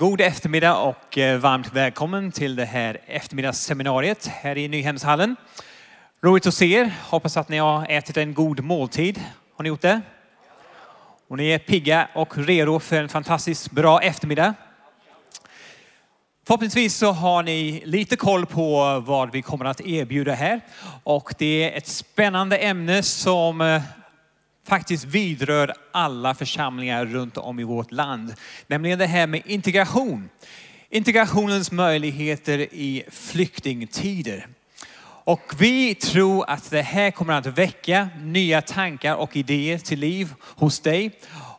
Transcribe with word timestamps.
God 0.00 0.20
eftermiddag 0.20 0.76
och 0.76 1.18
eh, 1.18 1.38
varmt 1.38 1.72
välkommen 1.72 2.32
till 2.32 2.56
det 2.56 2.64
här 2.64 3.00
eftermiddagsseminariet 3.06 4.26
här 4.26 4.58
i 4.58 4.68
Nyhemshallen. 4.68 5.36
Roligt 6.22 6.46
att 6.46 6.54
se 6.54 6.72
er. 6.72 6.94
Hoppas 7.02 7.36
att 7.36 7.48
ni 7.48 7.58
har 7.58 7.86
ätit 7.88 8.16
en 8.16 8.34
god 8.34 8.64
måltid. 8.64 9.22
Har 9.56 9.62
ni 9.62 9.68
gjort 9.68 9.80
det? 9.80 10.00
Och 11.28 11.36
ni 11.36 11.48
är 11.48 11.58
pigga 11.58 12.08
och 12.14 12.38
redo 12.38 12.80
för 12.80 12.96
en 12.96 13.08
fantastiskt 13.08 13.70
bra 13.70 14.00
eftermiddag. 14.00 14.54
Förhoppningsvis 16.46 16.96
så 16.96 17.12
har 17.12 17.42
ni 17.42 17.82
lite 17.84 18.16
koll 18.16 18.46
på 18.46 19.00
vad 19.06 19.32
vi 19.32 19.42
kommer 19.42 19.64
att 19.64 19.80
erbjuda 19.80 20.34
här. 20.34 20.60
Och 21.04 21.34
det 21.38 21.72
är 21.72 21.78
ett 21.78 21.86
spännande 21.86 22.56
ämne 22.56 23.02
som 23.02 23.60
eh, 23.60 23.82
faktiskt 24.66 25.04
vidrör 25.04 25.74
alla 25.92 26.34
församlingar 26.34 27.06
runt 27.06 27.36
om 27.36 27.60
i 27.60 27.64
vårt 27.64 27.92
land. 27.92 28.34
Nämligen 28.66 28.98
det 28.98 29.06
här 29.06 29.26
med 29.26 29.42
integration. 29.46 30.28
Integrationens 30.90 31.72
möjligheter 31.72 32.58
i 32.58 33.04
flyktingtider. 33.10 34.46
Och 35.24 35.52
vi 35.58 35.94
tror 35.94 36.50
att 36.50 36.70
det 36.70 36.82
här 36.82 37.10
kommer 37.10 37.34
att 37.34 37.46
väcka 37.46 38.08
nya 38.20 38.62
tankar 38.62 39.14
och 39.14 39.36
idéer 39.36 39.78
till 39.78 39.98
liv 39.98 40.34
hos 40.40 40.80
dig. 40.80 41.10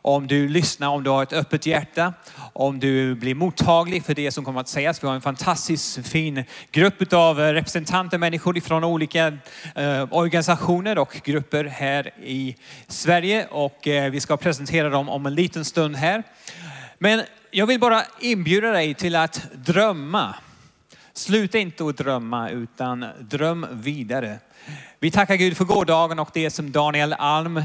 Om 0.02 0.26
du 0.26 0.48
lyssnar, 0.48 0.88
om 0.88 1.04
du 1.04 1.10
har 1.10 1.22
ett 1.22 1.32
öppet 1.32 1.66
hjärta, 1.66 2.12
om 2.58 2.80
du 2.80 3.14
blir 3.14 3.34
mottaglig 3.34 4.04
för 4.04 4.14
det 4.14 4.30
som 4.30 4.44
kommer 4.44 4.60
att 4.60 4.68
sägas. 4.68 5.02
Vi 5.02 5.06
har 5.06 5.14
en 5.14 5.20
fantastiskt 5.20 6.06
fin 6.06 6.44
grupp 6.70 7.12
av 7.12 7.40
eh, 7.40 7.52
representanter, 7.52 8.18
människor 8.18 8.60
från 8.60 8.84
olika 8.84 9.26
eh, 9.74 10.06
organisationer 10.10 10.98
och 10.98 11.20
grupper 11.24 11.64
här 11.64 12.14
i 12.22 12.56
Sverige 12.88 13.46
och 13.50 13.88
eh, 13.88 14.10
vi 14.10 14.20
ska 14.20 14.36
presentera 14.36 14.88
dem 14.88 15.08
om 15.08 15.26
en 15.26 15.34
liten 15.34 15.64
stund 15.64 15.96
här. 15.96 16.22
Men 16.98 17.22
jag 17.50 17.66
vill 17.66 17.80
bara 17.80 18.02
inbjuda 18.20 18.70
dig 18.70 18.94
till 18.94 19.16
att 19.16 19.46
drömma. 19.52 20.34
Sluta 21.12 21.58
inte 21.58 21.84
att 21.84 21.96
drömma 21.96 22.50
utan 22.50 23.06
dröm 23.20 23.66
vidare. 23.70 24.38
Vi 25.00 25.10
tackar 25.10 25.34
Gud 25.34 25.56
för 25.56 25.64
gårdagen 25.64 26.18
och 26.18 26.30
det 26.32 26.50
som 26.50 26.72
Daniel 26.72 27.12
Alm 27.12 27.62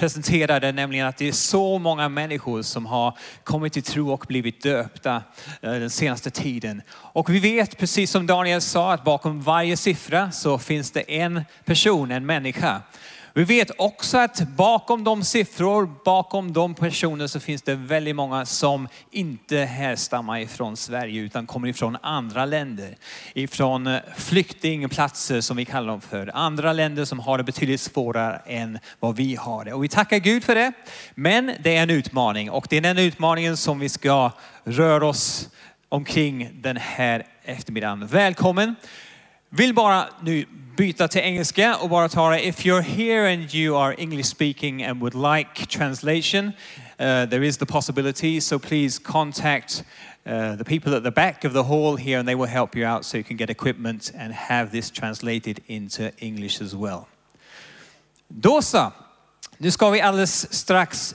presenterade, 0.00 0.72
nämligen 0.72 1.06
att 1.06 1.16
det 1.16 1.28
är 1.28 1.32
så 1.32 1.78
många 1.78 2.08
människor 2.08 2.62
som 2.62 2.86
har 2.86 3.18
kommit 3.44 3.72
till 3.72 3.82
tro 3.82 4.12
och 4.12 4.24
blivit 4.28 4.62
döpta 4.62 5.22
eh, 5.62 5.72
den 5.72 5.90
senaste 5.90 6.30
tiden. 6.30 6.82
Och 6.92 7.30
vi 7.30 7.38
vet, 7.38 7.78
precis 7.78 8.10
som 8.10 8.26
Daniel 8.26 8.60
sa, 8.60 8.92
att 8.92 9.04
bakom 9.04 9.42
varje 9.42 9.76
siffra 9.76 10.30
så 10.30 10.58
finns 10.58 10.90
det 10.90 11.00
en 11.00 11.44
person, 11.64 12.10
en 12.10 12.26
människa. 12.26 12.82
Vi 13.34 13.44
vet 13.44 13.70
också 13.78 14.18
att 14.18 14.48
bakom 14.48 15.04
de 15.04 15.24
siffror, 15.24 15.90
bakom 16.04 16.52
de 16.52 16.74
personer 16.74 17.26
så 17.26 17.40
finns 17.40 17.62
det 17.62 17.74
väldigt 17.74 18.16
många 18.16 18.46
som 18.46 18.88
inte 19.10 19.56
härstammar 19.56 20.38
ifrån 20.38 20.76
Sverige 20.76 21.20
utan 21.20 21.46
kommer 21.46 21.68
ifrån 21.68 21.96
andra 22.02 22.44
länder. 22.44 22.96
Ifrån 23.34 23.86
eh, 23.86 24.00
flyktingplatser 24.16 25.40
som 25.40 25.56
vi 25.56 25.64
kallar 25.64 25.88
dem 25.88 26.00
för. 26.00 26.30
Andra 26.34 26.72
länder 26.72 27.04
som 27.04 27.18
har 27.18 27.38
det 27.38 27.44
betydligt 27.44 27.80
svårare 27.80 28.40
än 28.46 28.78
vad 29.00 29.16
vi 29.16 29.34
har 29.34 29.64
det. 29.64 29.72
Och 29.72 29.84
vi 29.84 29.88
tackar 29.88 30.18
Gud 30.18 30.44
för 30.44 30.54
det. 30.54 30.72
Men 31.14 31.52
det 31.60 31.76
är 31.76 31.82
en 31.82 31.90
utmaning 31.90 32.50
och 32.50 32.66
det 32.70 32.76
är 32.76 32.80
den 32.80 32.98
utmaningen 32.98 33.56
som 33.56 33.78
vi 33.78 33.88
ska 33.88 34.32
röra 34.64 35.06
oss 35.06 35.48
omkring 35.88 36.50
den 36.52 36.76
här 36.76 37.26
eftermiddagen. 37.44 38.06
Välkommen! 38.06 38.76
Vill 39.52 39.74
bara 39.74 40.04
nu 40.22 40.44
byta 40.80 41.08
till 41.08 41.20
engelska 41.20 41.76
och 41.76 41.88
bara 41.88 42.08
ta 42.08 42.30
det. 42.30 42.46
If 42.46 42.64
you're 42.64 42.80
here 42.80 43.32
and 43.32 43.54
you 43.54 43.76
are 43.76 43.94
English 43.98 44.26
speaking 44.26 44.82
and 44.82 45.00
would 45.02 45.14
like 45.14 45.66
translation, 45.66 46.46
uh, 46.46 47.26
there 47.26 47.46
is 47.46 47.58
the 47.58 47.66
possibility. 47.66 48.40
So 48.40 48.58
please 48.58 49.02
contact 49.02 49.84
uh, 50.26 50.56
the 50.56 50.64
people 50.64 50.96
at 50.96 51.02
the 51.02 51.10
back 51.10 51.44
of 51.44 51.52
the 51.52 51.62
hall 51.62 51.96
here 51.96 52.18
and 52.18 52.28
they 52.28 52.34
will 52.34 52.48
help 52.48 52.76
you 52.76 52.86
out 52.86 53.04
so 53.04 53.18
you 53.18 53.24
can 53.24 53.36
get 53.36 53.50
equipment 53.50 54.12
and 54.18 54.32
have 54.32 54.70
this 54.70 54.90
translated 54.90 55.60
into 55.66 56.10
English 56.18 56.62
as 56.62 56.74
well. 56.74 57.06
Då 58.28 58.62
så, 58.62 58.92
nu 59.58 59.70
ska 59.70 59.90
vi 59.90 60.00
alldeles 60.00 60.54
strax 60.54 61.14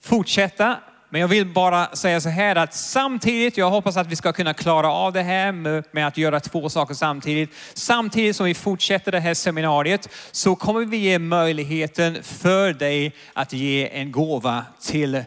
fortsätta 0.00 0.80
men 1.10 1.20
jag 1.20 1.28
vill 1.28 1.46
bara 1.46 1.96
säga 1.96 2.20
så 2.20 2.28
här 2.28 2.56
att 2.56 2.74
samtidigt, 2.74 3.56
jag 3.56 3.70
hoppas 3.70 3.96
att 3.96 4.06
vi 4.06 4.16
ska 4.16 4.32
kunna 4.32 4.54
klara 4.54 4.92
av 4.92 5.12
det 5.12 5.22
här 5.22 5.52
med 5.94 6.06
att 6.06 6.16
göra 6.16 6.40
två 6.40 6.68
saker 6.68 6.94
samtidigt. 6.94 7.50
Samtidigt 7.74 8.36
som 8.36 8.46
vi 8.46 8.54
fortsätter 8.54 9.12
det 9.12 9.20
här 9.20 9.34
seminariet 9.34 10.08
så 10.30 10.56
kommer 10.56 10.84
vi 10.84 10.96
ge 10.96 11.18
möjligheten 11.18 12.22
för 12.22 12.72
dig 12.72 13.14
att 13.32 13.52
ge 13.52 13.88
en 13.92 14.12
gåva 14.12 14.64
till 14.80 15.24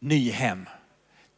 Nyhem 0.00 0.66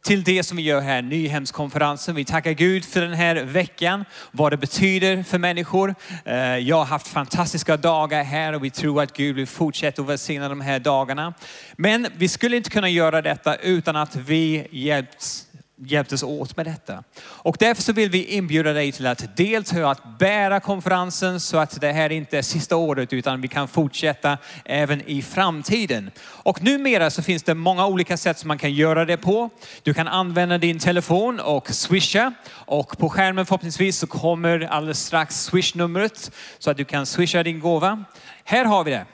till 0.03 0.23
det 0.23 0.43
som 0.43 0.57
vi 0.57 0.63
gör 0.63 0.81
här, 0.81 1.01
Nyhemskonferensen. 1.01 2.15
Vi 2.15 2.25
tackar 2.25 2.51
Gud 2.51 2.85
för 2.85 3.01
den 3.01 3.13
här 3.13 3.35
veckan, 3.35 4.05
vad 4.31 4.51
det 4.51 4.57
betyder 4.57 5.23
för 5.23 5.37
människor. 5.37 5.95
Eh, 6.25 6.35
jag 6.57 6.75
har 6.75 6.85
haft 6.85 7.07
fantastiska 7.07 7.77
dagar 7.77 8.23
här 8.23 8.53
och 8.53 8.63
vi 8.63 8.69
tror 8.69 9.03
att 9.03 9.13
Gud 9.13 9.35
vill 9.35 9.47
fortsätta 9.47 10.01
att 10.01 10.07
välsigna 10.07 10.49
de 10.49 10.61
här 10.61 10.79
dagarna. 10.79 11.33
Men 11.75 12.07
vi 12.15 12.27
skulle 12.27 12.57
inte 12.57 12.69
kunna 12.69 12.89
göra 12.89 13.21
detta 13.21 13.55
utan 13.55 13.95
att 13.95 14.15
vi 14.15 14.67
hjälps 14.71 15.47
hjälptes 15.87 16.23
åt 16.23 16.57
med 16.57 16.65
detta. 16.65 17.03
Och 17.21 17.55
därför 17.59 17.81
så 17.83 17.93
vill 17.93 18.09
vi 18.09 18.25
inbjuda 18.25 18.73
dig 18.73 18.91
till 18.91 19.07
att 19.07 19.37
delta, 19.37 19.89
att 19.89 20.19
bära 20.19 20.59
konferensen 20.59 21.39
så 21.39 21.57
att 21.57 21.81
det 21.81 21.91
här 21.91 22.09
inte 22.09 22.37
är 22.37 22.41
sista 22.41 22.75
året 22.75 23.13
utan 23.13 23.41
vi 23.41 23.47
kan 23.47 23.67
fortsätta 23.67 24.37
även 24.65 25.01
i 25.01 25.21
framtiden. 25.21 26.11
Och 26.21 26.63
numera 26.63 27.09
så 27.09 27.21
finns 27.21 27.43
det 27.43 27.53
många 27.53 27.87
olika 27.87 28.17
sätt 28.17 28.37
som 28.37 28.47
man 28.47 28.57
kan 28.57 28.73
göra 28.73 29.05
det 29.05 29.17
på. 29.17 29.49
Du 29.83 29.93
kan 29.93 30.07
använda 30.07 30.57
din 30.57 30.79
telefon 30.79 31.39
och 31.39 31.69
swisha 31.69 32.33
och 32.49 32.97
på 32.97 33.09
skärmen 33.09 33.45
förhoppningsvis 33.45 33.97
så 33.97 34.07
kommer 34.07 34.59
alldeles 34.59 35.05
strax 35.05 35.43
swishnumret 35.43 36.31
så 36.59 36.71
att 36.71 36.77
du 36.77 36.85
kan 36.85 37.05
swisha 37.05 37.43
din 37.43 37.59
gåva. 37.59 38.03
Här 38.43 38.65
har 38.65 38.83
vi 38.83 38.91
det. 38.91 39.05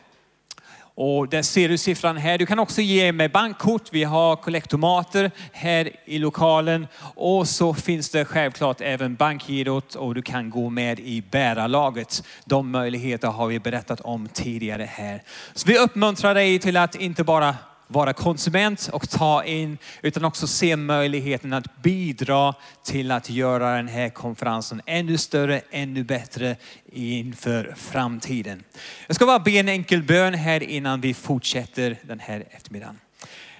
Och 1.01 1.29
där 1.29 1.41
ser 1.41 1.69
du 1.69 1.77
siffran 1.77 2.17
här. 2.17 2.37
Du 2.37 2.45
kan 2.45 2.59
också 2.59 2.81
ge 2.81 3.11
med 3.11 3.31
bankkort. 3.31 3.83
Vi 3.91 4.03
har 4.03 4.35
kollektomater 4.35 5.31
här 5.51 5.89
i 6.05 6.19
lokalen. 6.19 6.87
Och 7.15 7.47
så 7.47 7.73
finns 7.73 8.09
det 8.09 8.25
självklart 8.25 8.81
även 8.81 9.15
bankgirot 9.15 9.95
och 9.95 10.15
du 10.15 10.21
kan 10.21 10.49
gå 10.49 10.69
med 10.69 10.99
i 10.99 11.21
bärarlaget. 11.21 12.23
De 12.45 12.71
möjligheter 12.71 13.27
har 13.27 13.47
vi 13.47 13.59
berättat 13.59 14.01
om 14.01 14.27
tidigare 14.27 14.83
här. 14.91 15.23
Så 15.53 15.67
vi 15.67 15.77
uppmuntrar 15.77 16.33
dig 16.33 16.59
till 16.59 16.77
att 16.77 16.95
inte 16.95 17.23
bara 17.23 17.55
vara 17.91 18.13
konsument 18.13 18.89
och 18.94 19.09
ta 19.09 19.44
in, 19.44 19.77
utan 20.01 20.25
också 20.25 20.47
se 20.47 20.75
möjligheten 20.75 21.53
att 21.53 21.81
bidra 21.81 22.53
till 22.83 23.11
att 23.11 23.29
göra 23.29 23.75
den 23.75 23.88
här 23.88 24.09
konferensen 24.09 24.81
ännu 24.85 25.17
större, 25.17 25.61
ännu 25.72 26.03
bättre 26.03 26.55
inför 26.91 27.73
framtiden. 27.78 28.63
Jag 29.07 29.16
ska 29.16 29.25
bara 29.25 29.39
be 29.39 29.51
en 29.51 29.69
enkel 29.69 30.03
bön 30.03 30.33
här 30.33 30.63
innan 30.63 31.01
vi 31.01 31.13
fortsätter 31.13 31.97
den 32.01 32.19
här 32.19 32.44
eftermiddagen. 32.51 32.99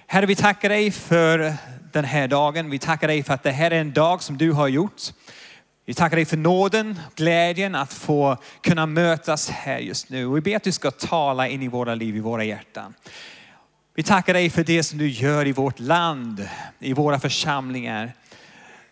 Herre, 0.06 0.26
vi 0.26 0.36
tackar 0.36 0.68
dig 0.68 0.90
för 0.90 1.54
den 1.92 2.04
här 2.04 2.28
dagen. 2.28 2.70
Vi 2.70 2.78
tackar 2.78 3.08
dig 3.08 3.22
för 3.22 3.34
att 3.34 3.42
det 3.42 3.50
här 3.50 3.70
är 3.70 3.80
en 3.80 3.92
dag 3.92 4.22
som 4.22 4.38
du 4.38 4.52
har 4.52 4.68
gjort. 4.68 5.02
Vi 5.86 5.94
tackar 5.94 6.16
dig 6.16 6.24
för 6.24 6.36
nåden, 6.36 7.00
glädjen 7.14 7.74
att 7.74 7.92
få 7.92 8.36
kunna 8.62 8.86
mötas 8.86 9.50
här 9.50 9.78
just 9.78 10.10
nu. 10.10 10.28
Vi 10.28 10.40
ber 10.40 10.56
att 10.56 10.62
du 10.62 10.72
ska 10.72 10.90
tala 10.90 11.48
in 11.48 11.62
i 11.62 11.68
våra 11.68 11.94
liv, 11.94 12.16
i 12.16 12.20
våra 12.20 12.44
hjärtan. 12.44 12.94
Vi 13.94 14.02
tackar 14.02 14.34
dig 14.34 14.50
för 14.50 14.64
det 14.64 14.82
som 14.82 14.98
du 14.98 15.08
gör 15.08 15.46
i 15.46 15.52
vårt 15.52 15.80
land, 15.80 16.48
i 16.78 16.92
våra 16.92 17.20
församlingar. 17.20 18.12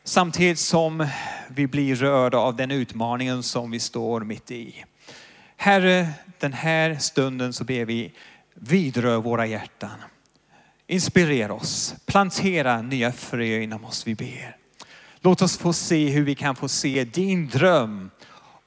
Samtidigt 0.05 0.59
som 0.59 1.07
vi 1.49 1.67
blir 1.67 1.95
rörda 1.95 2.39
av 2.39 2.57
den 2.57 2.71
utmaningen 2.71 3.43
som 3.43 3.71
vi 3.71 3.81
står 3.81 4.21
mitt 4.21 4.51
i. 4.51 4.85
Herre, 5.57 6.09
den 6.39 6.53
här 6.53 6.97
stunden 6.97 7.53
så 7.53 7.65
ber 7.65 7.85
vi 7.85 8.13
vidrör 8.55 9.17
våra 9.17 9.47
hjärtan. 9.47 9.99
Inspirera 10.87 11.53
oss, 11.53 11.95
plantera 12.07 12.83
nya 12.83 13.13
frö 13.13 13.61
inom 13.61 13.85
oss, 13.85 14.07
vi 14.07 14.15
ber. 14.15 14.57
Låt 15.21 15.43
oss 15.43 15.59
få 15.59 15.73
se 15.73 16.09
hur 16.09 16.25
vi 16.25 16.35
kan 16.35 16.57
få 16.57 16.69
se 16.69 17.05
din 17.05 17.49
dröm 17.49 18.11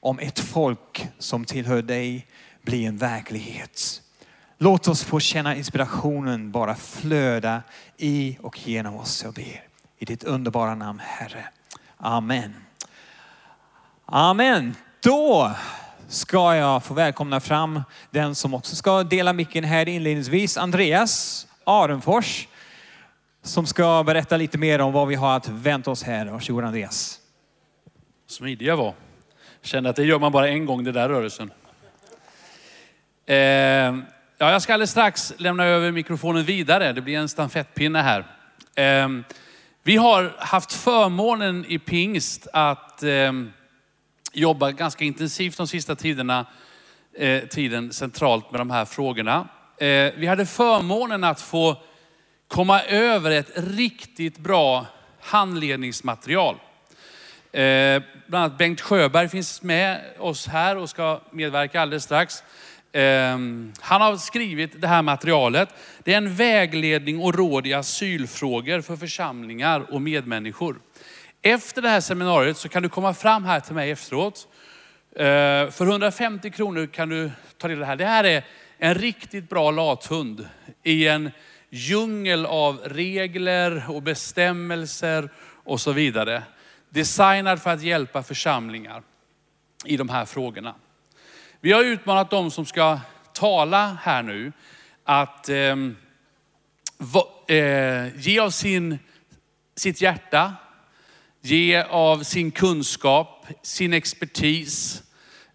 om 0.00 0.18
ett 0.18 0.38
folk 0.38 1.08
som 1.18 1.44
tillhör 1.44 1.82
dig 1.82 2.26
bli 2.62 2.84
en 2.84 2.96
verklighet. 2.96 4.02
Låt 4.62 4.88
oss 4.88 5.04
få 5.04 5.20
känna 5.20 5.56
inspirationen 5.56 6.50
bara 6.50 6.74
flöda 6.74 7.62
i 7.96 8.38
och 8.42 8.68
genom 8.68 8.96
oss, 8.96 9.22
jag 9.24 9.34
ber. 9.34 9.64
I 9.98 10.04
ditt 10.04 10.24
underbara 10.24 10.74
namn, 10.74 10.98
Herre. 10.98 11.44
Amen. 11.96 12.54
Amen. 14.06 14.74
Då 15.00 15.52
ska 16.08 16.56
jag 16.56 16.84
få 16.84 16.94
välkomna 16.94 17.40
fram 17.40 17.82
den 18.10 18.34
som 18.34 18.54
också 18.54 18.76
ska 18.76 19.02
dela 19.02 19.32
micken 19.32 19.64
här 19.64 19.88
inledningsvis, 19.88 20.56
Andreas 20.56 21.46
Arenfors, 21.64 22.48
som 23.42 23.66
ska 23.66 24.02
berätta 24.04 24.36
lite 24.36 24.58
mer 24.58 24.80
om 24.80 24.92
vad 24.92 25.08
vi 25.08 25.14
har 25.14 25.36
att 25.36 25.48
vänta 25.48 25.90
oss 25.90 26.02
här. 26.02 26.26
Varsågod 26.26 26.64
Andreas. 26.64 27.20
Smidig 28.26 28.66
jag 28.66 28.76
var. 28.76 28.94
Kände 29.62 29.90
att 29.90 29.96
det 29.96 30.04
gör 30.04 30.18
man 30.18 30.32
bara 30.32 30.48
en 30.48 30.66
gång, 30.66 30.84
det 30.84 30.92
där 30.92 31.08
rörelsen. 31.08 31.52
Eh, 33.26 34.12
Ja, 34.42 34.52
jag 34.52 34.62
ska 34.62 34.74
alldeles 34.74 34.90
strax 34.90 35.34
lämna 35.36 35.64
över 35.64 35.92
mikrofonen 35.92 36.44
vidare. 36.44 36.92
Det 36.92 37.00
blir 37.00 37.18
en 37.18 37.28
stafettpinne 37.28 37.98
här. 37.98 38.26
Ehm, 38.74 39.24
vi 39.82 39.96
har 39.96 40.34
haft 40.38 40.72
förmånen 40.72 41.64
i 41.68 41.78
pingst 41.78 42.46
att 42.52 43.02
eh, 43.02 43.32
jobba 44.32 44.70
ganska 44.70 45.04
intensivt 45.04 45.56
de 45.56 45.66
sista 45.66 45.94
tiderna, 45.96 46.46
eh, 47.18 47.42
tiden 47.42 47.92
centralt 47.92 48.50
med 48.50 48.60
de 48.60 48.70
här 48.70 48.84
frågorna. 48.84 49.48
Eh, 49.78 50.12
vi 50.16 50.26
hade 50.26 50.46
förmånen 50.46 51.24
att 51.24 51.40
få 51.40 51.76
komma 52.48 52.82
över 52.82 53.30
ett 53.30 53.50
riktigt 53.54 54.38
bra 54.38 54.86
handledningsmaterial. 55.20 56.54
Eh, 57.52 58.02
bland 58.26 58.44
annat 58.44 58.58
Bengt 58.58 58.80
Sjöberg 58.80 59.28
finns 59.28 59.62
med 59.62 60.00
oss 60.18 60.46
här 60.46 60.76
och 60.76 60.90
ska 60.90 61.20
medverka 61.30 61.80
alldeles 61.80 62.04
strax. 62.04 62.42
Ehm, 62.92 63.72
han 63.80 64.00
har 64.00 64.16
skrivit 64.16 64.80
det 64.80 64.88
här 64.88 65.02
materialet. 65.02 65.68
Det 66.04 66.12
är 66.12 66.16
en 66.16 66.34
vägledning 66.34 67.20
och 67.20 67.34
råd 67.34 67.66
i 67.66 67.72
asylfrågor 67.72 68.80
för 68.80 68.96
församlingar 68.96 69.94
och 69.94 70.02
medmänniskor. 70.02 70.80
Efter 71.42 71.82
det 71.82 71.88
här 71.88 72.00
seminariet 72.00 72.56
så 72.56 72.68
kan 72.68 72.82
du 72.82 72.88
komma 72.88 73.14
fram 73.14 73.44
här 73.44 73.60
till 73.60 73.74
mig 73.74 73.90
efteråt. 73.90 74.48
Ehm, 75.16 75.72
för 75.72 75.86
150 75.86 76.50
kronor 76.50 76.86
kan 76.86 77.08
du 77.08 77.30
ta 77.58 77.68
del 77.68 77.76
av 77.76 77.80
det 77.80 77.86
här. 77.86 77.96
Det 77.96 78.04
här 78.04 78.24
är 78.24 78.44
en 78.78 78.94
riktigt 78.94 79.48
bra 79.48 79.70
lathund 79.70 80.48
i 80.82 81.08
en 81.08 81.30
djungel 81.70 82.46
av 82.46 82.80
regler 82.84 83.84
och 83.88 84.02
bestämmelser 84.02 85.28
och 85.64 85.80
så 85.80 85.92
vidare. 85.92 86.42
Designad 86.88 87.62
för 87.62 87.70
att 87.70 87.82
hjälpa 87.82 88.22
församlingar 88.22 89.02
i 89.84 89.96
de 89.96 90.08
här 90.08 90.24
frågorna. 90.24 90.74
Vi 91.64 91.72
har 91.72 91.84
utmanat 91.84 92.30
de 92.30 92.50
som 92.50 92.66
ska 92.66 93.00
tala 93.32 93.98
här 94.02 94.22
nu 94.22 94.52
att 95.04 95.48
eh, 95.48 95.76
va, 96.98 97.24
eh, 97.48 98.16
ge 98.16 98.38
av 98.38 98.50
sin, 98.50 98.98
sitt 99.76 100.00
hjärta, 100.00 100.54
ge 101.40 101.82
av 101.82 102.22
sin 102.22 102.50
kunskap, 102.50 103.46
sin 103.62 103.92
expertis 103.92 105.02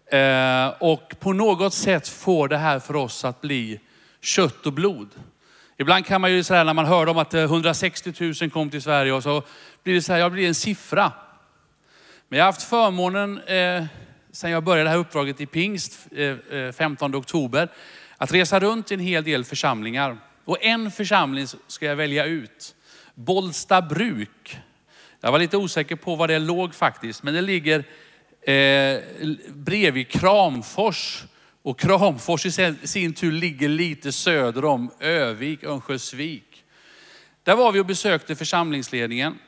eh, 0.06 0.68
och 0.68 1.14
på 1.20 1.32
något 1.32 1.74
sätt 1.74 2.08
få 2.08 2.46
det 2.46 2.58
här 2.58 2.78
för 2.78 2.96
oss 2.96 3.24
att 3.24 3.40
bli 3.40 3.80
kött 4.20 4.66
och 4.66 4.72
blod. 4.72 5.08
Ibland 5.76 6.06
kan 6.06 6.20
man 6.20 6.32
ju 6.32 6.42
säga 6.44 6.64
när 6.64 6.74
man 6.74 6.86
hör 6.86 7.08
om 7.08 7.18
att 7.18 7.34
eh, 7.34 7.42
160 7.42 8.12
000 8.40 8.50
kom 8.50 8.70
till 8.70 8.82
Sverige 8.82 9.12
och 9.12 9.22
så 9.22 9.42
blir 9.82 9.94
det 9.94 10.02
så 10.02 10.12
här, 10.12 10.20
jag 10.20 10.32
blir 10.32 10.48
en 10.48 10.54
siffra. 10.54 11.12
Men 12.28 12.38
jag 12.38 12.46
har 12.46 12.52
haft 12.52 12.62
förmånen 12.62 13.40
eh, 13.40 13.84
sen 14.38 14.50
jag 14.50 14.64
började 14.64 14.84
det 14.84 14.90
här 14.90 14.98
uppdraget 14.98 15.40
i 15.40 15.46
pingst 15.46 15.98
eh, 16.16 16.58
eh, 16.58 16.72
15 16.72 17.14
oktober 17.14 17.68
att 18.16 18.32
resa 18.32 18.60
runt 18.60 18.90
i 18.90 18.94
en 18.94 19.00
hel 19.00 19.24
del 19.24 19.44
församlingar. 19.44 20.18
Och 20.44 20.64
en 20.64 20.90
församling 20.90 21.46
ska 21.66 21.86
jag 21.86 21.96
välja 21.96 22.24
ut. 22.24 22.74
Bollsta 23.14 23.82
bruk. 23.82 24.58
Jag 25.20 25.32
var 25.32 25.38
lite 25.38 25.56
osäker 25.56 25.96
på 25.96 26.16
var 26.16 26.28
det 26.28 26.38
låg 26.38 26.74
faktiskt, 26.74 27.22
men 27.22 27.34
det 27.34 27.40
ligger 27.40 27.84
eh, 28.42 29.00
bredvid 29.48 30.08
Kramfors. 30.08 31.24
Och 31.62 31.80
Kramfors 31.80 32.46
i 32.46 32.74
sin 32.84 33.12
tur 33.12 33.32
ligger 33.32 33.68
lite 33.68 34.12
söder 34.12 34.64
om 34.64 34.90
Övik, 35.00 35.64
Örnsköldsvik. 35.64 36.64
Där 37.42 37.56
var 37.56 37.72
vi 37.72 37.80
och 37.80 37.86
besökte 37.86 38.36
församlingsledningen. 38.36 39.38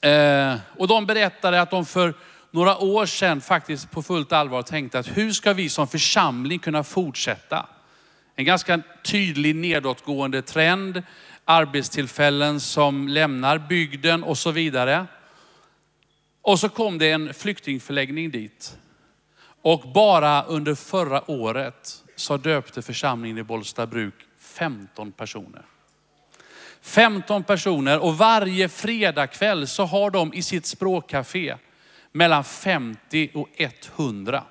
Eh, 0.00 0.54
och 0.76 0.88
de 0.88 1.06
berättade 1.06 1.60
att 1.60 1.70
de 1.70 1.86
för 1.86 2.14
några 2.50 2.78
år 2.78 3.06
sedan 3.06 3.40
faktiskt 3.40 3.90
på 3.90 4.02
fullt 4.02 4.32
allvar 4.32 4.62
tänkte 4.62 4.98
att 4.98 5.16
hur 5.16 5.32
ska 5.32 5.52
vi 5.52 5.68
som 5.68 5.88
församling 5.88 6.58
kunna 6.58 6.84
fortsätta? 6.84 7.66
En 8.34 8.44
ganska 8.44 8.82
tydlig 9.04 9.56
nedåtgående 9.56 10.42
trend, 10.42 11.02
arbetstillfällen 11.44 12.60
som 12.60 13.08
lämnar 13.08 13.58
bygden 13.58 14.24
och 14.24 14.38
så 14.38 14.50
vidare. 14.50 15.06
Och 16.42 16.60
så 16.60 16.68
kom 16.68 16.98
det 16.98 17.10
en 17.10 17.34
flyktingförläggning 17.34 18.30
dit. 18.30 18.78
Och 19.62 19.92
bara 19.94 20.42
under 20.42 20.74
förra 20.74 21.30
året 21.30 22.04
så 22.16 22.36
döpte 22.36 22.82
församlingen 22.82 23.38
i 23.38 23.42
Bollstabruk 23.42 24.14
15 24.38 25.12
personer. 25.12 25.62
15 26.82 27.44
personer 27.44 27.98
och 27.98 28.18
varje 28.18 28.68
fredagkväll 28.68 29.66
så 29.66 29.84
har 29.84 30.10
de 30.10 30.34
i 30.34 30.42
sitt 30.42 30.66
språkcafé 30.66 31.56
mellan 32.12 32.44
50 32.44 33.30
och 33.34 33.48
100. 33.96 34.44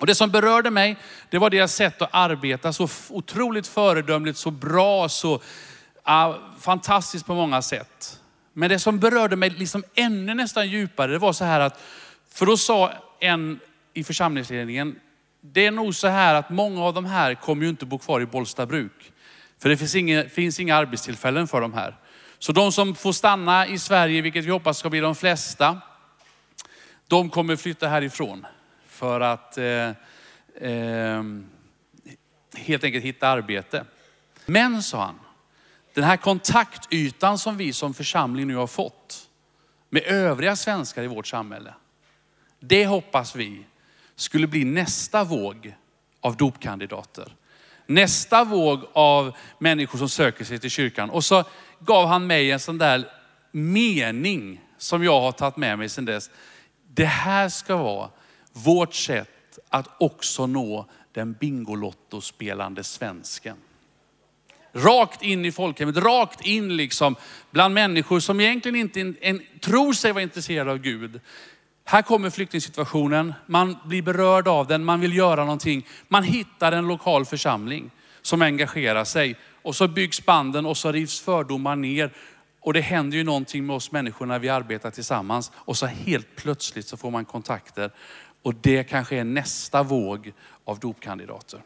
Och 0.00 0.06
det 0.06 0.14
som 0.14 0.30
berörde 0.30 0.70
mig, 0.70 0.96
det 1.30 1.38
var 1.38 1.50
deras 1.50 1.74
sätt 1.74 2.02
att 2.02 2.08
arbeta 2.12 2.72
så 2.72 2.88
otroligt 3.08 3.66
föredömligt, 3.66 4.38
så 4.38 4.50
bra, 4.50 5.08
så 5.08 5.34
uh, 5.34 6.36
fantastiskt 6.60 7.26
på 7.26 7.34
många 7.34 7.62
sätt. 7.62 8.20
Men 8.52 8.68
det 8.68 8.78
som 8.78 8.98
berörde 8.98 9.36
mig 9.36 9.50
liksom 9.50 9.84
ännu 9.94 10.34
nästan 10.34 10.68
djupare, 10.68 11.12
det 11.12 11.18
var 11.18 11.32
så 11.32 11.44
här 11.44 11.60
att, 11.60 11.80
för 12.32 12.46
då 12.46 12.56
sa 12.56 12.92
en 13.20 13.60
i 13.94 14.04
församlingsledningen, 14.04 14.96
det 15.40 15.66
är 15.66 15.70
nog 15.70 15.94
så 15.94 16.08
här 16.08 16.34
att 16.34 16.50
många 16.50 16.84
av 16.84 16.94
de 16.94 17.04
här 17.04 17.34
kommer 17.34 17.62
ju 17.62 17.68
inte 17.68 17.86
bo 17.86 17.98
kvar 17.98 18.20
i 18.20 18.26
Bollstabruk. 18.26 19.12
För 19.62 19.68
det 19.68 19.76
finns 19.76 19.94
inga, 19.94 20.24
finns 20.28 20.60
inga 20.60 20.76
arbetstillfällen 20.76 21.48
för 21.48 21.60
de 21.60 21.74
här. 21.74 21.96
Så 22.38 22.52
de 22.52 22.72
som 22.72 22.94
får 22.94 23.12
stanna 23.12 23.66
i 23.66 23.78
Sverige, 23.78 24.22
vilket 24.22 24.44
vi 24.44 24.50
hoppas 24.50 24.78
ska 24.78 24.90
bli 24.90 25.00
de 25.00 25.14
flesta, 25.14 25.80
de 27.10 27.30
kommer 27.30 27.56
flytta 27.56 27.88
härifrån. 27.88 28.46
För 28.86 29.20
att 29.20 29.58
eh, 29.58 29.88
eh, 30.70 31.24
helt 32.54 32.84
enkelt 32.84 33.04
hitta 33.04 33.28
arbete. 33.28 33.84
Men, 34.46 34.82
sa 34.82 35.04
han, 35.04 35.18
den 35.94 36.04
här 36.04 36.16
kontaktytan 36.16 37.38
som 37.38 37.56
vi 37.56 37.72
som 37.72 37.94
församling 37.94 38.46
nu 38.46 38.54
har 38.54 38.66
fått 38.66 39.28
med 39.88 40.02
övriga 40.02 40.56
svenskar 40.56 41.02
i 41.02 41.06
vårt 41.06 41.26
samhälle. 41.26 41.74
Det 42.60 42.86
hoppas 42.86 43.36
vi 43.36 43.64
skulle 44.16 44.46
bli 44.46 44.64
nästa 44.64 45.24
våg 45.24 45.74
av 46.20 46.36
dopkandidater. 46.36 47.36
Nästa 47.86 48.44
våg 48.44 48.84
av 48.92 49.36
människor 49.58 49.98
som 49.98 50.08
söker 50.08 50.44
sig 50.44 50.58
till 50.58 50.70
kyrkan. 50.70 51.10
Och 51.10 51.24
så 51.24 51.44
gav 51.78 52.06
han 52.06 52.26
mig 52.26 52.50
en 52.50 52.60
sån 52.60 52.78
där 52.78 53.08
mening 53.52 54.60
som 54.78 55.04
jag 55.04 55.20
har 55.20 55.32
tagit 55.32 55.56
med 55.56 55.78
mig 55.78 55.88
sedan 55.88 56.04
dess. 56.04 56.30
Det 56.94 57.04
här 57.04 57.48
ska 57.48 57.76
vara 57.76 58.10
vårt 58.52 58.94
sätt 58.94 59.58
att 59.68 59.88
också 59.98 60.46
nå 60.46 60.86
den 61.12 61.32
Bingolotto-spelande 61.32 62.84
svensken. 62.84 63.56
Rakt 64.72 65.22
in 65.22 65.44
i 65.44 65.52
folkhemmet, 65.52 65.96
rakt 65.96 66.46
in 66.46 66.76
liksom 66.76 67.16
bland 67.50 67.74
människor 67.74 68.20
som 68.20 68.40
egentligen 68.40 68.76
inte 68.76 69.00
en, 69.00 69.16
en, 69.20 69.42
tror 69.60 69.92
sig 69.92 70.12
vara 70.12 70.22
intresserade 70.22 70.70
av 70.70 70.78
Gud. 70.78 71.20
Här 71.84 72.02
kommer 72.02 72.30
flyktingsituationen, 72.30 73.34
man 73.46 73.76
blir 73.84 74.02
berörd 74.02 74.48
av 74.48 74.66
den, 74.66 74.84
man 74.84 75.00
vill 75.00 75.16
göra 75.16 75.44
någonting. 75.44 75.86
Man 76.08 76.22
hittar 76.22 76.72
en 76.72 76.88
lokal 76.88 77.24
församling 77.24 77.90
som 78.22 78.42
engagerar 78.42 79.04
sig 79.04 79.36
och 79.62 79.76
så 79.76 79.88
byggs 79.88 80.26
banden 80.26 80.66
och 80.66 80.76
så 80.76 80.92
rivs 80.92 81.20
fördomar 81.20 81.76
ner. 81.76 82.12
Och 82.60 82.72
det 82.72 82.80
händer 82.80 83.18
ju 83.18 83.24
någonting 83.24 83.66
med 83.66 83.76
oss 83.76 83.92
människor 83.92 84.26
när 84.26 84.38
vi 84.38 84.48
arbetar 84.48 84.90
tillsammans 84.90 85.52
och 85.54 85.76
så 85.76 85.86
helt 85.86 86.36
plötsligt 86.36 86.86
så 86.86 86.96
får 86.96 87.10
man 87.10 87.24
kontakter. 87.24 87.90
Och 88.42 88.54
det 88.54 88.84
kanske 88.84 89.16
är 89.16 89.24
nästa 89.24 89.82
våg 89.82 90.32
av 90.64 90.78
dopkandidater. 90.78 91.60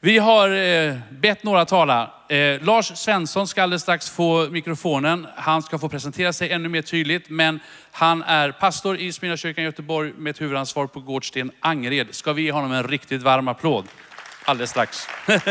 Vi 0.00 0.18
har 0.18 0.50
eh, 0.50 0.96
bett 1.10 1.42
några 1.42 1.64
tala. 1.64 2.10
Eh, 2.28 2.62
Lars 2.62 2.98
Svensson 2.98 3.48
ska 3.48 3.62
alldeles 3.62 3.82
strax 3.82 4.10
få 4.10 4.48
mikrofonen. 4.50 5.26
Han 5.36 5.62
ska 5.62 5.78
få 5.78 5.88
presentera 5.88 6.32
sig 6.32 6.50
ännu 6.50 6.68
mer 6.68 6.82
tydligt, 6.82 7.30
men 7.30 7.60
han 7.90 8.22
är 8.22 8.52
pastor 8.52 8.96
i 8.96 9.12
Smyrnakyrkan 9.12 9.62
i 9.62 9.64
Göteborg 9.64 10.12
med 10.16 10.30
ett 10.30 10.40
huvudansvar 10.40 10.86
på 10.86 11.00
Gårdsten 11.00 11.50
Angered. 11.60 12.14
Ska 12.14 12.32
vi 12.32 12.42
ge 12.42 12.52
honom 12.52 12.72
en 12.72 12.88
riktigt 12.88 13.22
varm 13.22 13.48
applåd 13.48 13.88
alldeles 14.44 14.70
strax. 14.70 15.06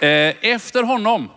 Eh, 0.00 0.34
efter 0.40 0.82
honom 0.82 1.30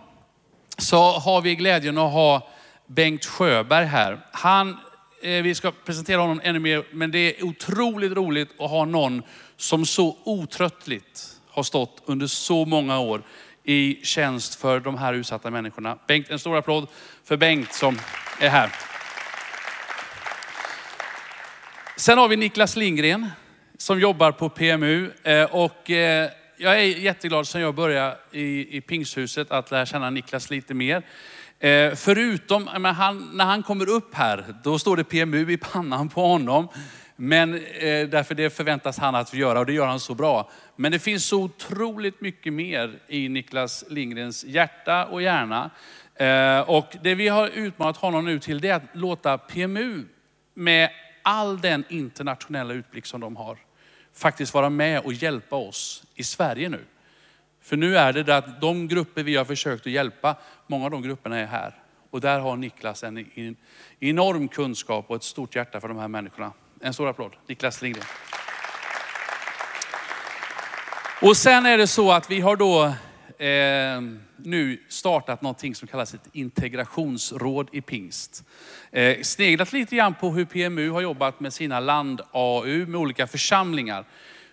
så 0.80 1.12
har 1.12 1.42
vi 1.42 1.54
glädjen 1.54 1.98
att 1.98 2.12
ha 2.12 2.48
Bengt 2.86 3.26
Sjöberg 3.26 3.84
här. 3.84 4.20
Han, 4.32 4.76
eh, 5.22 5.42
vi 5.42 5.54
ska 5.54 5.72
presentera 5.84 6.20
honom 6.20 6.40
ännu 6.44 6.58
mer, 6.58 6.84
men 6.92 7.10
det 7.10 7.18
är 7.18 7.44
otroligt 7.44 8.12
roligt 8.12 8.48
att 8.58 8.70
ha 8.70 8.84
någon 8.84 9.22
som 9.56 9.86
så 9.86 10.16
otröttligt 10.24 11.36
har 11.50 11.62
stått 11.62 12.02
under 12.06 12.26
så 12.26 12.64
många 12.64 12.98
år 12.98 13.22
i 13.64 14.00
tjänst 14.02 14.54
för 14.54 14.80
de 14.80 14.98
här 14.98 15.14
utsatta 15.14 15.50
människorna. 15.50 15.98
Bengt, 16.06 16.30
en 16.30 16.38
stor 16.38 16.56
applåd 16.56 16.88
för 17.24 17.36
Bengt 17.36 17.72
som 17.72 17.98
är 18.40 18.48
här. 18.48 18.70
Sen 21.96 22.18
har 22.18 22.28
vi 22.28 22.36
Niklas 22.36 22.76
Lindgren 22.76 23.30
som 23.78 24.00
jobbar 24.00 24.32
på 24.32 24.48
PMU 24.48 25.10
eh, 25.22 25.44
och 25.44 25.90
eh, 25.90 26.30
jag 26.62 26.80
är 26.80 26.84
jätteglad 26.84 27.48
sen 27.48 27.60
jag 27.60 27.74
började 27.74 28.16
i, 28.30 28.76
i 28.76 28.80
Pingshuset 28.80 29.50
att 29.50 29.70
lära 29.70 29.86
känna 29.86 30.10
Niklas 30.10 30.50
lite 30.50 30.74
mer. 30.74 31.02
Eh, 31.58 31.94
förutom, 31.94 32.66
han, 32.66 33.30
när 33.34 33.44
han 33.44 33.62
kommer 33.62 33.88
upp 33.88 34.14
här, 34.14 34.44
då 34.64 34.78
står 34.78 34.96
det 34.96 35.04
PMU 35.04 35.52
i 35.52 35.56
pannan 35.56 36.08
på 36.08 36.26
honom. 36.26 36.68
Men 37.16 37.54
eh, 37.54 38.08
därför 38.08 38.34
det 38.34 38.50
förväntas 38.50 38.98
han 38.98 39.14
att 39.14 39.34
göra 39.34 39.58
och 39.58 39.66
det 39.66 39.72
gör 39.72 39.86
han 39.86 40.00
så 40.00 40.14
bra. 40.14 40.50
Men 40.76 40.92
det 40.92 40.98
finns 40.98 41.26
så 41.26 41.42
otroligt 41.42 42.20
mycket 42.20 42.52
mer 42.52 42.98
i 43.08 43.28
Niklas 43.28 43.84
Lindgrens 43.88 44.44
hjärta 44.44 45.06
och 45.06 45.22
hjärna. 45.22 45.70
Eh, 46.14 46.60
och 46.60 46.96
det 47.02 47.14
vi 47.14 47.28
har 47.28 47.48
utmanat 47.48 47.96
honom 47.96 48.24
nu 48.24 48.38
till 48.38 48.60
det 48.60 48.68
är 48.68 48.74
att 48.74 48.82
låta 48.92 49.38
PMU 49.38 50.04
med 50.54 50.90
all 51.22 51.60
den 51.60 51.84
internationella 51.88 52.74
utblick 52.74 53.06
som 53.06 53.20
de 53.20 53.36
har, 53.36 53.58
faktiskt 54.14 54.54
vara 54.54 54.70
med 54.70 55.00
och 55.00 55.12
hjälpa 55.12 55.56
oss 55.56 56.04
i 56.14 56.24
Sverige 56.24 56.68
nu. 56.68 56.84
För 57.62 57.76
nu 57.76 57.96
är 57.96 58.12
det 58.12 58.36
att 58.36 58.60
de 58.60 58.88
grupper 58.88 59.22
vi 59.22 59.36
har 59.36 59.44
försökt 59.44 59.86
att 59.86 59.92
hjälpa, 59.92 60.36
många 60.66 60.84
av 60.84 60.90
de 60.90 61.02
grupperna 61.02 61.38
är 61.38 61.46
här. 61.46 61.74
Och 62.10 62.20
där 62.20 62.38
har 62.38 62.56
Niklas 62.56 63.04
en, 63.04 63.18
en 63.34 63.56
enorm 63.98 64.48
kunskap 64.48 65.04
och 65.10 65.16
ett 65.16 65.22
stort 65.22 65.56
hjärta 65.56 65.80
för 65.80 65.88
de 65.88 65.98
här 65.98 66.08
människorna. 66.08 66.52
En 66.80 66.94
stor 66.94 67.08
applåd, 67.08 67.36
Niklas 67.46 67.82
Lindgren. 67.82 68.06
Och 71.22 71.36
sen 71.36 71.66
är 71.66 71.78
det 71.78 71.86
så 71.86 72.12
att 72.12 72.30
vi 72.30 72.40
har 72.40 72.56
då 72.56 72.92
eh, 73.40 74.02
nu 74.36 74.78
startat 74.88 75.42
någonting 75.42 75.74
som 75.74 75.88
kallas 75.88 76.14
ett 76.14 76.28
integrationsråd 76.32 77.68
i 77.72 77.80
pingst. 77.80 78.44
Eh, 78.90 79.22
sneglat 79.22 79.72
lite 79.72 79.96
grann 79.96 80.14
på 80.14 80.30
hur 80.30 80.44
PMU 80.44 80.90
har 80.90 81.00
jobbat 81.00 81.40
med 81.40 81.52
sina 81.52 81.80
land-AU 81.80 82.86
med 82.86 83.00
olika 83.00 83.26
församlingar. 83.26 84.04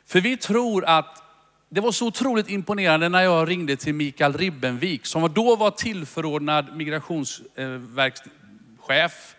För 0.05 0.21
vi 0.21 0.37
tror 0.37 0.85
att 0.85 1.23
det 1.69 1.81
var 1.81 1.91
så 1.91 2.07
otroligt 2.07 2.49
imponerande 2.49 3.09
när 3.09 3.23
jag 3.23 3.49
ringde 3.49 3.75
till 3.75 3.93
Mikael 3.93 4.33
Ribbenvik 4.33 5.05
som 5.05 5.33
då 5.33 5.55
var 5.55 5.71
tillförordnad 5.71 6.75
migrationsverkschef. 6.75 9.35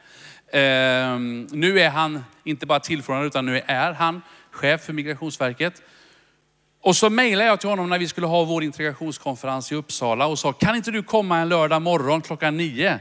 Eh, 0.52 1.18
nu 1.50 1.80
är 1.80 1.90
han 1.90 2.24
inte 2.44 2.66
bara 2.66 2.80
tillförordnad 2.80 3.26
utan 3.26 3.46
nu 3.46 3.62
är 3.66 3.92
han 3.92 4.22
chef 4.50 4.84
för 4.84 4.92
Migrationsverket. 4.92 5.82
Och 6.80 6.96
så 6.96 7.10
mejlade 7.10 7.48
jag 7.48 7.60
till 7.60 7.68
honom 7.68 7.90
när 7.90 7.98
vi 7.98 8.08
skulle 8.08 8.26
ha 8.26 8.44
vår 8.44 8.62
integrationskonferens 8.64 9.72
i 9.72 9.74
Uppsala 9.74 10.26
och 10.26 10.38
sa, 10.38 10.52
kan 10.52 10.76
inte 10.76 10.90
du 10.90 11.02
komma 11.02 11.38
en 11.38 11.48
lördag 11.48 11.82
morgon 11.82 12.20
klockan 12.20 12.56
nio 12.56 13.00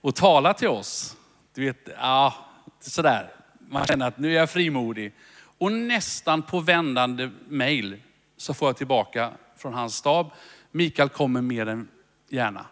och 0.00 0.14
tala 0.14 0.54
till 0.54 0.68
oss? 0.68 1.16
Du 1.54 1.64
vet, 1.64 1.88
ja, 2.00 2.34
sådär. 2.80 3.32
Man 3.68 3.86
känner 3.86 4.08
att 4.08 4.18
nu 4.18 4.32
är 4.32 4.36
jag 4.36 4.50
frimodig. 4.50 5.14
Och 5.58 5.72
nästan 5.72 6.42
på 6.42 6.60
vändande 6.60 7.30
mejl 7.48 7.96
så 8.36 8.54
får 8.54 8.68
jag 8.68 8.76
tillbaka 8.76 9.32
från 9.56 9.74
hans 9.74 9.96
stab, 9.96 10.30
Mikael 10.70 11.08
kommer 11.08 11.42
mer 11.42 11.66
än 11.66 11.88
gärna. 12.28 12.66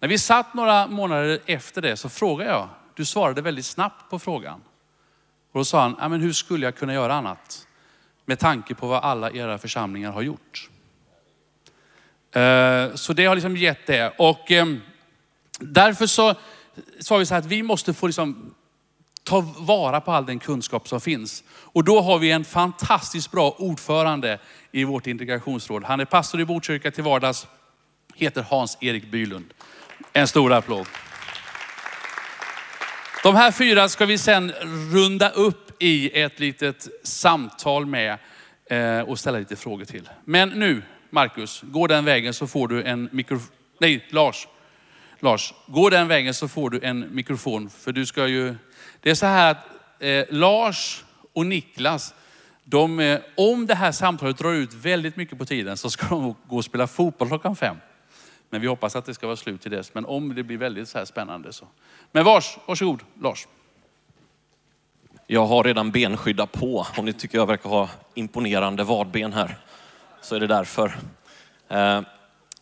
När 0.00 0.08
vi 0.08 0.18
satt 0.18 0.54
några 0.54 0.86
månader 0.86 1.40
efter 1.46 1.82
det 1.82 1.96
så 1.96 2.08
frågade 2.08 2.50
jag, 2.50 2.68
du 2.94 3.04
svarade 3.04 3.42
väldigt 3.42 3.66
snabbt 3.66 4.10
på 4.10 4.18
frågan. 4.18 4.60
Och 5.52 5.58
då 5.58 5.64
sa 5.64 5.80
han, 5.80 6.10
men 6.10 6.20
hur 6.20 6.32
skulle 6.32 6.66
jag 6.66 6.76
kunna 6.76 6.94
göra 6.94 7.14
annat? 7.14 7.66
Med 8.32 8.38
tanke 8.38 8.74
på 8.74 8.86
vad 8.86 9.04
alla 9.04 9.30
era 9.30 9.58
församlingar 9.58 10.12
har 10.12 10.22
gjort. 10.22 10.68
Eh, 12.34 12.94
så 12.94 13.12
det 13.12 13.26
har 13.26 13.34
liksom 13.34 13.56
gett 13.56 13.86
det. 13.86 14.12
Och 14.18 14.50
eh, 14.52 14.66
därför 15.58 16.06
så 16.06 16.34
sa 17.00 17.16
vi 17.16 17.26
så 17.26 17.34
här 17.34 17.38
att 17.38 17.46
vi 17.46 17.62
måste 17.62 17.94
få 17.94 18.06
liksom 18.06 18.54
ta 19.22 19.40
vara 19.58 20.00
på 20.00 20.12
all 20.12 20.26
den 20.26 20.38
kunskap 20.38 20.88
som 20.88 21.00
finns. 21.00 21.44
Och 21.50 21.84
då 21.84 22.00
har 22.00 22.18
vi 22.18 22.30
en 22.30 22.44
fantastiskt 22.44 23.30
bra 23.30 23.54
ordförande 23.58 24.38
i 24.70 24.84
vårt 24.84 25.06
integrationsråd. 25.06 25.84
Han 25.84 26.00
är 26.00 26.04
pastor 26.04 26.40
i 26.40 26.44
Botkyrka 26.44 26.90
till 26.90 27.04
vardags, 27.04 27.46
heter 28.14 28.42
Hans-Erik 28.42 29.10
Bylund. 29.10 29.54
En 30.12 30.28
stor 30.28 30.52
applåd. 30.52 30.86
De 33.22 33.36
här 33.36 33.52
fyra 33.52 33.88
ska 33.88 34.06
vi 34.06 34.18
sen 34.18 34.52
runda 34.92 35.30
upp 35.30 35.61
i 35.82 36.20
ett 36.20 36.40
litet 36.40 36.88
samtal 37.02 37.86
med 37.86 38.18
eh, 38.66 39.00
och 39.00 39.18
ställa 39.18 39.38
lite 39.38 39.56
frågor 39.56 39.84
till. 39.84 40.08
Men 40.24 40.48
nu, 40.48 40.82
Markus, 41.10 41.62
gå 41.62 41.86
den 41.86 42.04
vägen 42.04 42.34
så 42.34 42.46
får 42.46 42.68
du 42.68 42.82
en 42.82 43.08
mikrofon. 43.12 43.48
Nej, 43.78 44.06
Lars. 44.10 44.48
Lars, 45.20 45.54
gå 45.66 45.90
den 45.90 46.08
vägen 46.08 46.34
så 46.34 46.48
får 46.48 46.70
du 46.70 46.80
en 46.82 47.14
mikrofon. 47.14 47.70
För 47.70 47.92
du 47.92 48.06
ska 48.06 48.26
ju... 48.26 48.54
Det 49.00 49.10
är 49.10 49.14
så 49.14 49.26
här 49.26 49.50
att 49.50 49.66
eh, 49.98 50.24
Lars 50.30 51.04
och 51.32 51.46
Niklas, 51.46 52.14
de, 52.64 53.00
eh, 53.00 53.20
om 53.36 53.66
det 53.66 53.74
här 53.74 53.92
samtalet 53.92 54.38
drar 54.38 54.52
ut 54.52 54.74
väldigt 54.74 55.16
mycket 55.16 55.38
på 55.38 55.44
tiden 55.44 55.76
så 55.76 55.90
ska 55.90 56.08
de 56.08 56.34
gå 56.48 56.56
och 56.56 56.64
spela 56.64 56.86
fotboll 56.86 57.28
klockan 57.28 57.56
fem. 57.56 57.76
Men 58.50 58.60
vi 58.60 58.66
hoppas 58.66 58.96
att 58.96 59.04
det 59.04 59.14
ska 59.14 59.26
vara 59.26 59.36
slut 59.36 59.60
till 59.62 59.70
dess. 59.70 59.94
Men 59.94 60.06
om 60.06 60.34
det 60.34 60.42
blir 60.42 60.58
väldigt 60.58 60.88
så 60.88 60.98
här 60.98 61.04
spännande 61.04 61.52
så. 61.52 61.66
Men 62.12 62.24
vars, 62.24 62.58
varsågod 62.66 63.02
Lars. 63.22 63.46
Jag 65.32 65.46
har 65.46 65.64
redan 65.64 65.90
benskydda 65.90 66.46
på. 66.46 66.86
Om 66.96 67.04
ni 67.04 67.12
tycker 67.12 67.38
jag 67.38 67.46
verkar 67.46 67.70
ha 67.70 67.88
imponerande 68.14 68.84
vadben 68.84 69.32
här 69.32 69.56
så 70.20 70.34
är 70.34 70.40
det 70.40 70.46
därför. 70.46 70.96
Eh, 71.68 72.00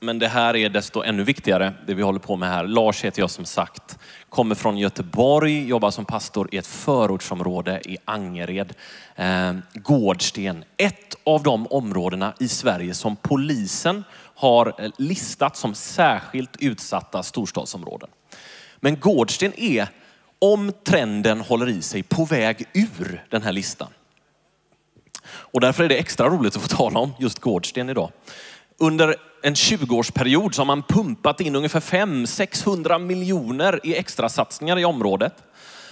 men 0.01 0.19
det 0.19 0.29
här 0.29 0.57
är 0.57 0.69
desto 0.69 1.03
ännu 1.03 1.25
viktigare, 1.25 1.73
det 1.87 1.95
vi 1.95 2.03
håller 2.03 2.19
på 2.19 2.37
med 2.37 2.49
här. 2.49 2.65
Lars 2.65 3.05
heter 3.05 3.23
jag 3.23 3.31
som 3.31 3.45
sagt, 3.45 3.99
kommer 4.29 4.55
från 4.55 4.79
Göteborg, 4.79 5.69
jobbar 5.69 5.91
som 5.91 6.05
pastor 6.05 6.49
i 6.53 6.57
ett 6.57 6.67
förortsområde 6.67 7.81
i 7.85 7.97
Angered. 8.05 8.75
Eh, 9.17 9.55
Gårdsten, 9.75 10.65
ett 10.77 11.15
av 11.25 11.43
de 11.43 11.67
områdena 11.67 12.35
i 12.41 12.49
Sverige 12.49 12.95
som 12.95 13.17
polisen 13.17 14.05
har 14.35 14.75
eh, 14.79 14.91
listat 14.99 15.57
som 15.57 15.75
särskilt 15.75 16.57
utsatta 16.61 17.23
storstadsområden. 17.23 18.09
Men 18.81 19.01
Gårdsten 19.01 19.53
är, 19.57 19.89
om 20.41 20.73
trenden 20.85 21.41
håller 21.41 21.69
i 21.69 21.83
sig, 21.83 22.03
på 22.03 22.25
väg 22.25 22.65
ur 22.73 23.25
den 23.31 23.43
här 23.43 23.53
listan. 23.53 23.89
Och 25.31 25.61
därför 25.61 25.85
är 25.85 25.89
det 25.89 25.99
extra 25.99 26.29
roligt 26.29 26.57
att 26.57 26.63
få 26.63 26.69
tala 26.69 27.01
om 27.01 27.13
just 27.19 27.39
Gårdsten 27.39 27.89
idag. 27.89 28.13
Under 28.79 29.17
en 29.43 29.55
20-årsperiod 29.55 30.53
så 30.53 30.61
har 30.61 30.67
man 30.67 30.83
pumpat 30.83 31.41
in 31.41 31.57
ungefär 31.57 31.81
500-600 31.81 32.99
miljoner 32.99 33.81
i 33.85 33.97
extra 33.97 34.29
satsningar 34.29 34.79
i 34.79 34.85
området 34.85 35.35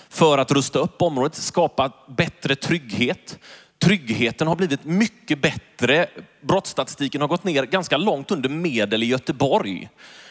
för 0.08 0.38
att 0.38 0.52
rusta 0.52 0.78
upp 0.78 1.02
området, 1.02 1.34
skapa 1.34 1.92
bättre 2.08 2.56
trygghet. 2.56 3.38
Tryggheten 3.78 4.48
har 4.48 4.56
blivit 4.56 4.84
mycket 4.84 5.42
bättre. 5.42 6.06
Brottsstatistiken 6.40 7.20
har 7.20 7.28
gått 7.28 7.44
ner 7.44 7.62
ganska 7.62 7.96
långt 7.96 8.30
under 8.30 8.48
medel 8.48 9.02
i 9.02 9.06
Göteborg. 9.06 9.88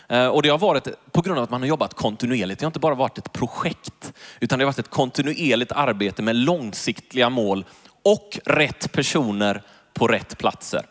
Eh, 0.09 0.27
och 0.27 0.41
det 0.41 0.49
har 0.49 0.57
varit 0.57 0.87
på 1.11 1.21
grund 1.21 1.37
av 1.37 1.43
att 1.43 1.49
man 1.49 1.61
har 1.61 1.67
jobbat 1.67 1.93
kontinuerligt. 1.93 2.59
Det 2.59 2.65
har 2.65 2.69
inte 2.69 2.79
bara 2.79 2.95
varit 2.95 3.17
ett 3.17 3.33
projekt, 3.33 4.13
utan 4.39 4.59
det 4.59 4.65
har 4.65 4.71
varit 4.71 4.79
ett 4.79 4.89
kontinuerligt 4.89 5.71
arbete 5.71 6.21
med 6.21 6.35
långsiktiga 6.35 7.29
mål 7.29 7.65
och 8.03 8.39
rätt 8.45 8.91
personer 8.91 9.61
på 9.93 10.07
rätt 10.07 10.37
platser 10.37 10.85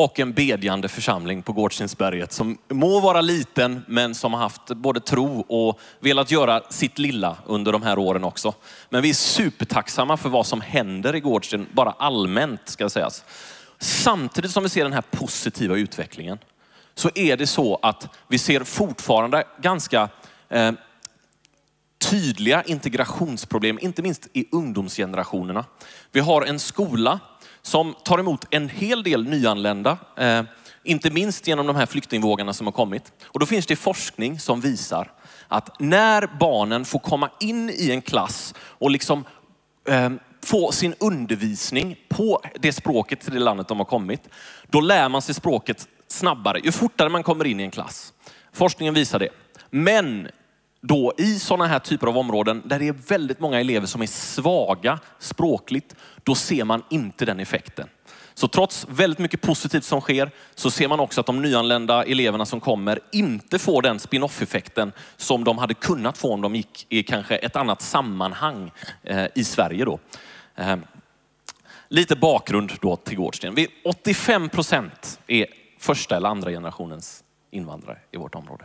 och 0.00 0.20
en 0.20 0.32
bedjande 0.32 0.88
församling 0.88 1.42
på 1.42 1.52
Gårdstensberget 1.52 2.32
som 2.32 2.58
må 2.68 3.00
vara 3.00 3.20
liten 3.20 3.84
men 3.88 4.14
som 4.14 4.32
har 4.32 4.40
haft 4.40 4.68
både 4.68 5.00
tro 5.00 5.40
och 5.40 5.80
velat 6.00 6.30
göra 6.30 6.62
sitt 6.70 6.98
lilla 6.98 7.36
under 7.46 7.72
de 7.72 7.82
här 7.82 7.98
åren 7.98 8.24
också. 8.24 8.54
Men 8.90 9.02
vi 9.02 9.10
är 9.10 9.14
supertacksamma 9.14 10.16
för 10.16 10.28
vad 10.28 10.46
som 10.46 10.60
händer 10.60 11.16
i 11.16 11.20
Gårdsten, 11.20 11.66
bara 11.72 11.90
allmänt 11.90 12.60
ska 12.64 12.88
sägas. 12.88 13.24
Samtidigt 13.78 14.50
som 14.50 14.62
vi 14.62 14.68
ser 14.68 14.84
den 14.84 14.92
här 14.92 15.04
positiva 15.10 15.76
utvecklingen 15.76 16.38
så 16.98 17.10
är 17.14 17.36
det 17.36 17.46
så 17.46 17.78
att 17.82 18.08
vi 18.28 18.38
ser 18.38 18.64
fortfarande 18.64 19.44
ganska 19.60 20.08
eh, 20.48 20.72
tydliga 21.98 22.62
integrationsproblem, 22.62 23.78
inte 23.82 24.02
minst 24.02 24.28
i 24.32 24.46
ungdomsgenerationerna. 24.52 25.64
Vi 26.12 26.20
har 26.20 26.42
en 26.42 26.58
skola 26.58 27.20
som 27.62 27.94
tar 28.04 28.18
emot 28.18 28.46
en 28.50 28.68
hel 28.68 29.02
del 29.02 29.24
nyanlända, 29.24 29.98
eh, 30.16 30.42
inte 30.84 31.10
minst 31.10 31.46
genom 31.46 31.66
de 31.66 31.76
här 31.76 31.86
flyktingvågarna 31.86 32.52
som 32.52 32.66
har 32.66 32.72
kommit. 32.72 33.12
Och 33.24 33.40
då 33.40 33.46
finns 33.46 33.66
det 33.66 33.76
forskning 33.76 34.40
som 34.40 34.60
visar 34.60 35.12
att 35.48 35.80
när 35.80 36.38
barnen 36.40 36.84
får 36.84 36.98
komma 36.98 37.30
in 37.40 37.70
i 37.70 37.90
en 37.90 38.02
klass 38.02 38.54
och 38.58 38.90
liksom 38.90 39.24
eh, 39.88 40.10
få 40.44 40.72
sin 40.72 40.94
undervisning 41.00 41.96
på 42.08 42.42
det 42.60 42.72
språket 42.72 43.20
till 43.20 43.32
det 43.32 43.40
landet 43.40 43.68
de 43.68 43.78
har 43.78 43.84
kommit, 43.84 44.28
då 44.68 44.80
lär 44.80 45.08
man 45.08 45.22
sig 45.22 45.34
språket 45.34 45.88
snabbare 46.08 46.60
ju 46.64 46.72
fortare 46.72 47.08
man 47.08 47.22
kommer 47.22 47.44
in 47.44 47.60
i 47.60 47.62
en 47.62 47.70
klass. 47.70 48.12
Forskningen 48.52 48.94
visar 48.94 49.18
det. 49.18 49.28
Men 49.70 50.28
då 50.80 51.12
i 51.18 51.38
sådana 51.38 51.66
här 51.66 51.78
typer 51.78 52.06
av 52.06 52.18
områden 52.18 52.62
där 52.64 52.78
det 52.78 52.88
är 52.88 52.96
väldigt 53.08 53.40
många 53.40 53.60
elever 53.60 53.86
som 53.86 54.02
är 54.02 54.06
svaga 54.06 54.98
språkligt, 55.18 55.94
då 56.22 56.34
ser 56.34 56.64
man 56.64 56.82
inte 56.90 57.24
den 57.24 57.40
effekten. 57.40 57.88
Så 58.34 58.48
trots 58.48 58.86
väldigt 58.90 59.18
mycket 59.18 59.40
positivt 59.40 59.84
som 59.84 60.00
sker 60.00 60.30
så 60.54 60.70
ser 60.70 60.88
man 60.88 61.00
också 61.00 61.20
att 61.20 61.26
de 61.26 61.42
nyanlända 61.42 62.04
eleverna 62.04 62.46
som 62.46 62.60
kommer 62.60 63.00
inte 63.12 63.58
får 63.58 63.82
den 63.82 63.98
spin-off 63.98 64.42
effekten 64.42 64.92
som 65.16 65.44
de 65.44 65.58
hade 65.58 65.74
kunnat 65.74 66.18
få 66.18 66.32
om 66.32 66.40
de 66.40 66.54
gick 66.54 66.86
i 66.88 67.02
kanske 67.02 67.36
ett 67.36 67.56
annat 67.56 67.82
sammanhang 67.82 68.70
eh, 69.02 69.26
i 69.34 69.44
Sverige 69.44 69.84
då. 69.84 69.98
Eh, 70.56 70.76
lite 71.88 72.16
bakgrund 72.16 72.72
då 72.80 72.96
till 72.96 73.16
Gårdsten. 73.16 73.56
85 73.84 74.48
procent 74.48 75.20
är 75.26 75.46
första 75.78 76.16
eller 76.16 76.28
andra 76.28 76.50
generationens 76.50 77.24
invandrare 77.50 77.98
i 78.10 78.16
vårt 78.16 78.34
område. 78.34 78.64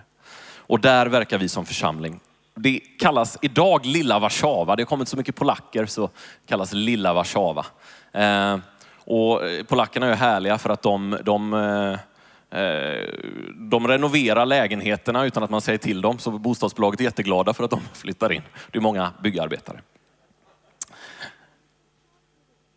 Och 0.56 0.80
där 0.80 1.06
verkar 1.06 1.38
vi 1.38 1.50
som 1.50 1.66
församling. 1.66 2.20
Det 2.56 2.80
kallas 3.00 3.38
idag 3.42 3.86
Lilla 3.86 4.20
Warszawa. 4.20 4.76
Det 4.76 4.84
har 4.84 4.88
kommit 4.88 5.08
så 5.08 5.18
mycket 5.18 5.36
polacker 5.36 5.86
så 5.86 6.02
det 6.02 6.48
kallas 6.48 6.74
Lilla 6.74 7.14
Warszawa. 7.14 7.66
Eh, 8.12 8.58
och 9.06 9.42
polackerna 9.68 10.08
är 10.08 10.16
härliga 10.16 10.58
för 10.58 10.70
att 10.70 10.82
de, 10.82 11.18
de, 11.24 11.54
eh, 11.54 12.60
eh, 12.62 13.10
de 13.56 13.88
renoverar 13.88 14.46
lägenheterna 14.46 15.26
utan 15.26 15.44
att 15.44 15.50
man 15.50 15.62
säger 15.62 15.78
till 15.80 16.02
dem, 16.02 16.20
så 16.20 16.32
bostadsbolaget 16.32 17.00
är 17.00 17.04
jätteglada 17.04 17.54
för 17.54 17.64
att 17.64 17.72
de 17.72 17.82
flyttar 17.94 18.32
in. 18.32 18.42
Det 18.72 18.78
är 18.78 18.82
många 18.82 19.12
byggarbetare. 19.24 19.82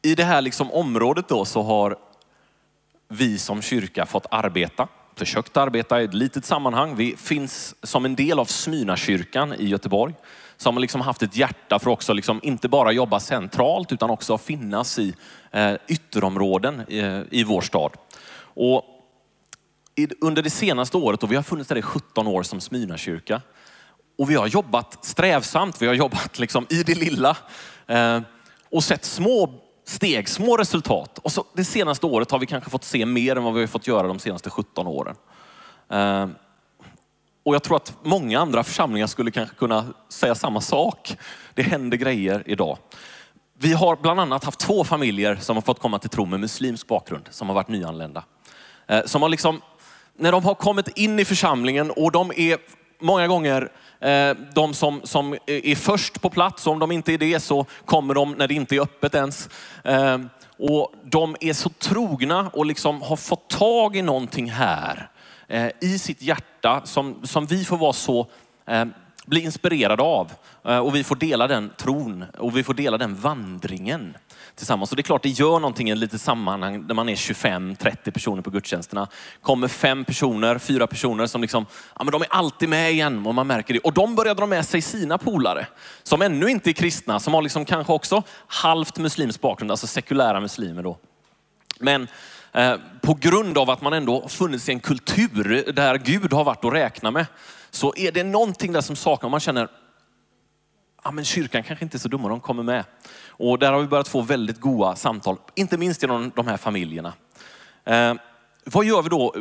I 0.03 0.15
det 0.15 0.25
här 0.25 0.41
liksom 0.41 0.73
området 0.73 1.29
då 1.29 1.45
så 1.45 1.63
har 1.63 1.97
vi 3.09 3.39
som 3.39 3.63
kyrka 3.63 4.07
fått 4.07 4.27
arbeta, 4.31 4.89
försökt 5.17 5.57
arbeta 5.57 6.01
i 6.01 6.05
ett 6.05 6.15
litet 6.15 6.45
sammanhang. 6.45 6.97
Vi 6.97 7.17
finns 7.17 7.75
som 7.83 8.05
en 8.05 8.17
del 8.17 8.39
av 8.39 8.45
Smyrnakyrkan 8.45 9.55
i 9.55 9.67
Göteborg 9.67 10.15
som 10.57 10.75
har 10.75 10.81
liksom 10.81 11.01
haft 11.01 11.23
ett 11.23 11.37
hjärta 11.37 11.79
för 11.79 11.91
också 11.91 12.13
liksom 12.13 12.41
inte 12.43 12.69
bara 12.69 12.93
jobba 12.93 13.21
centralt 13.21 13.93
utan 13.93 14.11
också 14.11 14.39
finnas 14.39 14.99
i 14.99 15.15
eh, 15.51 15.75
ytterområden 15.89 16.83
i, 16.89 16.99
eh, 16.99 17.21
i 17.31 17.45
vår 17.45 17.61
stad. 17.61 17.93
Och 18.39 18.85
i, 19.95 20.09
under 20.21 20.43
det 20.43 20.51
senaste 20.51 20.97
året, 20.97 21.23
och 21.23 21.33
vi 21.33 21.37
har 21.37 21.43
funnits 21.43 21.69
där 21.69 21.77
i 21.77 21.83
17 21.83 22.27
år 22.27 22.43
som 22.43 22.61
Smyrnakyrka, 22.61 23.43
och 24.19 24.31
vi 24.31 24.35
har 24.35 24.47
jobbat 24.47 25.05
strävsamt, 25.05 25.83
vi 25.83 25.87
har 25.87 25.95
jobbat 25.95 26.39
liksom 26.39 26.67
i 26.71 26.83
det 26.83 26.95
lilla 26.95 27.37
eh, 27.87 28.21
och 28.71 28.85
sett 28.85 29.05
små 29.05 29.66
steg, 29.89 30.29
små 30.29 30.57
resultat. 30.57 31.19
Och 31.19 31.33
så 31.33 31.45
det 31.55 31.65
senaste 31.65 32.07
året 32.07 32.31
har 32.31 32.39
vi 32.39 32.47
kanske 32.47 32.71
fått 32.71 32.85
se 32.85 33.07
mer 33.07 33.37
än 33.37 33.45
vad 33.45 33.55
vi 33.55 33.61
har 33.61 33.67
fått 33.67 33.87
göra 33.87 34.07
de 34.07 34.19
senaste 34.19 34.51
17 34.51 34.87
åren. 34.87 35.17
Eh, 35.91 36.29
och 37.43 37.55
jag 37.55 37.63
tror 37.63 37.77
att 37.77 37.95
många 38.03 38.41
andra 38.41 38.65
församlingar 38.65 39.07
skulle 39.07 39.31
kanske 39.31 39.57
kunna 39.57 39.85
säga 40.09 40.35
samma 40.35 40.61
sak. 40.61 41.17
Det 41.55 41.63
händer 41.63 41.97
grejer 41.97 42.43
idag. 42.47 42.79
Vi 43.59 43.73
har 43.73 43.97
bland 43.97 44.21
annat 44.21 44.45
haft 44.45 44.61
två 44.61 44.85
familjer 44.85 45.37
som 45.37 45.57
har 45.57 45.63
fått 45.63 45.81
komma 45.81 45.99
till 45.99 46.11
tro 46.11 46.27
med 46.27 46.41
muslimsk 46.41 46.87
bakgrund, 46.87 47.29
som 47.31 47.49
har 47.49 47.55
varit 47.55 47.69
nyanlända. 47.69 48.25
Eh, 48.87 49.05
som 49.05 49.23
har 49.23 49.29
liksom, 49.29 49.61
när 50.17 50.33
de 50.33 50.45
har 50.45 50.55
kommit 50.55 50.89
in 50.89 51.19
i 51.19 51.25
församlingen 51.25 51.91
och 51.91 52.13
de 52.13 52.33
är 52.37 52.59
många 53.01 53.27
gånger 53.27 53.73
Eh, 54.01 54.37
de 54.55 54.75
som, 54.75 55.01
som 55.05 55.37
är 55.47 55.75
först 55.75 56.21
på 56.21 56.31
plats. 56.31 56.67
Om 56.67 56.79
de 56.79 56.93
inte 56.93 57.13
är 57.13 57.19
det 57.19 57.41
så 57.41 57.67
kommer 57.85 58.15
de 58.15 58.33
när 58.33 58.49
det 58.49 58.55
inte 58.55 58.77
är 58.77 58.81
öppet 58.81 59.15
ens. 59.15 59.49
Eh, 59.85 60.19
och 60.59 60.95
de 61.05 61.37
är 61.41 61.53
så 61.53 61.69
trogna 61.69 62.51
och 62.53 62.67
liksom 62.67 63.03
har 63.03 63.17
fått 63.17 63.49
tag 63.51 63.97
i 63.97 64.03
någonting 64.03 64.51
här 64.51 65.11
eh, 65.49 65.71
i 65.81 65.99
sitt 65.99 66.23
hjärta 66.23 66.81
som, 66.85 67.21
som 67.23 67.47
vi 67.47 67.65
får 67.65 67.77
vara 67.77 67.93
så, 67.93 68.27
bli 69.27 69.41
inspirerade 69.41 70.03
av. 70.03 70.33
Och 70.63 70.95
vi 70.95 71.05
får 71.05 71.17
dela 71.17 71.47
den 71.47 71.71
tron 71.77 72.25
och 72.39 72.57
vi 72.57 72.63
får 72.63 72.75
dela 72.75 72.99
den 72.99 73.15
vandringen 73.15 74.17
tillsammans. 74.57 74.91
Och 74.91 74.97
det 74.97 75.01
är 75.01 75.05
klart, 75.05 75.23
det 75.23 75.29
gör 75.29 75.61
någonting 75.61 75.89
i 75.89 75.93
ett 75.93 75.99
litet 75.99 76.21
sammanhang 76.21 76.87
där 76.87 76.95
man 76.95 77.09
är 77.09 77.15
25-30 77.15 78.11
personer 78.11 78.43
på 78.43 78.51
gudstjänsterna. 78.51 79.09
Kommer 79.43 79.69
fem 79.69 80.05
personer, 80.05 80.59
fyra 80.59 80.87
personer 80.87 81.27
som 81.27 81.41
liksom, 81.41 81.67
ja 81.99 82.05
men 82.05 82.13
de 82.13 82.23
är 82.23 82.29
alltid 82.31 82.69
med 82.69 82.93
igen 82.93 83.27
och 83.27 83.35
man 83.35 83.47
märker 83.47 83.75
det. 83.75 83.81
Och 83.81 83.93
de 83.93 84.15
börjar 84.15 84.35
dra 84.35 84.47
med 84.47 84.67
sig 84.67 84.83
sina 84.83 85.19
polare 85.19 85.67
som 86.03 86.23
ännu 86.23 86.51
inte 86.51 86.71
är 86.71 86.73
kristna, 86.73 87.21
som 87.21 87.35
har 87.35 87.43
liksom 87.43 87.65
kanske 87.65 87.93
också 87.93 88.23
halvt 88.47 88.99
muslimsk 88.99 89.41
bakgrund, 89.41 89.71
alltså 89.71 89.87
sekulära 89.87 90.41
muslimer 90.41 90.83
då. 90.83 90.99
Men 91.81 92.09
Eh, 92.57 92.77
på 93.01 93.15
grund 93.15 93.59
av 93.59 93.71
att 93.71 93.81
man 93.81 93.93
ändå 93.93 94.29
funnits 94.29 94.69
i 94.69 94.73
en 94.73 94.81
kultur 94.81 95.73
där 95.73 95.99
Gud 95.99 96.33
har 96.33 96.45
varit 96.45 96.65
att 96.65 96.73
räkna 96.73 97.11
med, 97.11 97.27
så 97.71 97.95
är 97.97 98.13
det 98.13 98.25
någonting 98.25 98.73
där 98.73 98.81
som 98.81 98.97
saknas. 98.97 99.31
Man 99.31 99.41
känner, 99.41 99.69
ja 101.05 101.11
men 101.11 101.25
kyrkan 101.25 101.63
kanske 101.63 101.85
inte 101.85 101.97
är 101.97 101.99
så 101.99 102.09
dumma, 102.09 102.29
de 102.29 102.41
kommer 102.41 102.63
med. 102.63 102.85
Och 103.39 103.59
där 103.59 103.73
har 103.73 103.81
vi 103.81 103.87
börjat 103.87 104.09
få 104.09 104.21
väldigt 104.21 104.61
goda 104.61 104.97
samtal, 104.97 105.37
inte 105.55 105.79
minst 105.79 106.03
genom 106.03 106.33
de 106.37 106.47
här 106.47 106.57
familjerna. 106.57 107.13
Eh, 107.85 108.15
vad 108.65 108.85
gör 108.85 109.03
vi 109.03 109.09
då 109.09 109.35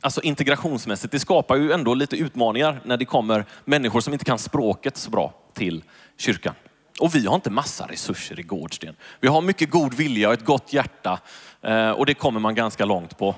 alltså 0.00 0.22
integrationsmässigt? 0.22 1.12
Det 1.12 1.18
skapar 1.18 1.56
ju 1.56 1.72
ändå 1.72 1.94
lite 1.94 2.16
utmaningar 2.16 2.80
när 2.84 2.96
det 2.96 3.04
kommer 3.04 3.44
människor 3.64 4.00
som 4.00 4.12
inte 4.12 4.24
kan 4.24 4.38
språket 4.38 4.96
så 4.96 5.10
bra 5.10 5.34
till 5.52 5.84
kyrkan. 6.16 6.54
Och 7.00 7.14
vi 7.14 7.26
har 7.26 7.34
inte 7.34 7.50
massa 7.50 7.86
resurser 7.86 8.40
i 8.40 8.42
Gårdsten. 8.42 8.96
Vi 9.20 9.28
har 9.28 9.40
mycket 9.40 9.70
god 9.70 9.94
vilja 9.94 10.28
och 10.28 10.34
ett 10.34 10.44
gott 10.44 10.72
hjärta 10.72 11.20
eh, 11.62 11.90
och 11.90 12.06
det 12.06 12.14
kommer 12.14 12.40
man 12.40 12.54
ganska 12.54 12.84
långt 12.84 13.18
på. 13.18 13.34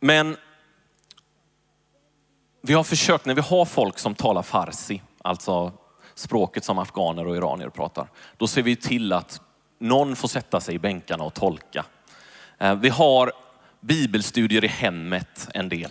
Men 0.00 0.36
vi 2.62 2.74
har 2.74 2.84
försökt, 2.84 3.26
när 3.26 3.34
vi 3.34 3.40
har 3.40 3.64
folk 3.64 3.98
som 3.98 4.14
talar 4.14 4.42
farsi, 4.42 5.02
alltså 5.22 5.72
språket 6.18 6.64
som 6.64 6.78
afghaner 6.78 7.26
och 7.26 7.36
iranier 7.36 7.68
pratar, 7.68 8.08
då 8.36 8.46
ser 8.46 8.62
vi 8.62 8.76
till 8.76 9.12
att 9.12 9.40
någon 9.78 10.16
får 10.16 10.28
sätta 10.28 10.60
sig 10.60 10.74
i 10.74 10.78
bänkarna 10.78 11.24
och 11.24 11.34
tolka. 11.34 11.84
Eh, 12.58 12.74
vi 12.74 12.88
har 12.88 13.32
bibelstudier 13.80 14.64
i 14.64 14.68
hemmet 14.68 15.48
en 15.54 15.68
del 15.68 15.90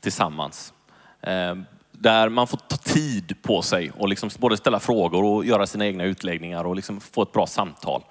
tillsammans. 0.00 0.72
Eh, 1.20 1.54
där 1.92 2.28
man 2.28 2.46
får 2.46 2.56
ta 2.56 2.76
tid 2.76 3.42
på 3.42 3.62
sig 3.62 3.90
och 3.90 4.08
liksom 4.08 4.30
både 4.38 4.56
ställa 4.56 4.80
frågor 4.80 5.24
och 5.24 5.44
göra 5.44 5.66
sina 5.66 5.86
egna 5.86 6.04
utläggningar 6.04 6.64
och 6.64 6.76
liksom 6.76 7.00
få 7.00 7.22
ett 7.22 7.32
bra 7.32 7.46
samtal. 7.46 8.02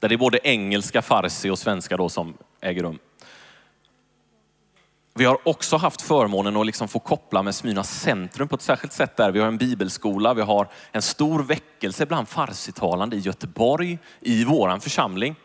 Där 0.00 0.08
det 0.08 0.14
är 0.14 0.18
både 0.18 0.38
engelska, 0.42 1.02
farsi 1.02 1.50
och 1.50 1.58
svenska 1.58 1.96
då 1.96 2.08
som 2.08 2.34
äger 2.60 2.82
rum. 2.82 2.98
Vi 5.18 5.24
har 5.24 5.48
också 5.48 5.76
haft 5.76 6.02
förmånen 6.02 6.56
att 6.56 6.66
liksom 6.66 6.88
få 6.88 6.98
koppla 6.98 7.42
med 7.42 7.54
Smyna 7.54 7.84
centrum 7.84 8.48
på 8.48 8.54
ett 8.54 8.62
särskilt 8.62 8.92
sätt 8.92 9.16
där. 9.16 9.30
Vi 9.30 9.40
har 9.40 9.48
en 9.48 9.58
bibelskola, 9.58 10.34
vi 10.34 10.42
har 10.42 10.68
en 10.92 11.02
stor 11.02 11.42
väckelse 11.42 12.06
bland 12.06 12.28
farsitalande 12.28 13.16
i 13.16 13.18
Göteborg, 13.18 13.98
i 14.20 14.44
våran 14.44 14.80
församling. 14.80 15.36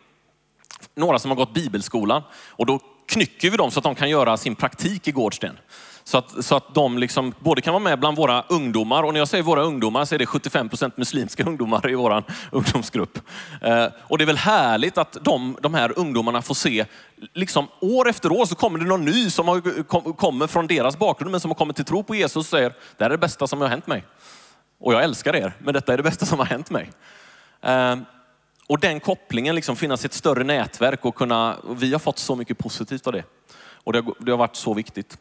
Några 0.94 1.18
som 1.18 1.30
har 1.30 1.36
gått 1.36 1.54
bibelskolan 1.54 2.22
och 2.34 2.66
då 2.66 2.80
knycker 3.06 3.50
vi 3.50 3.56
dem 3.56 3.70
så 3.70 3.80
att 3.80 3.84
de 3.84 3.94
kan 3.94 4.10
göra 4.10 4.36
sin 4.36 4.54
praktik 4.54 5.08
i 5.08 5.12
Gårdsten. 5.12 5.58
Så 6.04 6.18
att, 6.18 6.44
så 6.44 6.56
att 6.56 6.74
de 6.74 6.98
liksom 6.98 7.34
både 7.38 7.60
kan 7.60 7.72
vara 7.72 7.82
med 7.82 7.98
bland 7.98 8.16
våra 8.16 8.44
ungdomar, 8.48 9.02
och 9.02 9.12
när 9.12 9.20
jag 9.20 9.28
säger 9.28 9.44
våra 9.44 9.62
ungdomar 9.62 10.04
så 10.04 10.14
är 10.14 10.18
det 10.18 10.26
75 10.26 10.68
procent 10.68 10.96
muslimska 10.96 11.44
ungdomar 11.46 11.90
i 11.90 11.94
vår 11.94 12.24
ungdomsgrupp. 12.50 13.18
Eh, 13.60 13.86
och 13.98 14.18
det 14.18 14.24
är 14.24 14.26
väl 14.26 14.36
härligt 14.36 14.98
att 14.98 15.16
de, 15.20 15.56
de 15.60 15.74
här 15.74 15.98
ungdomarna 15.98 16.42
får 16.42 16.54
se, 16.54 16.86
liksom 17.34 17.68
år 17.80 18.08
efter 18.08 18.32
år 18.32 18.46
så 18.46 18.54
kommer 18.54 18.78
det 18.78 18.84
någon 18.84 19.04
ny 19.04 19.30
som 19.30 19.48
har, 19.48 19.82
kom, 19.82 20.12
kommer 20.12 20.46
från 20.46 20.66
deras 20.66 20.98
bakgrund 20.98 21.30
men 21.30 21.40
som 21.40 21.50
har 21.50 21.56
kommit 21.56 21.76
till 21.76 21.84
tro 21.84 22.02
på 22.02 22.14
Jesus 22.14 22.36
och 22.36 22.46
säger, 22.46 22.68
det 22.68 23.04
här 23.04 23.06
är 23.06 23.10
det 23.10 23.18
bästa 23.18 23.46
som 23.46 23.60
har 23.60 23.68
hänt 23.68 23.86
mig. 23.86 24.04
Och 24.80 24.94
jag 24.94 25.04
älskar 25.04 25.36
er, 25.36 25.52
men 25.58 25.74
detta 25.74 25.92
är 25.92 25.96
det 25.96 26.02
bästa 26.02 26.26
som 26.26 26.38
har 26.38 26.46
hänt 26.46 26.70
mig. 26.70 26.90
Eh, 27.62 27.96
och 28.66 28.80
den 28.80 29.00
kopplingen, 29.00 29.54
liksom 29.54 29.76
finnas 29.76 30.04
i 30.04 30.06
ett 30.06 30.12
större 30.12 30.44
nätverk 30.44 31.04
och 31.04 31.14
kunna, 31.14 31.56
vi 31.76 31.92
har 31.92 31.98
fått 31.98 32.18
så 32.18 32.36
mycket 32.36 32.58
positivt 32.58 33.06
av 33.06 33.12
det. 33.12 33.24
Och 33.84 33.92
det 33.92 33.98
har, 33.98 34.14
det 34.18 34.30
har 34.30 34.38
varit 34.38 34.56
så 34.56 34.74
viktigt. 34.74 35.18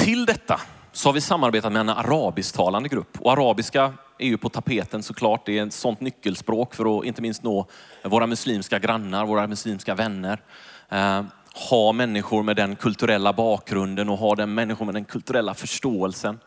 Till 0.00 0.26
detta 0.26 0.60
så 0.92 1.08
har 1.08 1.12
vi 1.12 1.20
samarbetat 1.20 1.72
med 1.72 1.80
en 1.80 1.88
arabisktalande 1.88 2.88
grupp. 2.88 3.20
Och 3.20 3.32
arabiska 3.32 3.92
är 4.18 4.26
ju 4.26 4.38
på 4.38 4.48
tapeten 4.48 5.02
såklart. 5.02 5.46
Det 5.46 5.58
är 5.58 5.66
ett 5.66 5.72
sånt 5.72 6.00
nyckelspråk 6.00 6.74
för 6.74 6.98
att 6.98 7.04
inte 7.04 7.22
minst 7.22 7.42
nå 7.42 7.66
våra 8.04 8.26
muslimska 8.26 8.78
grannar, 8.78 9.26
våra 9.26 9.46
muslimska 9.46 9.94
vänner. 9.94 10.42
Eh, 10.88 11.22
ha 11.70 11.92
människor 11.92 12.42
med 12.42 12.56
den 12.56 12.76
kulturella 12.76 13.32
bakgrunden 13.32 14.08
och 14.08 14.18
ha 14.18 14.34
den 14.34 14.54
människor 14.54 14.84
med 14.84 14.94
den 14.94 15.04
kulturella 15.04 15.54
förståelsen. 15.54 16.40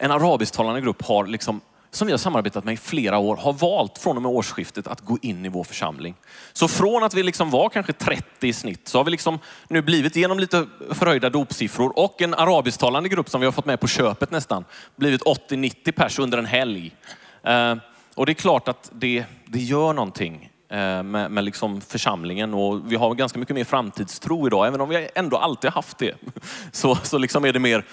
En 0.00 0.10
arabisktalande 0.10 0.80
grupp 0.80 1.02
har 1.02 1.26
liksom 1.26 1.60
som 1.94 2.06
vi 2.06 2.12
har 2.12 2.18
samarbetat 2.18 2.64
med 2.64 2.74
i 2.74 2.76
flera 2.76 3.18
år 3.18 3.36
har 3.36 3.52
valt 3.52 3.98
från 3.98 4.16
och 4.16 4.22
med 4.22 4.30
årsskiftet 4.30 4.86
att 4.86 5.00
gå 5.00 5.18
in 5.22 5.44
i 5.44 5.48
vår 5.48 5.64
församling. 5.64 6.14
Så 6.52 6.68
från 6.68 7.02
att 7.02 7.14
vi 7.14 7.22
liksom 7.22 7.50
var 7.50 7.68
kanske 7.68 7.92
30 7.92 8.48
i 8.48 8.52
snitt 8.52 8.88
så 8.88 8.98
har 8.98 9.04
vi 9.04 9.10
liksom 9.10 9.38
nu 9.68 9.82
blivit 9.82 10.16
genom 10.16 10.38
lite 10.38 10.66
förhöjda 10.90 11.30
dopsiffror 11.30 11.98
och 11.98 12.22
en 12.22 12.34
arabisktalande 12.34 13.08
grupp 13.08 13.30
som 13.30 13.40
vi 13.40 13.44
har 13.44 13.52
fått 13.52 13.66
med 13.66 13.80
på 13.80 13.86
köpet 13.86 14.30
nästan 14.30 14.64
blivit 14.96 15.22
80-90 15.22 15.92
pers 15.92 16.18
under 16.18 16.38
en 16.38 16.46
helg. 16.46 16.92
Eh, 17.42 17.76
och 18.14 18.26
det 18.26 18.32
är 18.32 18.34
klart 18.34 18.68
att 18.68 18.90
det, 18.92 19.24
det 19.46 19.60
gör 19.60 19.92
någonting 19.92 20.50
eh, 20.68 21.02
med, 21.02 21.30
med 21.30 21.44
liksom 21.44 21.80
församlingen 21.80 22.54
och 22.54 22.92
vi 22.92 22.96
har 22.96 23.14
ganska 23.14 23.38
mycket 23.38 23.54
mer 23.54 23.64
framtidstro 23.64 24.46
idag, 24.46 24.66
även 24.66 24.80
om 24.80 24.88
vi 24.88 25.08
ändå 25.14 25.36
alltid 25.36 25.70
haft 25.70 25.98
det. 25.98 26.14
Så, 26.72 26.96
så 27.02 27.18
liksom 27.18 27.44
är 27.44 27.52
det 27.52 27.58
mer, 27.58 27.84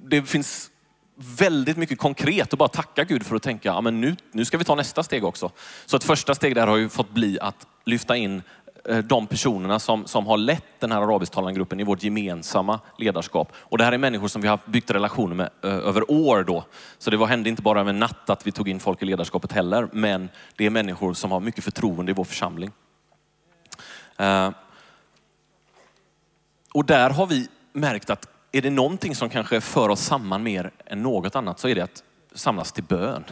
det 0.00 0.22
finns 0.22 0.70
väldigt 1.20 1.76
mycket 1.76 1.98
konkret 1.98 2.52
och 2.52 2.58
bara 2.58 2.68
tacka 2.68 3.04
Gud 3.04 3.26
för 3.26 3.36
att 3.36 3.42
tänka, 3.42 3.68
ja, 3.68 3.80
men 3.80 4.00
nu, 4.00 4.16
nu 4.32 4.44
ska 4.44 4.58
vi 4.58 4.64
ta 4.64 4.74
nästa 4.74 5.02
steg 5.02 5.24
också. 5.24 5.50
Så 5.86 5.96
ett 5.96 6.04
första 6.04 6.34
steg 6.34 6.54
där 6.54 6.66
har 6.66 6.76
ju 6.76 6.88
fått 6.88 7.10
bli 7.10 7.38
att 7.40 7.66
lyfta 7.84 8.16
in 8.16 8.42
eh, 8.88 8.98
de 8.98 9.26
personerna 9.26 9.78
som, 9.78 10.06
som 10.06 10.26
har 10.26 10.38
lett 10.38 10.80
den 10.80 10.92
här 10.92 11.02
arabisktalande 11.02 11.52
gruppen 11.52 11.80
i 11.80 11.84
vårt 11.84 12.02
gemensamma 12.02 12.80
ledarskap. 12.98 13.52
Och 13.56 13.78
det 13.78 13.84
här 13.84 13.92
är 13.92 13.98
människor 13.98 14.28
som 14.28 14.42
vi 14.42 14.48
har 14.48 14.58
byggt 14.66 14.90
relationer 14.90 15.34
med 15.34 15.50
ö, 15.62 15.70
över 15.70 16.10
år 16.10 16.44
då. 16.44 16.64
Så 16.98 17.10
det 17.10 17.16
var, 17.16 17.26
hände 17.26 17.48
inte 17.48 17.62
bara 17.62 17.80
över 17.80 17.90
en 17.90 17.98
natt 17.98 18.30
att 18.30 18.46
vi 18.46 18.52
tog 18.52 18.68
in 18.68 18.80
folk 18.80 19.02
i 19.02 19.04
ledarskapet 19.04 19.52
heller, 19.52 19.88
men 19.92 20.28
det 20.56 20.66
är 20.66 20.70
människor 20.70 21.14
som 21.14 21.32
har 21.32 21.40
mycket 21.40 21.64
förtroende 21.64 22.12
i 22.12 22.14
vår 22.14 22.24
församling. 22.24 22.72
Uh, 24.20 24.50
och 26.72 26.84
där 26.84 27.10
har 27.10 27.26
vi 27.26 27.48
märkt 27.72 28.10
att 28.10 28.39
är 28.52 28.62
det 28.62 28.70
någonting 28.70 29.14
som 29.14 29.30
kanske 29.30 29.60
för 29.60 29.88
oss 29.88 30.00
samman 30.00 30.42
mer 30.42 30.70
än 30.86 31.02
något 31.02 31.36
annat 31.36 31.58
så 31.58 31.68
är 31.68 31.74
det 31.74 31.80
att 31.80 32.02
samlas 32.34 32.72
till 32.72 32.84
bön. 32.84 33.24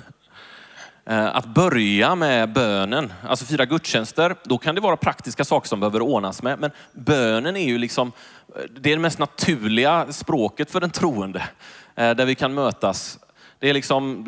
Eh, 1.07 1.37
att 1.37 1.47
börja 1.47 2.15
med 2.15 2.53
bönen, 2.53 3.13
alltså 3.23 3.45
fira 3.45 3.67
gudstjänster, 3.67 4.37
då 4.45 4.59
kan 4.59 4.75
det 4.75 4.81
vara 4.81 4.97
praktiska 4.97 5.45
saker 5.45 5.69
som 5.69 5.81
behöver 5.81 6.03
ordnas 6.03 6.43
med. 6.43 6.61
Men 6.61 6.71
bönen 6.93 7.57
är 7.57 7.67
ju 7.67 7.79
liksom, 7.79 8.13
eh, 8.57 8.63
det 8.81 8.93
är 8.93 8.97
det 8.97 9.03
mest 9.03 9.19
naturliga 9.19 10.13
språket 10.13 10.71
för 10.71 10.81
den 10.81 10.91
troende. 10.91 11.49
Eh, 11.95 12.15
där 12.15 12.27
vi 12.27 12.35
kan 12.35 12.55
mötas. 12.55 13.19
Det 13.59 13.71
är 13.71 13.75
liksom, 13.75 14.25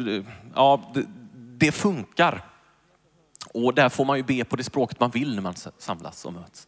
ja, 0.55 0.91
det, 0.95 1.05
det 1.35 1.73
funkar. 1.73 2.45
Och 3.55 3.75
där 3.75 3.89
får 3.89 4.05
man 4.05 4.17
ju 4.17 4.23
be 4.23 4.45
på 4.45 4.57
det 4.57 4.65
språket 4.65 5.01
man 5.01 5.11
vill 5.11 5.35
när 5.35 5.43
man 5.43 5.55
samlas 5.79 6.25
och 6.25 6.33
möts. 6.33 6.67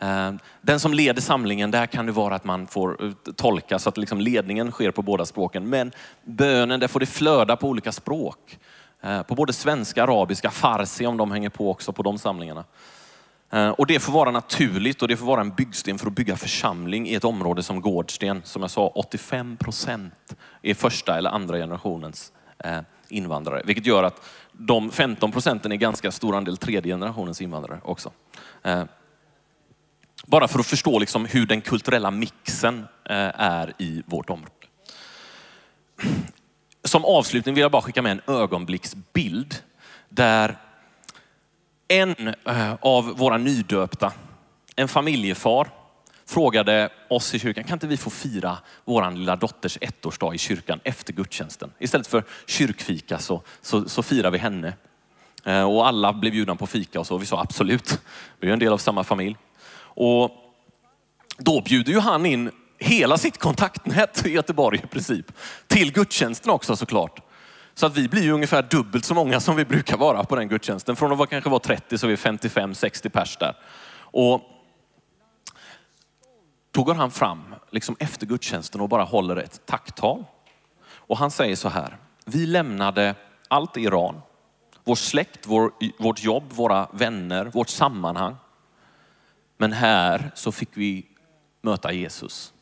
Ehm, 0.00 0.38
den 0.60 0.80
som 0.80 0.94
leder 0.94 1.22
samlingen, 1.22 1.70
där 1.70 1.86
kan 1.86 2.06
det 2.06 2.12
vara 2.12 2.34
att 2.34 2.44
man 2.44 2.66
får 2.66 3.04
eh, 3.04 3.12
tolka 3.36 3.78
så 3.78 3.88
att 3.88 3.96
liksom 3.96 4.20
ledningen 4.20 4.70
sker 4.70 4.90
på 4.90 5.02
båda 5.02 5.26
språken. 5.26 5.68
Men 5.68 5.92
bönen, 6.24 6.80
där 6.80 6.88
får 6.88 7.00
det 7.00 7.06
flöda 7.06 7.56
på 7.56 7.68
olika 7.68 7.92
språk. 7.92 8.58
Ehm, 9.02 9.24
på 9.24 9.34
både 9.34 9.52
svenska, 9.52 10.02
arabiska, 10.02 10.50
farsi 10.50 11.06
om 11.06 11.16
de 11.16 11.30
hänger 11.30 11.48
på 11.48 11.70
också 11.70 11.92
på 11.92 12.02
de 12.02 12.18
samlingarna. 12.18 12.64
Ehm, 13.50 13.72
och 13.72 13.86
det 13.86 13.98
får 13.98 14.12
vara 14.12 14.30
naturligt 14.30 15.02
och 15.02 15.08
det 15.08 15.16
får 15.16 15.26
vara 15.26 15.40
en 15.40 15.50
byggsten 15.50 15.98
för 15.98 16.06
att 16.06 16.12
bygga 16.12 16.36
församling 16.36 17.08
i 17.08 17.14
ett 17.14 17.24
område 17.24 17.62
som 17.62 17.80
Gårdsten. 17.80 18.42
Som 18.44 18.62
jag 18.62 18.70
sa, 18.70 18.86
85 18.86 19.56
procent 19.56 20.36
är 20.62 20.74
första 20.74 21.18
eller 21.18 21.30
andra 21.30 21.56
generationens 21.56 22.32
invandrare. 23.08 23.62
Vilket 23.64 23.86
gör 23.86 24.02
att 24.02 24.22
de 24.52 24.90
15 24.90 25.32
procenten 25.32 25.72
är 25.72 25.76
ganska 25.76 26.10
stor 26.10 26.36
andel 26.36 26.56
tredje 26.56 26.92
generationens 26.94 27.42
invandrare 27.42 27.80
också. 27.84 28.10
Bara 30.26 30.48
för 30.48 30.58
att 30.58 30.66
förstå 30.66 30.98
liksom 30.98 31.26
hur 31.26 31.46
den 31.46 31.60
kulturella 31.60 32.10
mixen 32.10 32.78
eh, 33.04 33.40
är 33.40 33.72
i 33.78 34.02
vårt 34.06 34.30
område. 34.30 34.54
Som 36.84 37.04
avslutning 37.04 37.54
vill 37.54 37.62
jag 37.62 37.70
bara 37.70 37.82
skicka 37.82 38.02
med 38.02 38.12
en 38.12 38.34
ögonblicksbild 38.34 39.54
där 40.08 40.58
en 41.88 42.34
eh, 42.44 42.74
av 42.80 43.04
våra 43.04 43.38
nydöpta, 43.38 44.12
en 44.76 44.88
familjefar, 44.88 45.68
frågade 46.26 46.88
oss 47.08 47.34
i 47.34 47.38
kyrkan, 47.38 47.64
kan 47.64 47.76
inte 47.76 47.86
vi 47.86 47.96
få 47.96 48.10
fira 48.10 48.58
vår 48.84 49.10
lilla 49.10 49.36
dotters 49.36 49.78
ettårsdag 49.80 50.34
i 50.34 50.38
kyrkan 50.38 50.80
efter 50.84 51.12
gudstjänsten? 51.12 51.72
Istället 51.78 52.06
för 52.06 52.24
kyrkfika 52.46 53.18
så, 53.18 53.42
så, 53.62 53.88
så 53.88 54.02
firar 54.02 54.30
vi 54.30 54.38
henne. 54.38 54.72
Eh, 55.44 55.62
och 55.62 55.86
alla 55.86 56.12
blev 56.12 56.32
bjudna 56.32 56.56
på 56.56 56.66
fika 56.66 57.00
och 57.00 57.06
så. 57.06 57.18
Vi 57.18 57.26
sa 57.26 57.40
absolut, 57.40 58.00
vi 58.40 58.48
är 58.48 58.52
en 58.52 58.58
del 58.58 58.72
av 58.72 58.78
samma 58.78 59.04
familj. 59.04 59.36
Och 60.02 60.30
då 61.38 61.60
bjuder 61.60 61.92
ju 61.92 61.98
han 61.98 62.26
in 62.26 62.50
hela 62.78 63.18
sitt 63.18 63.38
kontaktnät 63.38 64.26
i 64.26 64.30
Göteborg 64.30 64.80
i 64.84 64.86
princip. 64.86 65.32
Till 65.66 65.92
gudstjänsten 65.92 66.50
också 66.50 66.76
såklart. 66.76 67.20
Så 67.74 67.86
att 67.86 67.96
vi 67.96 68.08
blir 68.08 68.22
ju 68.22 68.32
ungefär 68.32 68.62
dubbelt 68.62 69.04
så 69.04 69.14
många 69.14 69.40
som 69.40 69.56
vi 69.56 69.64
brukar 69.64 69.96
vara 69.96 70.24
på 70.24 70.36
den 70.36 70.48
gudstjänsten. 70.48 70.96
Från 70.96 71.12
att 71.12 71.18
vara, 71.18 71.28
kanske 71.28 71.50
vara 71.50 71.60
30 71.60 71.98
så 71.98 72.06
är 72.06 72.10
vi 72.10 72.16
55-60 72.16 73.08
pers 73.08 73.36
där. 73.36 73.56
Och 73.92 74.40
då 76.70 76.82
går 76.82 76.94
han 76.94 77.10
fram 77.10 77.54
liksom 77.70 77.96
efter 77.98 78.26
gudstjänsten 78.26 78.80
och 78.80 78.88
bara 78.88 79.04
håller 79.04 79.36
ett 79.36 79.66
tacktal. 79.66 80.24
Och 80.92 81.18
han 81.18 81.30
säger 81.30 81.56
så 81.56 81.68
här, 81.68 81.96
vi 82.24 82.46
lämnade 82.46 83.14
allt 83.48 83.76
i 83.76 83.80
Iran. 83.80 84.20
Vår 84.84 84.94
släkt, 84.94 85.46
vår, 85.46 85.70
vårt 85.98 86.22
jobb, 86.22 86.52
våra 86.52 86.88
vänner, 86.92 87.44
vårt 87.44 87.68
sammanhang. 87.68 88.36
Men 89.60 89.72
här 89.72 90.30
så 90.34 90.52
fick 90.52 90.68
vi 90.72 91.06
möta 91.62 91.92
Jesus. 91.92 92.52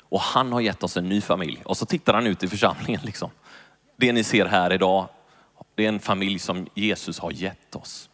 Och 0.00 0.20
han 0.20 0.52
har 0.52 0.60
gett 0.60 0.82
oss 0.82 0.96
en 0.96 1.08
ny 1.08 1.20
familj. 1.20 1.62
Och 1.64 1.76
så 1.76 1.86
tittar 1.86 2.14
han 2.14 2.26
ut 2.26 2.42
i 2.42 2.48
församlingen. 2.48 3.00
Liksom. 3.04 3.30
Det 3.96 4.12
ni 4.12 4.24
ser 4.24 4.46
här 4.46 4.72
idag, 4.72 5.08
det 5.74 5.84
är 5.84 5.88
en 5.88 6.00
familj 6.00 6.38
som 6.38 6.66
Jesus 6.74 7.18
har 7.18 7.30
gett 7.30 7.74
oss. 7.74 8.10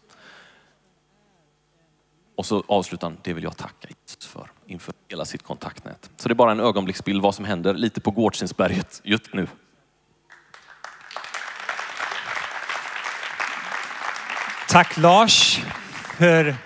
Och 2.37 2.47
så 2.47 2.65
avslutar 2.69 3.09
han, 3.09 3.19
det 3.23 3.33
vill 3.33 3.45
jag 3.45 3.57
tacka 3.57 3.89
Jesus 3.89 4.27
för 4.27 4.51
inför 4.67 4.95
hela 5.09 5.25
sitt 5.25 5.43
kontaktnät. 5.43 6.11
Så 6.17 6.29
det 6.29 6.33
är 6.33 6.37
bara 6.37 6.53
en 6.53 6.61
ögonblicksbild 6.61 7.23
vad 7.23 7.35
som 7.35 7.45
händer 7.45 7.75
lite 7.75 8.01
på 8.01 8.11
Gårdstensberget 8.11 9.01
just 9.05 9.35
nu. 9.35 9.47
Tack 14.69 14.97
Lars 14.97 15.61
för 16.19 16.57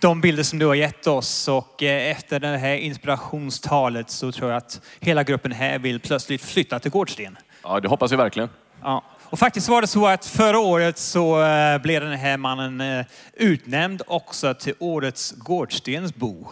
de 0.00 0.20
bilder 0.20 0.42
som 0.42 0.58
du 0.58 0.66
har 0.66 0.74
gett 0.74 1.06
oss 1.06 1.48
och 1.48 1.82
eh, 1.82 2.10
efter 2.10 2.40
det 2.40 2.58
här 2.58 2.74
inspirationstalet 2.74 4.10
så 4.10 4.32
tror 4.32 4.50
jag 4.50 4.56
att 4.56 4.80
hela 5.00 5.22
gruppen 5.24 5.52
här 5.52 5.78
vill 5.78 6.00
plötsligt 6.00 6.42
flytta 6.42 6.78
till 6.78 6.90
Gårdsten. 6.90 7.38
Ja, 7.62 7.80
det 7.80 7.88
hoppas 7.88 8.12
vi 8.12 8.16
verkligen. 8.16 8.48
Ja. 8.82 9.04
Och 9.30 9.38
faktiskt 9.38 9.68
var 9.68 9.80
det 9.80 9.86
så 9.86 10.06
att 10.06 10.26
förra 10.26 10.58
året 10.58 10.98
så 10.98 11.42
eh, 11.44 11.78
blev 11.78 12.02
den 12.02 12.18
här 12.18 12.36
mannen 12.36 12.80
eh, 12.80 13.06
utnämnd 13.34 14.02
också 14.06 14.54
till 14.54 14.74
årets 14.78 15.32
Gårdstensbo. 15.32 16.46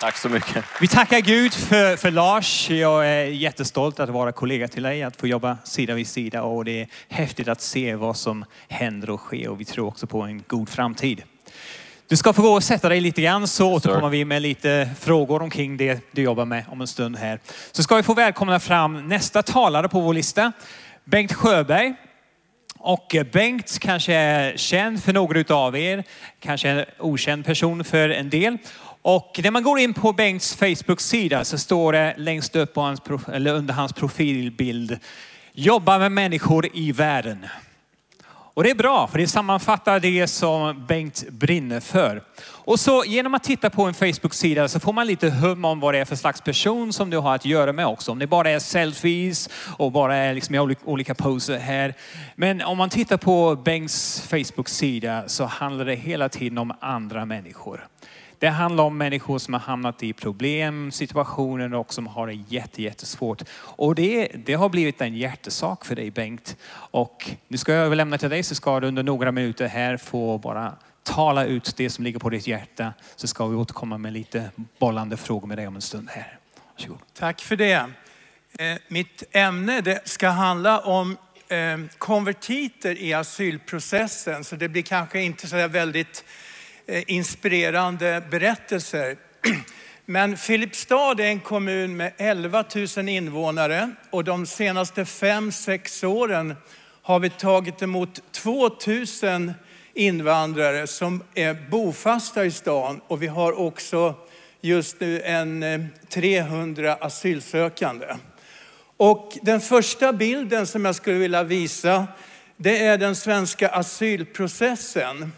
Tack 0.00 0.16
så 0.16 0.28
mycket. 0.28 0.64
Vi 0.80 0.88
tackar 0.88 1.20
Gud 1.20 1.54
för, 1.54 1.96
för 1.96 2.10
Lars. 2.10 2.70
Jag 2.70 3.06
är 3.06 3.24
jättestolt 3.24 4.00
att 4.00 4.08
vara 4.08 4.32
kollega 4.32 4.68
till 4.68 4.82
dig, 4.82 5.02
att 5.02 5.16
få 5.16 5.26
jobba 5.26 5.58
sida 5.64 5.94
vid 5.94 6.06
sida 6.06 6.42
och 6.42 6.64
det 6.64 6.80
är 6.80 6.88
häftigt 7.08 7.48
att 7.48 7.60
se 7.60 7.94
vad 7.94 8.16
som 8.16 8.44
händer 8.68 9.10
och 9.10 9.20
sker 9.20 9.48
och 9.48 9.60
vi 9.60 9.64
tror 9.64 9.86
också 9.86 10.06
på 10.06 10.22
en 10.22 10.44
god 10.46 10.68
framtid. 10.68 11.22
Du 12.08 12.16
ska 12.16 12.32
få 12.32 12.42
gå 12.42 12.48
och 12.48 12.62
sätta 12.64 12.88
dig 12.88 13.00
lite 13.00 13.22
grann 13.22 13.48
så 13.48 13.72
återkommer 13.72 14.08
vi 14.08 14.24
med 14.24 14.42
lite 14.42 14.90
frågor 15.00 15.42
omkring 15.42 15.76
det 15.76 16.00
du 16.12 16.22
jobbar 16.22 16.44
med 16.44 16.64
om 16.68 16.80
en 16.80 16.86
stund 16.86 17.16
här. 17.16 17.40
Så 17.72 17.82
ska 17.82 17.96
vi 17.96 18.02
få 18.02 18.14
välkomna 18.14 18.60
fram 18.60 19.08
nästa 19.08 19.42
talare 19.42 19.88
på 19.88 20.00
vår 20.00 20.14
lista. 20.14 20.52
Bengt 21.04 21.32
Sjöberg. 21.32 21.94
Och 22.82 23.16
Bengt 23.32 23.78
kanske 23.78 24.14
är 24.14 24.56
känd 24.56 25.02
för 25.02 25.12
några 25.12 25.54
av 25.54 25.76
er, 25.76 26.04
kanske 26.40 26.68
en 26.68 26.84
okänd 26.98 27.44
person 27.44 27.84
för 27.84 28.08
en 28.08 28.30
del. 28.30 28.58
Och 29.02 29.40
när 29.42 29.50
man 29.50 29.62
går 29.62 29.78
in 29.78 29.94
på 29.94 30.12
Bengts 30.12 30.54
Facebook-sida 30.56 31.44
så 31.44 31.58
står 31.58 31.92
det 31.92 32.14
längst 32.18 32.56
upp 32.56 32.74
på 32.74 32.80
hans, 32.80 33.00
prof- 33.00 33.32
eller 33.34 33.54
under 33.54 33.74
hans 33.74 33.92
profilbild, 33.92 34.98
jobba 35.52 35.98
med 35.98 36.12
människor 36.12 36.68
i 36.72 36.92
världen. 36.92 37.46
Och 38.54 38.64
det 38.64 38.70
är 38.70 38.74
bra, 38.74 39.06
för 39.06 39.18
det 39.18 39.26
sammanfattar 39.26 40.00
det 40.00 40.26
som 40.26 40.86
Bengt 40.86 41.24
brinner 41.30 41.80
för. 41.80 42.22
Och 42.42 42.80
så 42.80 43.04
genom 43.04 43.34
att 43.34 43.44
titta 43.44 43.70
på 43.70 43.82
en 43.82 43.94
Facebook-sida 43.94 44.68
så 44.68 44.80
får 44.80 44.92
man 44.92 45.06
lite 45.06 45.30
hum 45.30 45.64
om 45.64 45.80
vad 45.80 45.94
det 45.94 45.98
är 45.98 46.04
för 46.04 46.16
slags 46.16 46.40
person 46.40 46.92
som 46.92 47.10
du 47.10 47.16
har 47.18 47.34
att 47.34 47.44
göra 47.44 47.72
med 47.72 47.86
också. 47.86 48.12
Om 48.12 48.18
det 48.18 48.26
bara 48.26 48.50
är 48.50 48.58
selfies 48.58 49.48
och 49.76 49.92
bara 49.92 50.16
är 50.16 50.34
liksom 50.34 50.54
i 50.54 50.58
olika- 50.58 50.84
olika 50.84 51.14
poser 51.14 51.58
här. 51.58 51.94
Men 52.36 52.62
om 52.62 52.78
man 52.78 52.90
tittar 52.90 53.16
på 53.16 53.56
Bengts 53.56 54.22
Facebook-sida 54.28 55.24
så 55.26 55.44
handlar 55.44 55.84
det 55.84 55.94
hela 55.94 56.28
tiden 56.28 56.58
om 56.58 56.72
andra 56.80 57.24
människor. 57.24 57.86
Det 58.40 58.48
handlar 58.48 58.84
om 58.84 58.98
människor 58.98 59.38
som 59.38 59.54
har 59.54 59.60
hamnat 59.60 60.02
i 60.02 60.12
problem, 60.12 60.92
situationer 60.92 61.74
och 61.74 61.94
som 61.94 62.06
har 62.06 62.26
det 62.26 62.32
jätte, 62.48 62.82
jättesvårt. 62.82 63.42
Och 63.52 63.94
det, 63.94 64.28
det 64.34 64.54
har 64.54 64.68
blivit 64.68 65.00
en 65.00 65.16
hjärtesak 65.16 65.84
för 65.84 65.96
dig 65.96 66.10
Bengt. 66.10 66.56
Och 66.72 67.30
nu 67.48 67.56
ska 67.56 67.72
jag 67.72 67.86
överlämna 67.86 68.18
till 68.18 68.30
dig 68.30 68.42
så 68.42 68.54
ska 68.54 68.80
du 68.80 68.86
under 68.86 69.02
några 69.02 69.32
minuter 69.32 69.68
här 69.68 69.96
få 69.96 70.38
bara 70.38 70.74
tala 71.02 71.44
ut 71.44 71.76
det 71.76 71.90
som 71.90 72.04
ligger 72.04 72.18
på 72.18 72.30
ditt 72.30 72.46
hjärta. 72.46 72.92
Så 73.16 73.26
ska 73.26 73.46
vi 73.46 73.56
återkomma 73.56 73.98
med 73.98 74.12
lite 74.12 74.50
bollande 74.78 75.16
frågor 75.16 75.48
med 75.48 75.58
dig 75.58 75.66
om 75.66 75.76
en 75.76 75.82
stund 75.82 76.08
här. 76.10 76.38
Varsågod. 76.72 76.98
Tack 77.18 77.40
för 77.40 77.56
det. 77.56 77.74
Eh, 78.58 78.76
Mitt 78.88 79.22
ämne 79.32 79.80
det 79.80 80.08
ska 80.08 80.28
handla 80.28 80.78
om 80.80 81.16
eh, 81.48 81.78
konvertiter 81.98 82.98
i 82.98 83.12
asylprocessen. 83.12 84.44
Så 84.44 84.56
det 84.56 84.68
blir 84.68 84.82
kanske 84.82 85.22
inte 85.22 85.46
så 85.46 85.56
där 85.56 85.68
väldigt 85.68 86.24
Eh, 86.90 87.02
inspirerande 87.06 88.22
berättelser. 88.30 89.16
Men 90.06 90.36
Filipstad 90.36 91.20
är 91.20 91.26
en 91.26 91.40
kommun 91.40 91.96
med 91.96 92.12
11 92.16 92.64
000 92.96 93.08
invånare 93.08 93.90
och 94.10 94.24
de 94.24 94.46
senaste 94.46 95.04
fem 95.04 95.52
sex 95.52 96.04
åren 96.04 96.54
har 97.02 97.20
vi 97.20 97.30
tagit 97.30 97.82
emot 97.82 98.32
2 98.32 98.70
000 99.22 99.52
invandrare 99.94 100.86
som 100.86 101.22
är 101.34 101.70
bofasta 101.70 102.44
i 102.44 102.50
stan 102.50 103.00
och 103.06 103.22
vi 103.22 103.26
har 103.26 103.58
också 103.58 104.14
just 104.60 105.00
nu 105.00 105.20
en 105.20 105.62
eh, 105.62 105.80
300 106.08 106.94
asylsökande. 106.94 108.06
Och 108.96 109.38
den 109.42 109.60
första 109.60 110.12
bilden 110.12 110.66
som 110.66 110.84
jag 110.84 110.94
skulle 110.94 111.18
vilja 111.18 111.42
visa, 111.42 112.06
det 112.56 112.84
är 112.84 112.98
den 112.98 113.16
svenska 113.16 113.68
asylprocessen. 113.68 115.32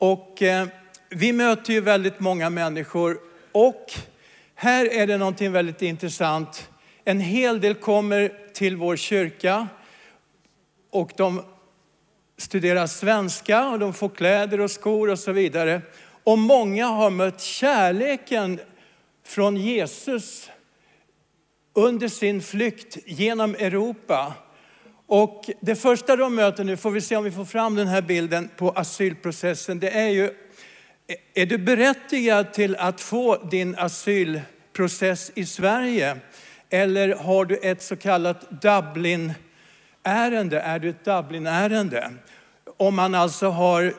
Och 0.00 0.42
eh, 0.42 0.66
vi 1.08 1.32
möter 1.32 1.72
ju 1.72 1.80
väldigt 1.80 2.20
många 2.20 2.50
människor 2.50 3.18
och 3.52 3.92
här 4.54 4.92
är 4.92 5.06
det 5.06 5.16
någonting 5.16 5.52
väldigt 5.52 5.82
intressant. 5.82 6.68
En 7.04 7.20
hel 7.20 7.60
del 7.60 7.74
kommer 7.74 8.32
till 8.52 8.76
vår 8.76 8.96
kyrka 8.96 9.68
och 10.90 11.12
de 11.16 11.42
studerar 12.38 12.86
svenska 12.86 13.68
och 13.68 13.78
de 13.78 13.92
får 13.92 14.08
kläder 14.08 14.60
och 14.60 14.70
skor 14.70 15.10
och 15.10 15.18
så 15.18 15.32
vidare. 15.32 15.82
Och 16.24 16.38
många 16.38 16.86
har 16.86 17.10
mött 17.10 17.40
kärleken 17.40 18.60
från 19.24 19.56
Jesus 19.56 20.50
under 21.74 22.08
sin 22.08 22.42
flykt 22.42 22.98
genom 23.06 23.54
Europa. 23.54 24.34
Och 25.12 25.50
det 25.60 25.76
första 25.76 26.16
de 26.16 26.34
möter 26.34 26.64
nu, 26.64 26.76
får 26.76 26.90
vi 26.90 27.00
se 27.00 27.16
om 27.16 27.24
vi 27.24 27.30
får 27.30 27.44
fram 27.44 27.74
den 27.74 27.88
här 27.88 28.02
bilden 28.02 28.50
på 28.56 28.70
asylprocessen, 28.70 29.80
det 29.80 29.90
är 29.90 30.08
ju, 30.08 30.30
är 31.34 31.46
du 31.46 31.58
berättigad 31.58 32.52
till 32.52 32.76
att 32.76 33.00
få 33.00 33.36
din 33.36 33.74
asylprocess 33.78 35.32
i 35.34 35.46
Sverige? 35.46 36.16
Eller 36.68 37.14
har 37.14 37.44
du 37.44 37.56
ett 37.56 37.82
så 37.82 37.96
kallat 37.96 38.62
Dublin-ärende? 38.62 40.60
Är 40.60 40.78
du 40.78 40.88
ett 40.88 41.04
Dublin-ärende? 41.04 42.10
Om 42.76 42.96
man 42.96 43.14
alltså 43.14 43.48
har 43.48 43.94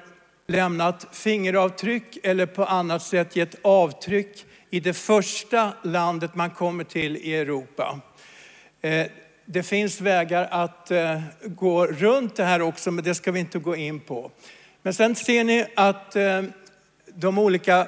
lämnat 0.47 1.08
fingeravtryck 1.12 2.17
eller 2.24 2.45
på 2.45 2.65
annat 2.65 3.04
sätt 3.04 3.36
gett 3.36 3.56
avtryck 3.62 4.45
i 4.69 4.80
det 4.80 4.93
första 4.93 5.74
landet 5.84 6.36
man 6.36 6.50
kommer 6.50 6.84
till 6.84 7.17
i 7.17 7.36
Europa. 7.36 8.00
Eh, 8.82 9.08
det 9.54 9.64
finns 9.64 10.02
vägar 10.02 10.48
att 10.52 10.92
eh, 10.92 11.22
gå 11.46 11.88
runt 11.88 12.36
det 12.36 12.44
här 12.44 12.62
också, 12.62 12.92
men 12.92 13.04
det 13.04 13.16
ska 13.16 13.32
vi 13.32 13.40
inte 13.40 13.60
gå 13.60 13.76
in 13.76 14.00
på. 14.00 14.32
Men 14.82 14.94
sen 14.94 15.16
ser 15.16 15.44
ni 15.44 15.66
att 15.76 16.16
eh, 16.16 16.44
de 17.06 17.38
olika 17.38 17.88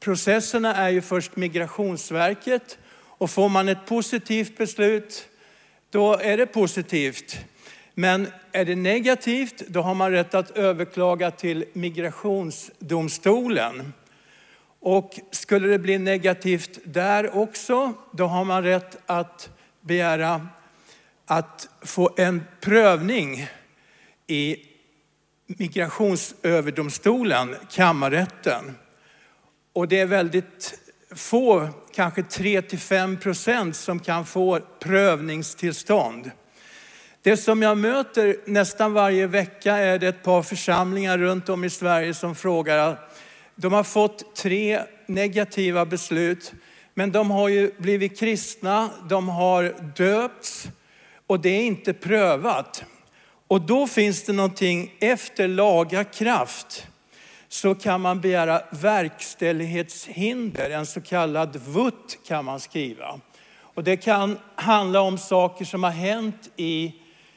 processerna 0.00 0.74
är 0.74 0.88
ju 0.88 1.00
först 1.00 1.36
Migrationsverket 1.36 2.78
och 2.96 3.30
får 3.30 3.48
man 3.48 3.68
ett 3.68 3.86
positivt 3.86 4.58
beslut, 4.58 5.28
då 5.90 6.16
är 6.16 6.36
det 6.36 6.46
positivt. 6.46 7.38
Men 7.94 8.28
är 8.52 8.64
det 8.64 8.76
negativt, 8.76 9.62
då 9.68 9.80
har 9.80 9.94
man 9.94 10.10
rätt 10.10 10.34
att 10.34 10.50
överklaga 10.50 11.30
till 11.30 11.64
migrationsdomstolen. 11.72 13.92
Och 14.80 15.20
skulle 15.30 15.68
det 15.68 15.78
bli 15.78 15.98
negativt 15.98 16.78
där 16.84 17.36
också, 17.36 17.92
då 18.12 18.26
har 18.26 18.44
man 18.44 18.62
rätt 18.62 18.96
att 19.06 19.50
begära 19.80 20.48
att 21.26 21.68
få 21.82 22.10
en 22.16 22.44
prövning 22.60 23.48
i 24.26 24.56
migrationsöverdomstolen, 25.46 27.56
kammarrätten. 27.70 28.76
Och 29.72 29.88
det 29.88 30.00
är 30.00 30.06
väldigt 30.06 30.78
få, 31.14 31.68
kanske 31.94 32.22
3-5 32.22 33.18
procent 33.18 33.76
som 33.76 34.00
kan 34.00 34.26
få 34.26 34.60
prövningstillstånd. 34.80 36.30
Det 37.22 37.36
som 37.36 37.62
jag 37.62 37.78
möter 37.78 38.36
nästan 38.46 38.92
varje 38.92 39.26
vecka 39.26 39.76
är 39.76 39.98
det 39.98 40.08
ett 40.08 40.22
par 40.22 40.42
församlingar 40.42 41.18
runt 41.18 41.48
om 41.48 41.64
i 41.64 41.70
Sverige 41.70 42.14
som 42.14 42.34
frågar. 42.34 42.98
De 43.54 43.72
har 43.72 43.84
fått 43.84 44.36
tre 44.36 44.82
negativa 45.06 45.86
beslut, 45.86 46.52
men 46.94 47.12
de 47.12 47.30
har 47.30 47.48
ju 47.48 47.70
blivit 47.78 48.18
kristna, 48.18 48.90
de 49.08 49.28
har 49.28 49.74
döpts 49.96 50.68
och 51.26 51.40
det 51.40 51.48
är 51.48 51.66
inte 51.66 51.92
prövat. 51.92 52.84
Och 53.48 53.60
då 53.60 53.86
finns 53.86 54.24
det 54.24 54.32
någonting 54.32 54.94
efter 55.00 55.48
laga 55.48 56.04
kraft 56.04 56.86
så 57.48 57.74
kan 57.74 58.00
man 58.00 58.20
begära 58.20 58.62
verkställighetshinder, 58.70 60.70
en 60.70 60.86
så 60.86 61.00
kallad 61.00 61.56
VUT 61.56 62.18
kan 62.26 62.44
man 62.44 62.60
skriva. 62.60 63.20
Och 63.56 63.84
det 63.84 63.96
kan 63.96 64.38
handla 64.54 65.00
om 65.00 65.18
saker 65.18 65.64
som 65.64 65.82
har 65.82 65.90
hänt 65.90 66.50
i 66.56 66.94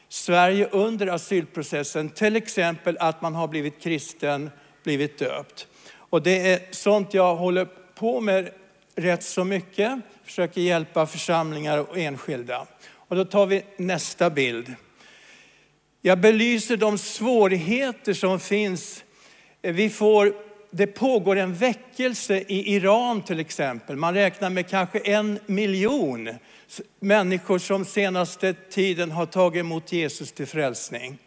Sverige 0.10 0.68
under 0.72 1.08
asylprocessen. 1.08 2.10
Till 2.10 2.36
exempel 2.36 2.98
att 3.00 3.22
man 3.22 3.36
har 3.36 3.48
blivit 3.48 3.82
kristen, 3.82 4.50
blivit 4.84 5.20
döpt. 5.20 5.68
Och 6.10 6.22
det 6.22 6.52
är 6.52 6.60
sånt 6.72 7.14
jag 7.14 7.36
håller 7.36 7.68
på 7.96 8.22
med 8.22 8.50
rätt 8.96 9.24
så 9.24 9.44
mycket. 9.44 10.00
Försöker 10.24 10.62
hjälpa 10.62 11.06
församlingar 11.06 11.78
och 11.78 11.98
enskilda. 11.98 12.68
Och 13.08 13.16
då 13.16 13.26
tar 13.26 13.46
vi 13.46 13.64
nästa 13.78 14.30
bild. 14.30 14.74
Jag 16.02 16.20
belyser 16.20 16.78
de 16.78 16.98
svårigheter 16.98 18.14
som 18.14 18.40
finns. 18.40 19.04
Vi 19.62 19.90
får, 19.90 20.34
det 20.72 20.88
pågår 20.88 21.36
en 21.36 21.54
väckelse 21.54 22.38
i 22.48 22.76
Iran 22.76 23.22
till 23.22 23.40
exempel. 23.40 23.96
Man 23.96 24.14
räknar 24.14 24.50
med 24.50 24.70
kanske 24.70 25.00
en 25.00 25.40
miljon 25.46 26.30
människor 27.00 27.60
som 27.60 27.86
senaste 27.86 28.54
tiden 28.54 29.12
har 29.12 29.26
tagit 29.26 29.60
emot 29.60 29.92
Jesus 29.92 30.32
till 30.32 30.48
frälsning. 30.48 31.18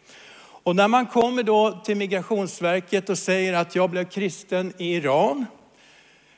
Och 0.63 0.75
när 0.75 0.87
man 0.87 1.05
kommer 1.05 1.43
då 1.43 1.81
till 1.85 1.97
Migrationsverket 1.97 3.09
och 3.09 3.17
säger 3.17 3.53
att 3.53 3.75
jag 3.75 3.89
blev 3.89 4.05
kristen 4.05 4.73
i 4.77 4.95
Iran. 4.95 5.45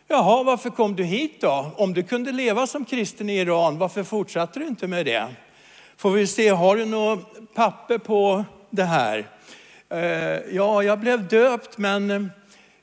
Jaha, 0.08 0.44
varför 0.44 0.70
kom 0.70 0.96
du 0.96 1.04
hit 1.04 1.42
då? 1.42 1.72
Om 1.78 1.94
du 1.94 2.04
kunde 2.04 2.32
leva 2.32 2.68
som 2.68 2.86
kristen 2.86 3.30
i 3.30 3.38
Iran, 3.38 3.78
varför 3.78 4.04
fortsatte 4.04 4.60
du 4.60 4.68
inte 4.68 4.88
med 4.88 5.06
det? 5.06 5.28
Får 5.98 6.12
vi 6.12 6.28
se, 6.28 6.50
har 6.50 6.76
du 6.76 6.86
något 6.86 7.54
papper 7.54 7.98
på 7.98 8.46
det 8.70 8.84
här? 8.84 9.28
Eh, 9.90 10.56
ja, 10.56 10.84
jag 10.84 11.00
blev 11.00 11.28
döpt 11.28 11.78
men 11.78 12.32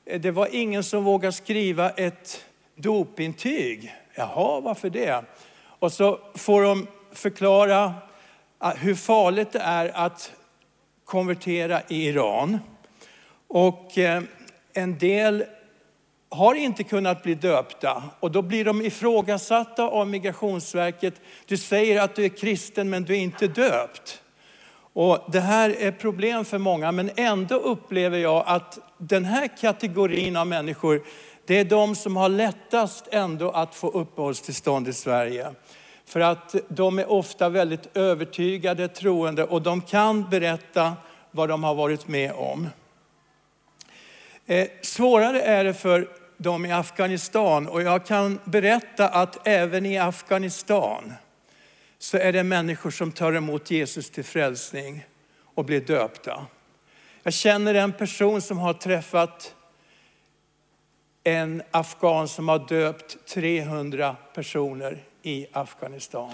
eh, 0.05 0.21
det 0.21 0.31
var 0.31 0.47
ingen 0.51 0.83
som 0.83 1.03
vågade 1.03 1.33
skriva 1.33 1.89
ett 1.89 2.45
dopintyg. 2.75 3.95
Jaha, 4.15 4.59
varför 4.59 4.89
det? 4.89 5.23
Och 5.79 5.91
så 5.91 6.19
får 6.35 6.63
de 6.63 6.87
förklara 7.13 7.93
ah, 8.57 8.73
hur 8.73 8.95
farligt 8.95 9.51
det 9.51 9.59
är 9.59 9.91
att 10.05 10.31
konvertera 11.05 11.81
i 11.87 12.07
Iran. 12.07 12.59
Och 13.47 13.97
eh, 13.97 14.23
en 14.73 14.97
del 14.97 15.45
har 16.31 16.55
inte 16.55 16.83
kunnat 16.83 17.23
bli 17.23 17.35
döpta 17.35 18.03
och 18.19 18.31
då 18.31 18.41
blir 18.41 18.65
de 18.65 18.81
ifrågasatta 18.81 19.83
av 19.83 20.07
Migrationsverket. 20.07 21.13
Du 21.45 21.57
säger 21.57 22.01
att 22.01 22.15
du 22.15 22.25
är 22.25 22.29
kristen 22.29 22.89
men 22.89 23.03
du 23.03 23.13
är 23.13 23.19
inte 23.19 23.47
döpt. 23.47 24.21
Och 24.93 25.19
det 25.31 25.39
här 25.39 25.69
är 25.69 25.91
problem 25.91 26.45
för 26.45 26.57
många 26.57 26.91
men 26.91 27.11
ändå 27.15 27.55
upplever 27.55 28.17
jag 28.17 28.43
att 28.47 28.79
den 28.97 29.25
här 29.25 29.57
kategorin 29.57 30.35
av 30.37 30.47
människor 30.47 31.01
det 31.45 31.59
är 31.59 31.65
de 31.65 31.95
som 31.95 32.15
har 32.15 32.29
lättast 32.29 33.07
ändå 33.11 33.51
att 33.51 33.75
få 33.75 33.89
uppehållstillstånd 33.89 34.87
i 34.87 34.93
Sverige. 34.93 35.47
För 36.05 36.19
att 36.19 36.55
de 36.67 36.99
är 36.99 37.11
ofta 37.11 37.49
väldigt 37.49 37.97
övertygade 37.97 38.87
troende 38.87 39.43
och 39.43 39.61
de 39.61 39.81
kan 39.81 40.29
berätta 40.29 40.93
vad 41.31 41.49
de 41.49 41.63
har 41.63 41.75
varit 41.75 42.07
med 42.07 42.31
om. 42.31 42.67
Eh, 44.45 44.67
svårare 44.81 45.41
är 45.41 45.63
det 45.63 45.73
för 45.73 46.20
dem 46.41 46.65
i 46.65 46.71
Afghanistan 46.71 47.67
och 47.67 47.81
jag 47.81 48.05
kan 48.05 48.39
berätta 48.43 49.07
att 49.07 49.47
även 49.47 49.85
i 49.85 49.97
Afghanistan 49.97 51.13
så 51.97 52.17
är 52.17 52.33
det 52.33 52.43
människor 52.43 52.91
som 52.91 53.11
tar 53.11 53.33
emot 53.33 53.71
Jesus 53.71 54.09
till 54.09 54.23
frälsning 54.23 55.05
och 55.55 55.65
blir 55.65 55.81
döpta. 55.81 56.45
Jag 57.23 57.33
känner 57.33 57.73
en 57.73 57.93
person 57.93 58.41
som 58.41 58.57
har 58.57 58.73
träffat 58.73 59.55
en 61.23 61.63
afghan 61.71 62.27
som 62.27 62.49
har 62.49 62.67
döpt 62.67 63.17
300 63.27 64.15
personer 64.33 65.03
i 65.21 65.47
Afghanistan. 65.51 66.31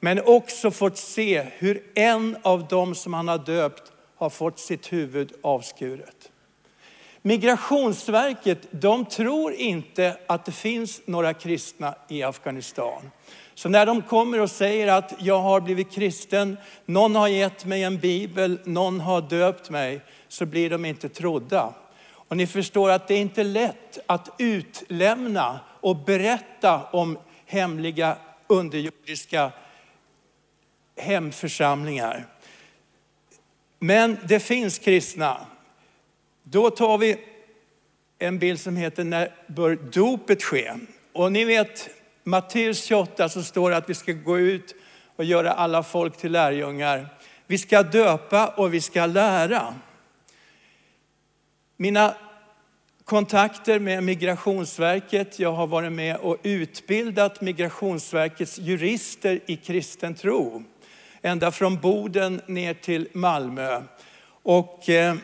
Men 0.00 0.20
också 0.24 0.70
fått 0.70 0.98
se 0.98 1.46
hur 1.58 1.82
en 1.94 2.36
av 2.42 2.68
dem 2.68 2.94
som 2.94 3.14
han 3.14 3.28
har 3.28 3.38
döpt 3.38 3.92
har 4.16 4.30
fått 4.30 4.58
sitt 4.58 4.92
huvud 4.92 5.32
avskuret. 5.42 6.29
Migrationsverket, 7.22 8.66
de 8.70 9.04
tror 9.04 9.52
inte 9.52 10.16
att 10.26 10.44
det 10.44 10.52
finns 10.52 11.00
några 11.06 11.34
kristna 11.34 11.94
i 12.08 12.22
Afghanistan. 12.22 13.10
Så 13.54 13.68
när 13.68 13.86
de 13.86 14.02
kommer 14.02 14.40
och 14.40 14.50
säger 14.50 14.88
att 14.88 15.14
jag 15.18 15.38
har 15.38 15.60
blivit 15.60 15.92
kristen, 15.92 16.56
någon 16.86 17.14
har 17.14 17.28
gett 17.28 17.64
mig 17.64 17.82
en 17.82 17.98
bibel, 17.98 18.58
någon 18.64 19.00
har 19.00 19.20
döpt 19.20 19.70
mig, 19.70 20.00
så 20.28 20.46
blir 20.46 20.70
de 20.70 20.84
inte 20.84 21.08
trodda. 21.08 21.74
Och 22.12 22.36
ni 22.36 22.46
förstår 22.46 22.90
att 22.90 23.08
det 23.08 23.14
är 23.14 23.20
inte 23.20 23.44
lätt 23.44 23.98
att 24.06 24.28
utlämna 24.38 25.60
och 25.80 25.96
berätta 25.96 26.84
om 26.84 27.18
hemliga 27.46 28.16
underjordiska 28.46 29.52
hemförsamlingar. 30.96 32.26
Men 33.78 34.16
det 34.28 34.40
finns 34.40 34.78
kristna. 34.78 35.46
Då 36.52 36.70
tar 36.70 36.98
vi 36.98 37.16
en 38.18 38.38
bild 38.38 38.60
som 38.60 38.76
heter 38.76 39.04
När 39.04 39.34
bör 39.46 39.76
dopet 39.92 40.42
ske? 40.42 40.72
Och 41.12 41.32
ni 41.32 41.44
vet 41.44 41.90
Matteus 42.24 42.84
28 42.84 43.28
så 43.28 43.42
står 43.42 43.70
det 43.70 43.76
att 43.76 43.90
vi 43.90 43.94
ska 43.94 44.12
gå 44.12 44.38
ut 44.38 44.74
och 45.16 45.24
göra 45.24 45.52
alla 45.52 45.82
folk 45.82 46.16
till 46.16 46.32
lärjungar. 46.32 47.06
Vi 47.46 47.58
ska 47.58 47.82
döpa 47.82 48.46
och 48.46 48.74
vi 48.74 48.80
ska 48.80 49.06
lära. 49.06 49.74
Mina 51.76 52.14
kontakter 53.04 53.78
med 53.78 54.04
Migrationsverket. 54.04 55.38
Jag 55.38 55.52
har 55.52 55.66
varit 55.66 55.92
med 55.92 56.16
och 56.16 56.36
utbildat 56.42 57.40
Migrationsverkets 57.40 58.58
jurister 58.58 59.40
i 59.46 59.56
kristen 59.56 60.14
tro. 60.14 60.64
Ända 61.22 61.50
från 61.50 61.80
Boden 61.80 62.40
ner 62.46 62.74
till 62.74 63.08
Malmö. 63.12 63.82
Och 64.42 64.88
eh, 64.88 65.14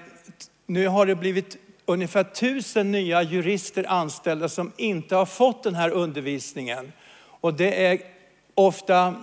nu 0.66 0.88
har 0.88 1.06
det 1.06 1.16
blivit 1.16 1.56
ungefär 1.84 2.24
tusen 2.24 2.92
nya 2.92 3.22
jurister 3.22 3.84
anställda 3.88 4.48
som 4.48 4.72
inte 4.76 5.16
har 5.16 5.26
fått 5.26 5.62
den 5.62 5.74
här 5.74 5.90
undervisningen. 5.90 6.92
Och 7.40 7.54
det 7.54 7.86
är 7.86 8.00
ofta 8.54 9.14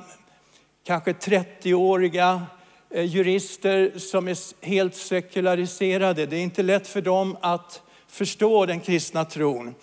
kanske 0.84 1.12
30-åriga 1.12 2.42
eh, 2.90 3.04
jurister 3.04 4.00
som 4.00 4.28
är 4.28 4.66
helt 4.66 4.96
sekulariserade. 4.96 6.26
Det 6.26 6.38
är 6.38 6.42
inte 6.42 6.64
lätt 6.64 6.88
för 6.88 7.02
dem 7.02 7.38
att 7.42 7.82
förstå 8.08 8.66
den 8.66 8.80
kristna 8.80 9.26
tron. 9.26 9.76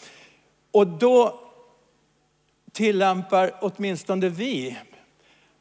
Och 0.70 0.86
då 0.86 1.40
tillämpar 2.72 3.52
åtminstone 3.60 4.28
vi 4.28 4.78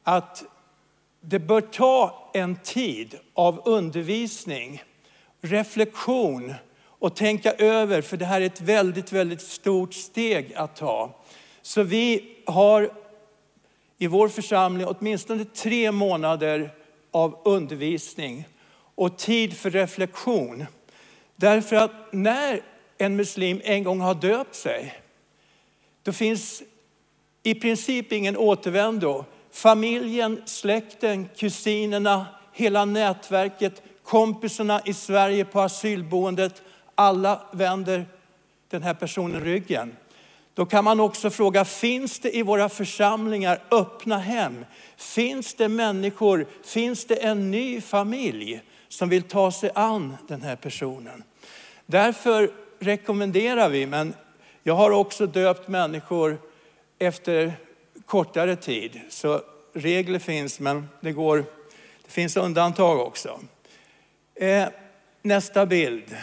att 0.04 0.44
det 1.22 1.40
bör 1.40 1.62
ta 1.62 2.30
en 2.34 2.56
tid 2.56 3.16
av 3.34 3.62
undervisning, 3.66 4.84
reflektion 5.42 6.54
och 6.82 7.16
tänka 7.16 7.54
över, 7.54 8.02
för 8.02 8.18
det 8.18 8.26
här 8.26 8.42
är 8.42 8.46
ett 8.46 8.62
väldigt, 8.62 9.12
väldigt 9.12 9.42
stort 9.42 9.94
steg 9.94 10.54
att 10.54 10.76
ta. 10.76 11.16
Så 11.62 11.84
vi 11.84 12.36
har 12.46 12.92
i 13.98 14.08
vår 14.08 14.28
församling 14.28 14.88
åtminstone 14.88 15.46
tre 15.46 15.92
månader 15.92 16.74
av 17.12 17.42
undervisning 17.46 18.48
och 18.96 19.18
tid 19.18 19.58
för 19.58 19.70
reflektion. 19.70 20.66
Därför 21.36 21.76
att 21.76 21.92
när 22.12 22.62
en 22.98 23.16
muslim 23.16 23.62
en 23.64 23.84
gång 23.84 24.00
har 24.00 24.16
döpt 24.16 24.56
sig, 24.56 25.02
då 26.04 26.12
finns 26.12 26.64
i 27.44 27.56
princip 27.56 28.12
ingen 28.12 28.38
återvändo. 28.38 29.26
Familjen, 29.52 30.42
släkten, 30.46 31.30
kusinerna, 31.36 32.26
hela 32.54 32.86
nätverket, 32.86 33.82
kompisarna 34.10 34.82
i 34.86 34.94
Sverige 34.94 35.46
på 35.46 35.62
asylboendet, 35.62 36.62
alla 36.96 37.42
vänder 37.52 38.06
den 38.70 38.84
här 38.84 38.94
personen 38.94 39.42
ryggen. 39.42 39.96
Då 40.54 40.66
kan 40.66 40.84
man 40.84 41.00
också 41.00 41.30
fråga, 41.30 41.66
finns 41.66 42.20
det 42.20 42.38
i 42.38 42.42
våra 42.42 42.70
församlingar 42.70 43.62
öppna 43.72 44.18
hem? 44.18 44.66
Finns 44.98 45.54
det 45.54 45.70
människor, 45.70 46.48
finns 46.66 47.06
det 47.06 47.16
en 47.16 47.52
ny 47.52 47.82
familj 47.82 48.62
som 48.88 49.10
vill 49.10 49.24
ta 49.24 49.52
sig 49.52 49.72
an 49.76 50.18
den 50.28 50.42
här 50.42 50.56
personen? 50.56 51.24
Därför 51.86 52.52
rekommenderar 52.80 53.70
vi, 53.70 53.86
men 53.86 54.14
jag 54.64 54.76
har 54.76 54.92
också 54.92 55.28
döpt 55.28 55.68
människor 55.68 56.38
efter 57.00 57.54
kortare 58.06 58.56
tid. 58.56 59.00
Så 59.10 59.42
regler 59.74 60.20
finns, 60.20 60.60
men 60.60 60.90
det, 61.02 61.12
går, 61.12 61.38
det 62.06 62.12
finns 62.12 62.38
undantag 62.38 63.00
också. 63.00 63.40
Eh, 64.42 64.68
nästa 65.22 65.66
bild. 65.66 66.16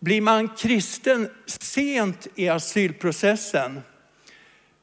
Blir 0.00 0.20
man 0.20 0.48
kristen 0.48 1.30
sent 1.46 2.26
i 2.34 2.48
asylprocessen, 2.48 3.80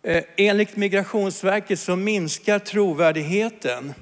eh, 0.02 0.24
enligt 0.38 0.76
Migrationsverket 0.76 1.80
så 1.80 1.96
minskar 1.96 2.60
trovärdigheten. 2.60 3.94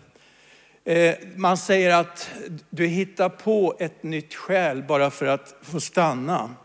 Eh, 0.85 1.15
man 1.35 1.57
säger 1.57 1.95
att 1.95 2.31
du 2.69 2.87
hittar 2.87 3.29
på 3.29 3.75
ett 3.79 4.03
nytt 4.03 4.33
skäl 4.33 4.83
bara 4.83 5.11
för 5.11 5.25
att 5.25 5.55
få 5.61 5.79
stanna. 5.79 6.55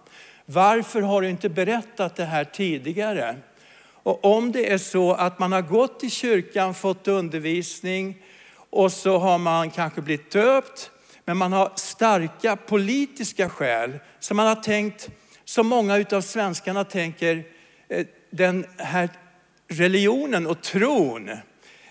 Varför 0.47 1.01
har 1.01 1.23
du 1.23 1.29
inte 1.29 1.49
berättat 1.49 2.17
det 2.17 2.25
här 2.25 2.45
tidigare? 2.45 3.37
Och 4.07 4.25
om 4.25 4.53
det 4.53 4.73
är 4.73 4.79
så 4.79 5.13
att 5.13 5.39
man 5.39 5.53
har 5.53 5.63
gått 5.63 6.05
i 6.05 6.11
kyrkan, 6.11 6.75
fått 6.75 7.09
undervisning 7.09 8.23
och 8.71 8.93
så 8.93 9.19
har 9.19 9.39
man 9.39 9.71
kanske 9.71 10.01
blivit 10.01 10.31
döpt, 10.31 10.91
men 11.25 11.37
man 11.37 11.53
har 11.53 11.73
starka 11.75 12.57
politiska 12.57 13.49
skäl. 13.49 13.99
Så 14.21 14.35
man 14.35 14.47
har 14.47 14.55
tänkt, 14.55 15.11
som 15.45 15.67
många 15.67 16.05
av 16.13 16.21
svenskarna 16.21 16.85
tänker, 16.85 17.45
eh, 17.89 18.07
den 18.31 18.67
här 18.77 19.09
religionen 19.69 20.47
och 20.47 20.63
tron, 20.63 21.31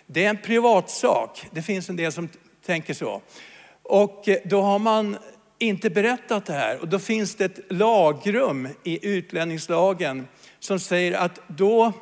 det 0.06 0.26
är 0.26 0.30
en 0.30 0.42
privatsak. 0.42 1.46
Det 1.52 1.62
finns 1.62 1.90
en 1.90 1.96
del 1.96 2.12
som 2.12 2.30
tänker 2.66 2.94
så. 2.94 3.22
Och 3.84 4.28
eh, 4.28 4.38
då 4.46 4.62
har 4.62 4.80
man 4.80 5.18
inte 5.60 5.90
berättat 5.90 6.46
det 6.46 6.54
här. 6.54 6.82
Och 6.82 6.88
då 6.88 7.00
finns 7.00 7.36
det 7.36 7.46
ett 7.46 7.72
lagrum 7.72 8.68
i 8.84 9.08
utlänningslagen 9.08 10.28
som 10.60 10.80
säger 10.80 11.14
att 11.14 11.42
då 11.48 11.94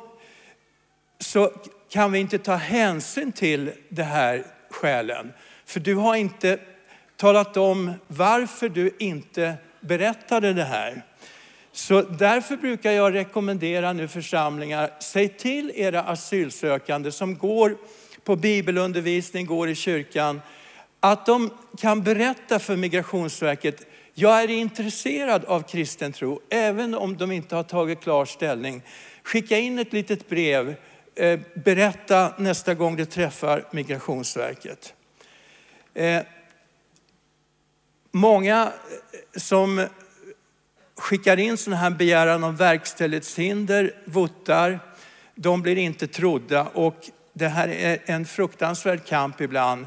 så 1.18 1.52
kan 1.90 2.12
vi 2.12 2.18
inte 2.18 2.38
ta 2.38 2.54
hänsyn 2.54 3.32
till 3.32 3.72
det 3.88 4.02
här 4.02 4.44
skälen. 4.70 5.32
För 5.66 5.80
du 5.80 5.94
har 5.94 6.14
inte 6.16 6.58
talat 7.16 7.56
om 7.56 7.92
varför 8.06 8.68
du 8.68 8.96
inte 8.98 9.54
berättade 9.80 10.52
det 10.52 10.64
här. 10.64 11.02
Så 11.72 12.02
därför 12.02 12.56
brukar 12.56 12.92
jag 12.92 13.14
rekommendera 13.14 13.92
nu 13.92 14.08
församlingar, 14.08 14.90
säg 15.00 15.28
till 15.28 15.72
era 15.74 16.02
asylsökande 16.02 17.12
som 17.12 17.38
går 17.38 17.76
på 18.24 18.36
bibelundervisning, 18.36 19.46
går 19.46 19.68
i 19.68 19.74
kyrkan, 19.74 20.40
att 21.00 21.26
de 21.26 21.50
kan 21.78 22.02
berätta 22.02 22.58
för 22.58 22.76
Migrationsverket, 22.76 23.86
jag 24.14 24.42
är 24.42 24.50
intresserad 24.50 25.44
av 25.44 25.62
kristen 25.62 26.12
tro, 26.12 26.40
även 26.50 26.94
om 26.94 27.16
de 27.16 27.32
inte 27.32 27.56
har 27.56 27.62
tagit 27.62 28.00
klar 28.00 28.24
ställning. 28.24 28.82
Skicka 29.22 29.58
in 29.58 29.78
ett 29.78 29.92
litet 29.92 30.28
brev, 30.28 30.74
Eh, 31.16 31.40
berätta 31.54 32.34
nästa 32.38 32.74
gång 32.74 32.96
du 32.96 33.04
träffar 33.04 33.64
Migrationsverket. 33.70 34.94
Eh, 35.94 36.22
många 38.10 38.62
eh, 38.62 39.40
som 39.40 39.86
skickar 40.96 41.36
in 41.36 41.56
sådana 41.56 41.80
här 41.80 41.90
begäran 41.90 42.44
om 42.44 42.56
verkställighetshinder, 42.56 43.94
votar, 44.04 44.80
de 45.34 45.62
blir 45.62 45.78
inte 45.78 46.06
trodda 46.06 46.64
och 46.64 47.10
det 47.32 47.48
här 47.48 47.68
är 47.68 47.98
en 48.04 48.26
fruktansvärd 48.26 49.04
kamp 49.04 49.40
ibland 49.40 49.86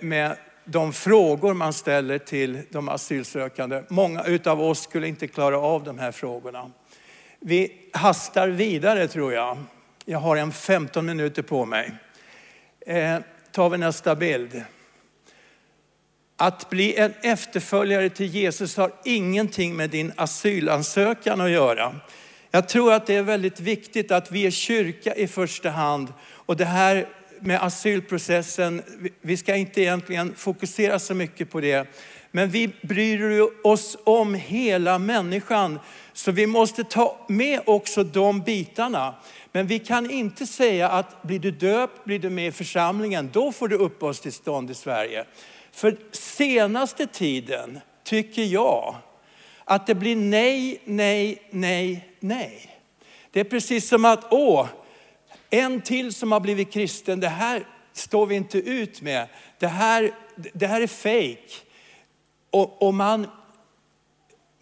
med 0.00 0.36
de 0.64 0.92
frågor 0.92 1.54
man 1.54 1.72
ställer 1.72 2.18
till 2.18 2.62
de 2.70 2.88
asylsökande. 2.88 3.82
Många 3.88 4.24
utav 4.24 4.62
oss 4.62 4.82
skulle 4.82 5.08
inte 5.08 5.28
klara 5.28 5.58
av 5.58 5.84
de 5.84 5.98
här 5.98 6.12
frågorna. 6.12 6.70
Vi 7.40 7.72
hastar 7.92 8.48
vidare 8.48 9.08
tror 9.08 9.32
jag. 9.32 9.58
Jag 10.06 10.18
har 10.18 10.36
en 10.36 10.52
15 10.52 11.06
minuter 11.06 11.42
på 11.42 11.64
mig. 11.64 11.92
Eh, 12.86 13.18
tar 13.52 13.70
vi 13.70 13.78
nästa 13.78 14.16
bild. 14.16 14.62
Att 16.36 16.70
bli 16.70 16.96
en 16.96 17.14
efterföljare 17.22 18.08
till 18.08 18.26
Jesus 18.26 18.76
har 18.76 18.92
ingenting 19.04 19.76
med 19.76 19.90
din 19.90 20.12
asylansökan 20.16 21.40
att 21.40 21.50
göra. 21.50 22.00
Jag 22.50 22.68
tror 22.68 22.92
att 22.92 23.06
det 23.06 23.14
är 23.14 23.22
väldigt 23.22 23.60
viktigt 23.60 24.10
att 24.10 24.32
vi 24.32 24.46
är 24.46 24.50
kyrka 24.50 25.14
i 25.14 25.26
första 25.26 25.70
hand. 25.70 26.12
Och 26.22 26.56
det 26.56 26.64
här 26.64 27.08
med 27.40 27.62
asylprocessen, 27.62 28.82
vi 29.20 29.36
ska 29.36 29.56
inte 29.56 29.80
egentligen 29.80 30.34
fokusera 30.34 30.98
så 30.98 31.14
mycket 31.14 31.50
på 31.50 31.60
det. 31.60 31.88
Men 32.30 32.50
vi 32.50 32.70
bryr 32.82 33.48
oss 33.66 33.96
om 34.04 34.34
hela 34.34 34.98
människan. 34.98 35.78
Så 36.14 36.32
vi 36.32 36.46
måste 36.46 36.84
ta 36.84 37.16
med 37.28 37.60
också 37.66 38.04
de 38.04 38.40
bitarna. 38.40 39.14
Men 39.52 39.66
vi 39.66 39.78
kan 39.78 40.10
inte 40.10 40.46
säga 40.46 40.88
att 40.88 41.22
blir 41.22 41.38
du 41.38 41.50
döpt, 41.50 42.04
blir 42.04 42.18
du 42.18 42.30
med 42.30 42.46
i 42.46 42.52
församlingen, 42.52 43.30
då 43.32 43.52
får 43.52 43.68
du 43.68 43.76
uppehållstillstånd 43.76 44.70
i 44.70 44.74
Sverige. 44.74 45.24
För 45.72 45.96
senaste 46.12 47.06
tiden 47.06 47.80
tycker 48.04 48.42
jag 48.42 48.94
att 49.64 49.86
det 49.86 49.94
blir 49.94 50.16
nej, 50.16 50.80
nej, 50.84 51.42
nej, 51.50 52.08
nej. 52.20 52.80
Det 53.30 53.40
är 53.40 53.44
precis 53.44 53.88
som 53.88 54.04
att, 54.04 54.24
åh, 54.30 54.66
en 55.50 55.80
till 55.80 56.14
som 56.14 56.32
har 56.32 56.40
blivit 56.40 56.72
kristen, 56.72 57.20
det 57.20 57.28
här 57.28 57.66
står 57.92 58.26
vi 58.26 58.34
inte 58.34 58.58
ut 58.58 59.02
med. 59.02 59.28
Det 59.58 59.66
här, 59.66 60.14
det 60.36 60.66
här 60.66 60.80
är 60.80 60.86
fejk. 60.86 61.64
Och, 62.50 62.82
och 62.82 62.94
man, 62.94 63.26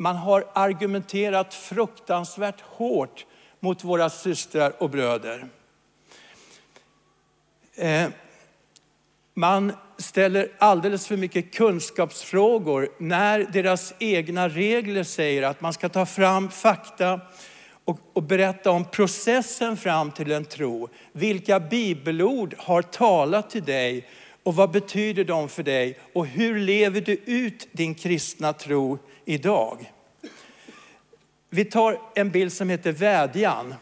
man 0.02 0.16
har 0.16 0.44
argumenterat 0.52 1.54
fruktansvärt 1.54 2.60
hårt 2.60 3.26
mot 3.60 3.84
våra 3.84 4.10
systrar 4.10 4.82
och 4.82 4.90
bröder. 4.90 5.48
Eh, 7.76 8.08
man 9.34 9.72
ställer 9.98 10.48
alldeles 10.58 11.06
för 11.06 11.16
mycket 11.16 11.54
kunskapsfrågor 11.54 12.88
när 12.98 13.38
deras 13.52 13.94
egna 13.98 14.48
regler 14.48 15.04
säger 15.04 15.42
att 15.42 15.60
man 15.60 15.72
ska 15.72 15.88
ta 15.88 16.06
fram 16.06 16.50
fakta 16.50 17.20
och, 17.84 18.00
och 18.12 18.22
berätta 18.22 18.70
om 18.70 18.84
processen 18.84 19.76
fram 19.76 20.10
till 20.10 20.32
en 20.32 20.44
tro. 20.44 20.88
Vilka 21.12 21.60
bibelord 21.60 22.54
har 22.58 22.82
talat 22.82 23.50
till 23.50 23.64
dig 23.64 24.08
och 24.42 24.54
vad 24.54 24.70
betyder 24.70 25.24
de 25.24 25.48
för 25.48 25.62
dig? 25.62 25.98
Och 26.12 26.26
hur 26.26 26.58
lever 26.58 27.00
du 27.00 27.12
ut 27.12 27.68
din 27.72 27.94
kristna 27.94 28.52
tro 28.52 28.98
idag? 29.24 29.92
Vi 31.50 31.64
tar 31.64 32.00
en 32.14 32.30
bild 32.30 32.52
som 32.52 32.68
heter 32.68 32.92
vädjan. 32.92 33.74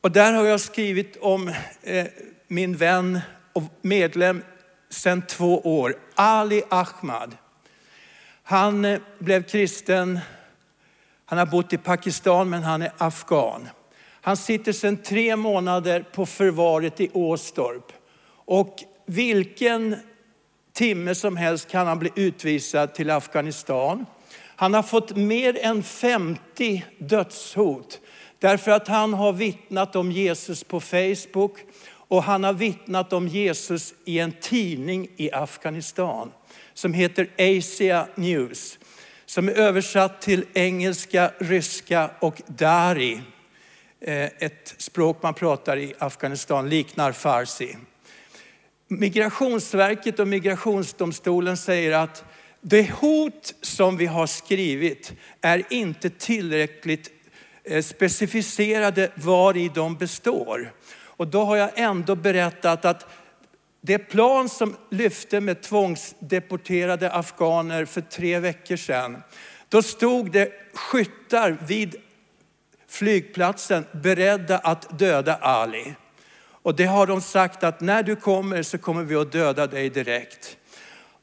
Och 0.00 0.10
där 0.10 0.32
har 0.32 0.44
jag 0.44 0.60
skrivit 0.60 1.16
om 1.16 1.48
eh, 1.82 2.06
min 2.48 2.76
vän 2.76 3.20
och 3.52 3.62
medlem 3.82 4.42
sedan 4.88 5.22
två 5.26 5.60
år, 5.60 5.96
Ali 6.14 6.62
Ahmad. 6.68 7.36
Han 8.42 8.84
eh, 8.84 9.00
blev 9.18 9.42
kristen 9.42 10.18
han 11.30 11.38
har 11.38 11.46
bott 11.46 11.72
i 11.72 11.78
Pakistan 11.78 12.50
men 12.50 12.62
han 12.62 12.82
är 12.82 12.92
afghan. 12.98 13.68
Han 14.20 14.36
sitter 14.36 14.72
sedan 14.72 14.96
tre 14.96 15.36
månader 15.36 16.04
på 16.12 16.26
förvaret 16.26 17.00
i 17.00 17.10
Åstorp. 17.12 17.92
Och 18.44 18.76
vilken 19.10 19.96
timme 20.72 21.14
som 21.14 21.36
helst 21.36 21.70
kan 21.70 21.86
han 21.86 21.98
bli 21.98 22.10
utvisad 22.14 22.94
till 22.94 23.10
Afghanistan. 23.10 24.06
Han 24.56 24.74
har 24.74 24.82
fått 24.82 25.16
mer 25.16 25.58
än 25.62 25.82
50 25.82 26.84
dödshot 26.98 28.00
därför 28.38 28.70
att 28.70 28.88
han 28.88 29.14
har 29.14 29.32
vittnat 29.32 29.96
om 29.96 30.12
Jesus 30.12 30.64
på 30.64 30.80
Facebook 30.80 31.56
och 31.92 32.22
han 32.22 32.44
har 32.44 32.52
vittnat 32.52 33.12
om 33.12 33.28
Jesus 33.28 33.94
i 34.04 34.18
en 34.18 34.32
tidning 34.32 35.08
i 35.16 35.32
Afghanistan 35.32 36.32
som 36.74 36.92
heter 36.94 37.30
Asia 37.38 38.06
News. 38.14 38.78
Som 39.26 39.48
är 39.48 39.52
översatt 39.52 40.20
till 40.20 40.44
engelska, 40.54 41.30
ryska 41.38 42.10
och 42.20 42.42
dari. 42.46 43.20
Eh, 44.00 44.24
ett 44.24 44.74
språk 44.78 45.22
man 45.22 45.34
pratar 45.34 45.76
i 45.76 45.94
Afghanistan 45.98 46.68
liknar 46.68 47.12
farsi. 47.12 47.76
Migrationsverket 48.92 50.18
och 50.18 50.28
migrationsdomstolen 50.28 51.56
säger 51.56 51.92
att 51.92 52.24
det 52.60 52.90
hot 52.90 53.54
som 53.60 53.96
vi 53.96 54.06
har 54.06 54.26
skrivit 54.26 55.12
är 55.40 55.62
inte 55.70 56.10
tillräckligt 56.10 57.10
eh, 57.64 57.82
specificerade 57.82 59.10
var 59.14 59.56
i 59.56 59.70
de 59.74 59.96
består. 59.96 60.72
Och 61.02 61.26
då 61.26 61.44
har 61.44 61.56
jag 61.56 61.70
ändå 61.74 62.16
berättat 62.16 62.84
att 62.84 63.06
det 63.80 63.98
plan 63.98 64.48
som 64.48 64.76
lyfte 64.90 65.40
med 65.40 65.62
tvångsdeporterade 65.62 67.12
afghaner 67.12 67.84
för 67.84 68.00
tre 68.00 68.38
veckor 68.38 68.76
sedan, 68.76 69.22
då 69.68 69.82
stod 69.82 70.32
det 70.32 70.52
skyttar 70.74 71.56
vid 71.66 71.96
flygplatsen 72.88 73.84
beredda 73.92 74.58
att 74.58 74.98
döda 74.98 75.36
Ali. 75.36 75.94
Och 76.62 76.74
det 76.74 76.84
har 76.84 77.06
de 77.06 77.20
sagt 77.20 77.64
att 77.64 77.80
när 77.80 78.02
du 78.02 78.16
kommer 78.16 78.62
så 78.62 78.78
kommer 78.78 79.04
vi 79.04 79.14
att 79.14 79.32
döda 79.32 79.66
dig 79.66 79.90
direkt. 79.90 80.56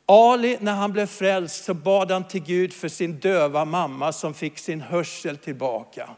Ali, 0.06 0.58
när 0.60 0.74
han 0.74 0.92
blev 0.92 1.06
frälst 1.06 1.64
så 1.64 1.74
bad 1.74 2.12
han 2.12 2.28
till 2.28 2.44
Gud 2.44 2.74
för 2.74 2.88
sin 2.88 3.20
döva 3.20 3.66
mamma 3.66 4.14
som 4.14 4.34
fick 4.34 4.58
sin 4.58 4.82
hörsel 4.82 5.38
tillbaka. 5.38 6.10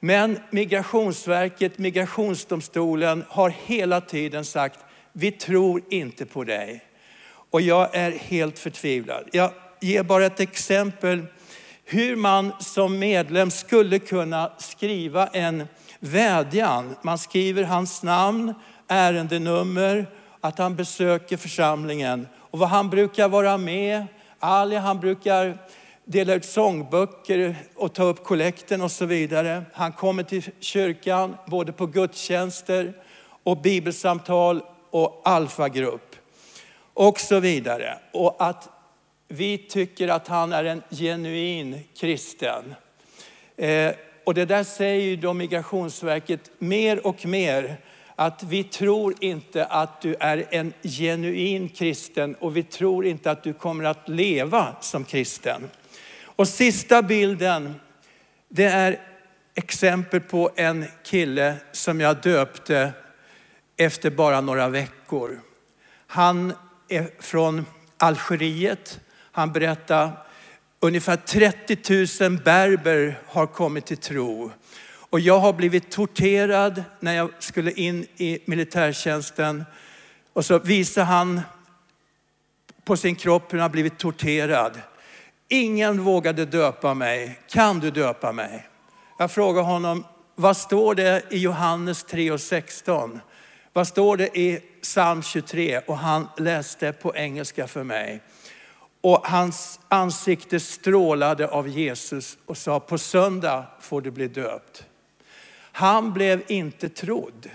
Men 0.00 0.38
Migrationsverket, 0.50 1.78
Migrationsdomstolen 1.78 3.24
har 3.28 3.50
hela 3.64 4.00
tiden 4.00 4.44
sagt, 4.44 4.78
vi 5.12 5.32
tror 5.32 5.82
inte 5.90 6.26
på 6.26 6.44
dig. 6.44 6.84
Och 7.50 7.60
jag 7.60 7.94
är 7.94 8.10
helt 8.10 8.58
förtvivlad. 8.58 9.28
Jag 9.32 9.50
ger 9.80 10.02
bara 10.02 10.26
ett 10.26 10.40
exempel 10.40 11.26
hur 11.84 12.16
man 12.16 12.52
som 12.60 12.98
medlem 12.98 13.50
skulle 13.50 13.98
kunna 13.98 14.52
skriva 14.58 15.26
en 15.26 15.68
vädjan. 16.00 16.96
Man 17.02 17.18
skriver 17.18 17.62
hans 17.62 18.02
namn, 18.02 18.54
ärendenummer, 18.88 20.06
att 20.40 20.58
han 20.58 20.76
besöker 20.76 21.36
församlingen 21.36 22.28
och 22.36 22.58
vad 22.58 22.68
han 22.68 22.90
brukar 22.90 23.28
vara 23.28 23.58
med. 23.58 24.06
Ali 24.38 24.76
han 24.76 25.00
brukar 25.00 25.58
dela 26.04 26.34
ut 26.34 26.44
sångböcker 26.44 27.56
och 27.74 27.92
ta 27.92 28.02
upp 28.02 28.24
kollekten 28.24 28.82
och 28.82 28.90
så 28.90 29.04
vidare. 29.06 29.62
Han 29.72 29.92
kommer 29.92 30.22
till 30.22 30.42
kyrkan 30.60 31.36
både 31.46 31.72
på 31.72 31.86
gudstjänster 31.86 32.92
och 33.42 33.60
bibelsamtal 33.60 34.62
och 34.90 35.22
alfagrupp 35.24 36.16
och 36.94 37.20
så 37.20 37.40
vidare. 37.40 37.98
Och 38.12 38.36
att 38.38 38.68
vi 39.28 39.58
tycker 39.58 40.08
att 40.08 40.28
han 40.28 40.52
är 40.52 40.64
en 40.64 40.82
genuin 40.90 41.84
kristen. 41.96 42.74
Eh, 43.56 43.92
och 44.26 44.34
det 44.34 44.44
där 44.44 44.64
säger 44.64 45.16
då 45.16 45.32
Migrationsverket 45.32 46.50
mer 46.58 47.06
och 47.06 47.26
mer 47.26 47.76
att 48.14 48.42
vi 48.42 48.64
tror 48.64 49.14
inte 49.20 49.64
att 49.64 50.00
du 50.00 50.16
är 50.20 50.46
en 50.50 50.72
genuin 50.82 51.68
kristen 51.68 52.34
och 52.34 52.56
vi 52.56 52.62
tror 52.62 53.06
inte 53.06 53.30
att 53.30 53.42
du 53.42 53.52
kommer 53.52 53.84
att 53.84 54.08
leva 54.08 54.76
som 54.80 55.04
kristen. 55.04 55.70
Och 56.22 56.48
sista 56.48 57.02
bilden, 57.02 57.74
det 58.48 58.64
är 58.64 59.00
exempel 59.54 60.20
på 60.20 60.50
en 60.56 60.84
kille 61.04 61.56
som 61.72 62.00
jag 62.00 62.16
döpte 62.22 62.92
efter 63.76 64.10
bara 64.10 64.40
några 64.40 64.68
veckor. 64.68 65.40
Han 66.06 66.52
är 66.88 67.10
från 67.18 67.66
Algeriet. 67.96 69.00
Han 69.32 69.52
berättade 69.52 70.10
ungefär 70.86 71.16
30 71.16 72.24
000 72.28 72.38
berber 72.38 73.18
har 73.26 73.46
kommit 73.46 73.86
till 73.86 73.96
tro. 73.96 74.52
Och 75.10 75.20
jag 75.20 75.38
har 75.38 75.52
blivit 75.52 75.90
torterad 75.90 76.84
när 77.00 77.14
jag 77.14 77.30
skulle 77.38 77.72
in 77.72 78.06
i 78.16 78.38
militärtjänsten. 78.44 79.64
Och 80.32 80.44
så 80.44 80.58
visar 80.58 81.04
han 81.04 81.40
på 82.84 82.96
sin 82.96 83.14
kropp 83.14 83.52
hur 83.52 83.58
han 83.58 83.62
har 83.62 83.68
blivit 83.68 83.98
torterad. 83.98 84.80
Ingen 85.48 86.02
vågade 86.02 86.44
döpa 86.44 86.94
mig. 86.94 87.40
Kan 87.48 87.80
du 87.80 87.90
döpa 87.90 88.32
mig? 88.32 88.66
Jag 89.18 89.30
frågar 89.30 89.62
honom, 89.62 90.04
vad 90.34 90.56
står 90.56 90.94
det 90.94 91.22
i 91.30 91.38
Johannes 91.38 92.04
3 92.04 92.30
och 92.30 92.40
16? 92.40 93.20
Vad 93.72 93.88
står 93.88 94.16
det 94.16 94.38
i 94.38 94.60
psalm 94.82 95.22
23? 95.22 95.78
Och 95.78 95.98
han 95.98 96.28
läste 96.36 96.92
på 96.92 97.16
engelska 97.16 97.66
för 97.66 97.84
mig. 97.84 98.20
Och 99.06 99.26
hans 99.26 99.80
ansikte 99.88 100.60
strålade 100.60 101.48
av 101.48 101.68
Jesus 101.68 102.38
och 102.46 102.58
sa, 102.58 102.80
på 102.80 102.98
söndag 102.98 103.64
får 103.80 104.00
du 104.00 104.10
bli 104.10 104.28
döpt. 104.28 104.84
Han 105.72 106.12
blev 106.12 106.42
inte 106.46 106.88
trodd. 106.88 107.50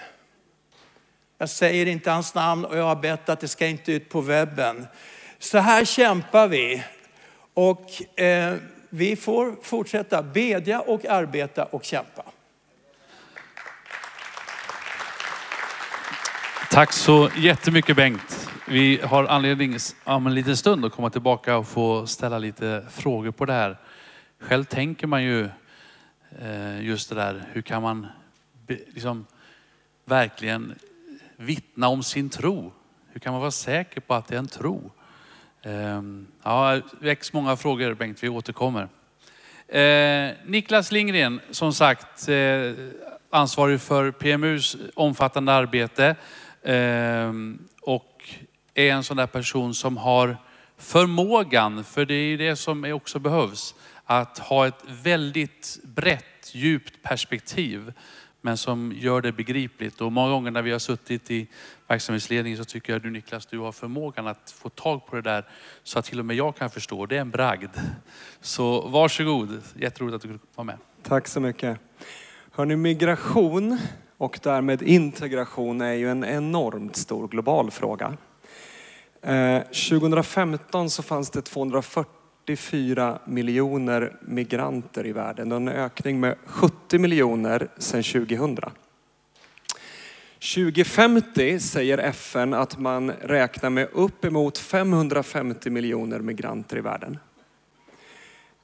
Jag 1.37 1.49
säger 1.49 1.85
inte 1.85 2.11
hans 2.11 2.35
namn 2.35 2.65
och 2.65 2.77
jag 2.77 2.83
har 2.83 2.95
bett 2.95 3.29
att 3.29 3.39
det 3.39 3.47
ska 3.47 3.67
inte 3.67 3.91
ut 3.91 4.09
på 4.09 4.21
webben. 4.21 4.87
Så 5.39 5.57
här 5.57 5.85
kämpar 5.85 6.47
vi. 6.47 6.83
Och 7.53 8.19
eh, 8.19 8.55
vi 8.89 9.15
får 9.15 9.55
fortsätta 9.61 10.23
bedja 10.23 10.79
och 10.81 11.05
arbeta 11.05 11.63
och 11.63 11.83
kämpa. 11.83 12.23
Tack 16.69 16.93
så 16.93 17.29
jättemycket 17.37 17.95
Bengt. 17.95 18.50
Vi 18.67 18.99
har 19.03 19.23
anledning 19.23 19.77
om 20.03 20.27
en 20.27 20.35
liten 20.35 20.57
stund 20.57 20.85
att 20.85 20.91
komma 20.91 21.09
tillbaka 21.09 21.57
och 21.57 21.67
få 21.67 22.07
ställa 22.07 22.37
lite 22.37 22.85
frågor 22.91 23.31
på 23.31 23.45
det 23.45 23.53
här. 23.53 23.77
Själv 24.39 24.63
tänker 24.63 25.07
man 25.07 25.23
ju 25.23 25.49
eh, 26.41 26.81
just 26.81 27.09
det 27.09 27.15
där, 27.15 27.43
hur 27.51 27.61
kan 27.61 27.81
man 27.81 28.07
liksom 28.67 29.25
verkligen 30.05 30.75
vittna 31.35 31.87
om 31.87 32.03
sin 32.03 32.29
tro? 32.29 32.71
Hur 33.11 33.19
kan 33.19 33.31
man 33.33 33.41
vara 33.41 33.51
säker 33.51 34.01
på 34.01 34.13
att 34.13 34.27
det 34.27 34.35
är 34.35 34.39
en 34.39 34.47
tro? 34.47 34.91
Ehm, 35.61 36.27
ja, 36.43 36.81
det 36.99 37.05
väcks 37.05 37.33
många 37.33 37.55
frågor 37.55 37.93
Bengt, 37.93 38.23
vi 38.23 38.29
återkommer. 38.29 38.87
Eh, 39.67 40.31
Niklas 40.45 40.91
Lindgren, 40.91 41.41
som 41.51 41.73
sagt, 41.73 42.29
eh, 42.29 42.73
ansvarig 43.29 43.81
för 43.81 44.11
PMUs 44.11 44.77
omfattande 44.95 45.53
arbete 45.53 46.15
ehm, 46.63 47.67
är 48.73 48.91
en 48.91 49.03
sån 49.03 49.17
där 49.17 49.27
person 49.27 49.73
som 49.73 49.97
har 49.97 50.37
förmågan, 50.77 51.83
för 51.83 52.05
det 52.05 52.13
är 52.13 52.37
det 52.37 52.55
som 52.55 52.93
också 52.93 53.19
behövs, 53.19 53.75
att 54.05 54.37
ha 54.37 54.67
ett 54.67 54.83
väldigt 54.87 55.79
brett, 55.83 56.55
djupt 56.55 57.03
perspektiv 57.03 57.93
men 58.41 58.57
som 58.57 58.93
gör 58.95 59.21
det 59.21 59.31
begripligt. 59.31 60.01
Och 60.01 60.11
många 60.11 60.31
gånger 60.31 60.51
när 60.51 60.61
vi 60.61 60.71
har 60.71 60.79
suttit 60.79 61.31
i 61.31 61.47
verksamhetsledningen 61.87 62.57
så 62.57 62.65
tycker 62.65 62.93
jag 62.93 63.01
du 63.01 63.09
Niklas, 63.09 63.45
du 63.45 63.59
har 63.59 63.71
förmågan 63.71 64.27
att 64.27 64.51
få 64.51 64.69
tag 64.69 65.05
på 65.05 65.15
det 65.15 65.21
där 65.21 65.45
så 65.83 65.99
att 65.99 66.05
till 66.05 66.19
och 66.19 66.25
med 66.25 66.35
jag 66.35 66.55
kan 66.55 66.69
förstå. 66.69 67.05
Det 67.05 67.17
är 67.17 67.21
en 67.21 67.29
bragd. 67.29 67.77
Så 68.41 68.87
varsågod, 68.87 69.61
jätteroligt 69.75 70.15
att 70.15 70.21
du 70.21 70.27
kunde 70.27 70.43
vara 70.55 70.65
med. 70.65 70.77
Tack 71.03 71.27
så 71.27 71.39
mycket. 71.39 71.79
Hörrni, 72.51 72.75
migration 72.75 73.77
och 74.17 74.39
därmed 74.43 74.81
integration 74.81 75.81
är 75.81 75.93
ju 75.93 76.11
en 76.11 76.25
enormt 76.25 76.95
stor 76.95 77.27
global 77.27 77.71
fråga. 77.71 78.17
Eh, 79.21 79.61
2015 79.61 80.89
så 80.89 81.03
fanns 81.03 81.29
det 81.29 81.41
244 81.41 83.19
miljoner 83.25 84.15
migranter 84.21 85.05
i 85.05 85.11
världen. 85.11 85.51
En 85.51 85.67
ökning 85.67 86.19
med 86.19 86.35
70 86.45 86.99
miljoner 86.99 87.67
sedan 87.77 88.03
2000. 88.03 88.57
2050 90.55 91.59
säger 91.59 91.97
FN 91.97 92.53
att 92.53 92.79
man 92.79 93.11
räknar 93.11 93.69
med 93.69 93.87
uppemot 93.93 94.57
550 94.57 95.69
miljoner 95.69 96.19
migranter 96.19 96.77
i 96.77 96.81
världen. 96.81 97.19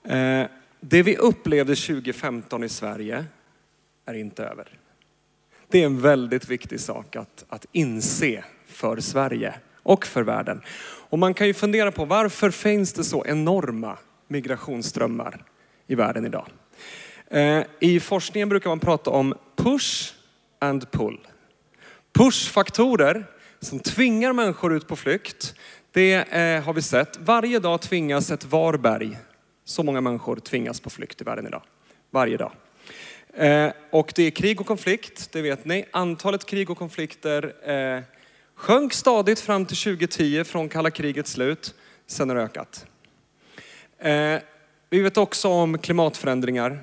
Eh, 0.03 0.47
det 0.79 1.03
vi 1.03 1.17
upplevde 1.17 1.75
2015 1.75 2.63
i 2.63 2.69
Sverige 2.69 3.25
är 4.05 4.13
inte 4.13 4.43
över. 4.43 4.67
Det 5.67 5.81
är 5.81 5.85
en 5.85 6.01
väldigt 6.01 6.49
viktig 6.49 6.79
sak 6.79 7.15
att, 7.15 7.45
att 7.49 7.65
inse 7.71 8.43
för 8.67 8.99
Sverige 8.99 9.53
och 9.87 10.05
för 10.05 10.23
världen. 10.23 10.61
Och 11.09 11.19
man 11.19 11.33
kan 11.33 11.47
ju 11.47 11.53
fundera 11.53 11.91
på 11.91 12.05
varför 12.05 12.51
finns 12.51 12.93
det 12.93 13.03
så 13.03 13.25
enorma 13.25 13.97
migrationsströmmar 14.27 15.43
i 15.87 15.95
världen 15.95 16.25
idag? 16.25 16.47
Eh, 17.31 17.63
I 17.79 17.99
forskningen 17.99 18.49
brukar 18.49 18.69
man 18.69 18.79
prata 18.79 19.09
om 19.09 19.33
push 19.55 20.13
and 20.59 20.91
pull. 20.91 21.27
Push-faktorer 22.13 23.25
som 23.59 23.79
tvingar 23.79 24.33
människor 24.33 24.75
ut 24.75 24.87
på 24.87 24.95
flykt, 24.95 25.55
det 25.91 26.13
eh, 26.13 26.63
har 26.63 26.73
vi 26.73 26.81
sett. 26.81 27.17
Varje 27.17 27.59
dag 27.59 27.81
tvingas 27.81 28.31
ett 28.31 28.45
Varberg, 28.45 29.17
så 29.65 29.83
många 29.83 30.01
människor 30.01 30.35
tvingas 30.35 30.79
på 30.79 30.89
flykt 30.89 31.21
i 31.21 31.23
världen 31.23 31.47
idag. 31.47 31.61
Varje 32.11 32.37
dag. 32.37 32.51
Eh, 33.33 33.71
och 33.91 34.13
det 34.15 34.23
är 34.23 34.31
krig 34.31 34.61
och 34.61 34.67
konflikt, 34.67 35.29
det 35.31 35.41
vet 35.41 35.65
ni. 35.65 35.85
Antalet 35.91 36.45
krig 36.45 36.69
och 36.69 36.77
konflikter 36.77 37.53
sjönk 38.57 38.93
stadigt 38.93 39.39
fram 39.39 39.65
till 39.65 39.77
2010 39.77 40.43
från 40.43 40.69
kalla 40.69 40.91
krigets 40.91 41.31
slut. 41.31 41.75
Sen 42.07 42.29
har 42.29 42.35
det 42.35 42.41
ökat. 42.41 42.85
Eh, 43.99 44.39
vi 44.89 45.01
vet 45.01 45.17
också 45.17 45.49
om 45.49 45.77
klimatförändringar, 45.77 46.79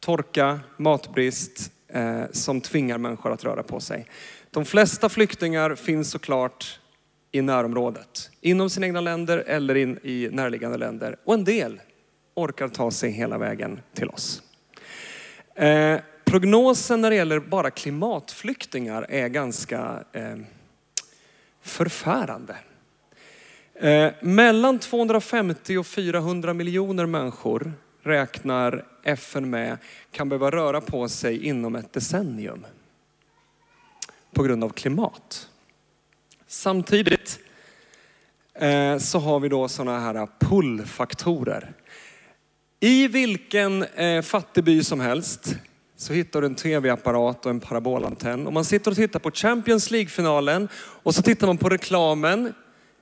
torka, 0.00 0.60
matbrist 0.76 1.72
eh, 1.88 2.22
som 2.32 2.60
tvingar 2.60 2.98
människor 2.98 3.32
att 3.32 3.44
röra 3.44 3.62
på 3.62 3.80
sig. 3.80 4.06
De 4.50 4.64
flesta 4.64 5.08
flyktingar 5.08 5.74
finns 5.74 6.10
såklart 6.10 6.80
i 7.32 7.42
närområdet, 7.42 8.30
inom 8.40 8.70
sina 8.70 8.86
egna 8.86 9.00
länder 9.00 9.38
eller 9.38 9.74
in 9.74 9.98
i 10.02 10.28
närliggande 10.32 10.78
länder. 10.78 11.16
Och 11.24 11.34
en 11.34 11.44
del 11.44 11.80
orkar 12.34 12.68
ta 12.68 12.90
sig 12.90 13.10
hela 13.10 13.38
vägen 13.38 13.80
till 13.94 14.08
oss. 14.08 14.42
Eh, 15.54 16.00
prognosen 16.24 17.00
när 17.00 17.10
det 17.10 17.16
gäller 17.16 17.40
bara 17.40 17.70
klimatflyktingar 17.70 19.06
är 19.08 19.28
ganska 19.28 20.04
eh, 20.12 20.36
förfärande. 21.68 22.56
Eh, 23.74 24.12
mellan 24.20 24.78
250 24.78 25.76
och 25.76 25.86
400 25.86 26.54
miljoner 26.54 27.06
människor 27.06 27.72
räknar 28.02 28.84
FN 29.02 29.50
med 29.50 29.78
kan 30.10 30.28
behöva 30.28 30.50
röra 30.50 30.80
på 30.80 31.08
sig 31.08 31.46
inom 31.46 31.76
ett 31.76 31.92
decennium 31.92 32.66
på 34.32 34.42
grund 34.42 34.64
av 34.64 34.68
klimat. 34.68 35.48
Samtidigt 36.46 37.38
eh, 38.54 38.98
så 38.98 39.18
har 39.18 39.40
vi 39.40 39.48
då 39.48 39.68
sådana 39.68 40.00
här 40.00 40.28
pullfaktorer. 40.38 41.72
I 42.80 43.08
vilken 43.08 43.82
eh, 43.82 44.22
fattig 44.22 44.64
by 44.64 44.84
som 44.84 45.00
helst 45.00 45.56
så 46.00 46.12
hittar 46.12 46.40
du 46.40 46.46
en 46.46 46.54
tv-apparat 46.54 47.46
och 47.46 47.50
en 47.50 47.60
parabolantenn. 47.60 48.46
Och 48.46 48.52
man 48.52 48.64
sitter 48.64 48.90
och 48.90 48.96
tittar 48.96 49.18
på 49.20 49.30
Champions 49.30 49.90
League-finalen 49.90 50.68
och 50.74 51.14
så 51.14 51.22
tittar 51.22 51.46
man 51.46 51.58
på 51.58 51.68
reklamen 51.68 52.52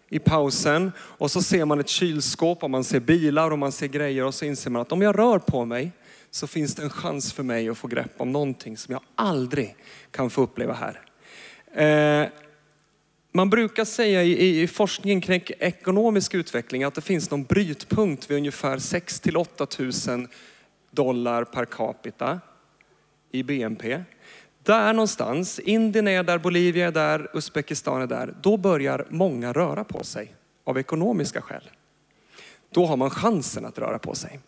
i 0.09 0.19
pausen 0.19 0.93
och 0.99 1.31
så 1.31 1.43
ser 1.43 1.65
man 1.65 1.81
ett 1.81 1.89
kylskåp 1.89 2.63
och 2.63 2.71
man 2.71 2.85
ser 2.85 3.01
bilar 3.01 3.51
och 3.51 3.59
man 3.59 3.73
ser 3.73 3.87
grejer 3.87 4.25
och 4.25 4.35
så 4.35 4.45
inser 4.45 4.71
man 4.71 4.83
att 4.83 4.93
om 4.93 5.03
jag 5.03 5.19
rör 5.19 5.39
på 5.39 5.65
mig 5.65 5.93
så 6.31 6.47
finns 6.47 6.75
det 6.75 6.83
en 6.83 6.91
chans 6.91 7.33
för 7.33 7.43
mig 7.43 7.69
att 7.69 7.79
få 7.79 7.89
grepp 7.89 8.13
om 8.17 8.33
någonting 8.33 8.77
som 8.77 8.93
jag 8.93 9.03
aldrig 9.15 9.77
kan 10.11 10.31
få 10.31 10.43
uppleva 10.43 10.75
här. 10.75 11.01
Eh, 12.23 12.29
man 13.33 13.51
brukar 13.51 13.85
säga 13.85 14.23
i, 14.23 14.63
i 14.63 14.67
forskningen 14.67 15.21
kring 15.21 15.43
ekonomisk 15.59 16.35
utveckling 16.35 16.85
att 16.85 16.95
det 16.95 17.01
finns 17.01 17.31
någon 17.31 17.45
brytpunkt 17.45 18.31
vid 18.31 18.37
ungefär 18.37 18.79
6 18.79 19.21
till 19.21 19.37
8 19.37 19.67
000 20.09 20.29
dollar 20.91 21.45
per 21.45 21.65
capita 21.65 22.41
i 23.39 23.43
BNP. 23.43 24.03
Där 24.63 24.93
någonstans, 24.93 25.59
Indien 25.59 26.09
är 26.09 26.23
där, 26.23 26.39
Bolivia 26.39 26.87
är 26.87 26.93
där, 26.93 27.31
Uzbekistan 27.35 28.03
är 28.03 28.07
där. 28.07 28.35
Då 28.43 28.57
börjar 28.57 29.07
många 29.09 29.53
röra 29.53 29.85
på 29.85 30.05
sig 30.05 30.35
av 30.65 30.79
ekonomiska 30.79 31.41
skäl. 31.41 31.71
Då 32.71 32.87
har 32.87 32.97
man 32.97 33.11
chansen 33.11 33.65
att 33.65 33.79
röra 33.79 33.99
på 33.99 34.15
sig. 34.15 34.41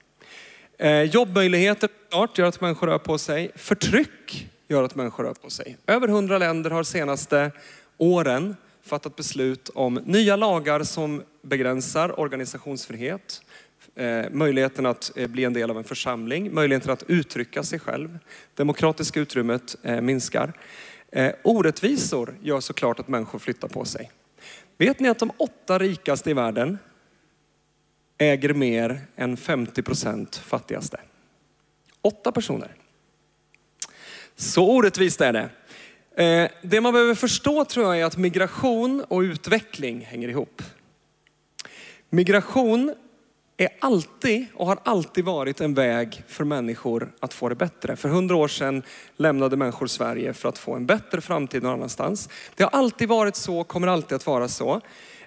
Eh, 0.78 1.03
jobbmöjligheter 1.03 1.89
klart, 2.11 2.39
gör 2.39 2.47
att 2.47 2.61
människor 2.61 2.86
rör 2.86 2.99
på 2.99 3.18
sig. 3.18 3.51
Förtryck 3.57 4.49
gör 4.68 4.82
att 4.82 4.95
människor 4.95 5.24
rör 5.24 5.34
på 5.34 5.51
sig. 5.51 5.76
Över 5.86 6.09
hundra 6.09 6.39
länder 6.39 6.70
har 6.70 6.82
senaste 6.82 7.51
åren 7.97 8.57
fattat 8.82 9.16
beslut 9.16 9.68
om 9.68 9.95
nya 9.95 10.36
lagar 10.36 10.82
som 10.82 11.22
begränsar 11.43 12.20
organisationsfrihet, 12.20 13.43
Eh, 13.95 14.30
möjligheten 14.30 14.86
att 14.86 15.16
eh, 15.16 15.26
bli 15.26 15.45
en 15.45 15.53
del 15.53 15.70
av 15.70 15.78
en 15.78 15.84
församling, 15.84 16.55
möjligheten 16.55 16.93
att 16.93 17.03
uttrycka 17.03 17.62
sig 17.62 17.78
själv. 17.78 18.18
Demokratiska 18.55 19.20
utrymmet 19.20 19.76
eh, 19.82 20.01
minskar. 20.01 20.53
Orättvisor 21.43 22.34
gör 22.43 22.61
såklart 22.61 23.01
att 23.01 23.09
människor 23.09 23.39
flyttar 23.39 23.68
på 23.68 23.84
sig. 23.84 24.11
Vet 24.78 25.01
ni 25.01 25.09
att 25.09 25.18
de 25.18 25.30
åtta 25.36 25.78
rikaste 25.78 26.30
i 26.30 26.34
världen 26.34 26.78
äger 28.18 28.55
mer 28.55 29.01
än 29.16 29.36
50 29.36 29.82
procent 29.82 30.36
fattigaste? 30.36 31.01
Åtta 32.03 32.32
personer. 32.32 32.74
Så 34.36 34.70
orättvist 34.70 35.20
är 35.20 35.32
det. 35.32 35.51
Det 36.62 36.80
man 36.80 36.93
behöver 36.93 37.14
förstå 37.14 37.64
tror 37.64 37.86
jag 37.86 38.01
är 38.01 38.05
att 38.05 38.16
migration 38.16 39.05
och 39.09 39.20
utveckling 39.20 40.01
hänger 40.01 40.28
ihop. 40.28 40.62
Migration 42.11 42.95
är 43.61 43.69
alltid 43.81 44.47
och 44.55 44.67
har 44.67 44.79
alltid 44.83 45.25
varit 45.25 45.61
en 45.61 45.75
väg 45.75 46.23
för 46.29 46.45
människor 46.45 47.13
att 47.21 47.35
få 47.35 47.49
det 47.49 47.55
bättre. 47.55 47.97
För 47.97 48.09
hundra 48.09 48.37
år 48.37 48.49
sedan 48.49 48.83
lämnade 49.17 49.57
människor 49.57 49.87
Sverige 49.87 50.33
för 50.33 50.49
att 50.49 50.59
få 50.59 50.75
en 50.75 50.87
bättre 50.87 51.21
framtid 51.21 51.63
någon 51.63 51.73
annanstans. 51.73 52.29
Det 52.55 52.63
har 52.65 52.71
alltid 52.71 53.09
varit 53.09 53.37
så, 53.37 53.65
kommer 53.65 53.87
alltid 53.87 54.17
att 54.17 54.27
vara 54.27 54.49
så. 54.49 54.81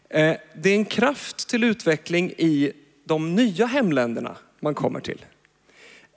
Eh, 0.10 0.36
det 0.56 0.70
är 0.70 0.76
en 0.76 0.86
kraft 0.86 1.50
till 1.50 1.64
utveckling 1.64 2.30
i 2.38 2.72
de 3.06 3.36
nya 3.36 3.66
hemländerna 3.66 4.36
man 4.60 4.76
kommer 4.76 5.00
till. 5.00 5.26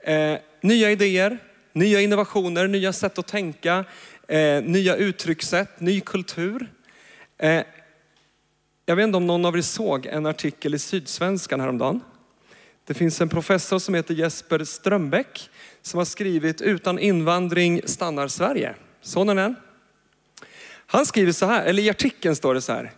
Eh, 0.03 0.35
nya 0.61 0.91
idéer, 0.91 1.37
nya 1.73 2.01
innovationer, 2.01 2.67
nya 2.67 2.93
sätt 2.93 3.17
att 3.17 3.27
tänka, 3.27 3.85
eh, 4.27 4.63
nya 4.63 4.95
uttryckssätt, 4.95 5.79
ny 5.79 6.01
kultur. 6.01 6.71
Jag 8.85 8.95
vet 8.95 9.03
inte 9.03 9.17
om 9.17 9.27
någon 9.27 9.45
av 9.45 9.57
er 9.57 9.61
såg 9.61 10.05
en 10.05 10.25
artikel 10.25 10.75
i 10.75 10.79
Sydsvenskan 10.79 11.59
häromdagen. 11.59 12.01
Det 12.85 12.93
finns 12.93 13.21
en 13.21 13.29
professor 13.29 13.79
som 13.79 13.93
heter 13.93 14.13
Jesper 14.13 14.63
Strömbäck 14.63 15.49
som 15.81 15.97
har 15.97 16.05
skrivit 16.05 16.61
Utan 16.61 16.99
invandring 16.99 17.81
stannar 17.85 18.27
Sverige. 18.27 18.75
Såg 19.01 19.27
ni 19.27 19.33
den? 19.33 19.55
Han 20.87 21.05
skriver 21.05 21.31
så 21.31 21.45
här, 21.45 21.65
eller 21.65 21.83
i 21.83 21.89
artikeln 21.89 22.35
står 22.35 22.53
det 22.53 22.61
så 22.61 22.73
här. 22.73 22.91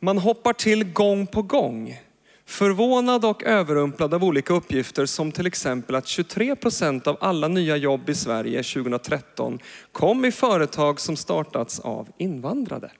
Man 0.00 0.18
hoppar 0.18 0.52
till 0.52 0.84
gång 0.84 1.26
på 1.26 1.42
gång. 1.42 2.00
Förvånad 2.46 3.24
och 3.24 3.44
överrumplad 3.44 4.14
av 4.14 4.24
olika 4.24 4.54
uppgifter 4.54 5.06
som 5.06 5.32
till 5.32 5.46
exempel 5.46 5.94
att 5.94 6.06
23 6.06 6.56
procent 6.56 7.06
av 7.06 7.16
alla 7.20 7.48
nya 7.48 7.76
jobb 7.76 8.08
i 8.08 8.14
Sverige 8.14 8.62
2013 8.62 9.58
kom 9.92 10.24
i 10.24 10.32
företag 10.32 11.00
som 11.00 11.16
startats 11.16 11.80
av 11.80 12.08
invandrade. 12.18 12.90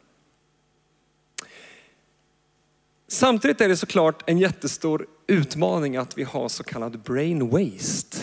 Samtidigt 3.09 3.61
är 3.61 3.69
det 3.69 3.77
såklart 3.77 4.31
en 4.31 4.39
jättestor 4.39 5.07
utmaning 5.27 5.97
att 5.97 6.19
vi 6.19 6.23
har 6.23 6.49
så 6.49 6.65
kallad 6.65 7.03
brain 7.03 7.51
waste. 7.51 8.19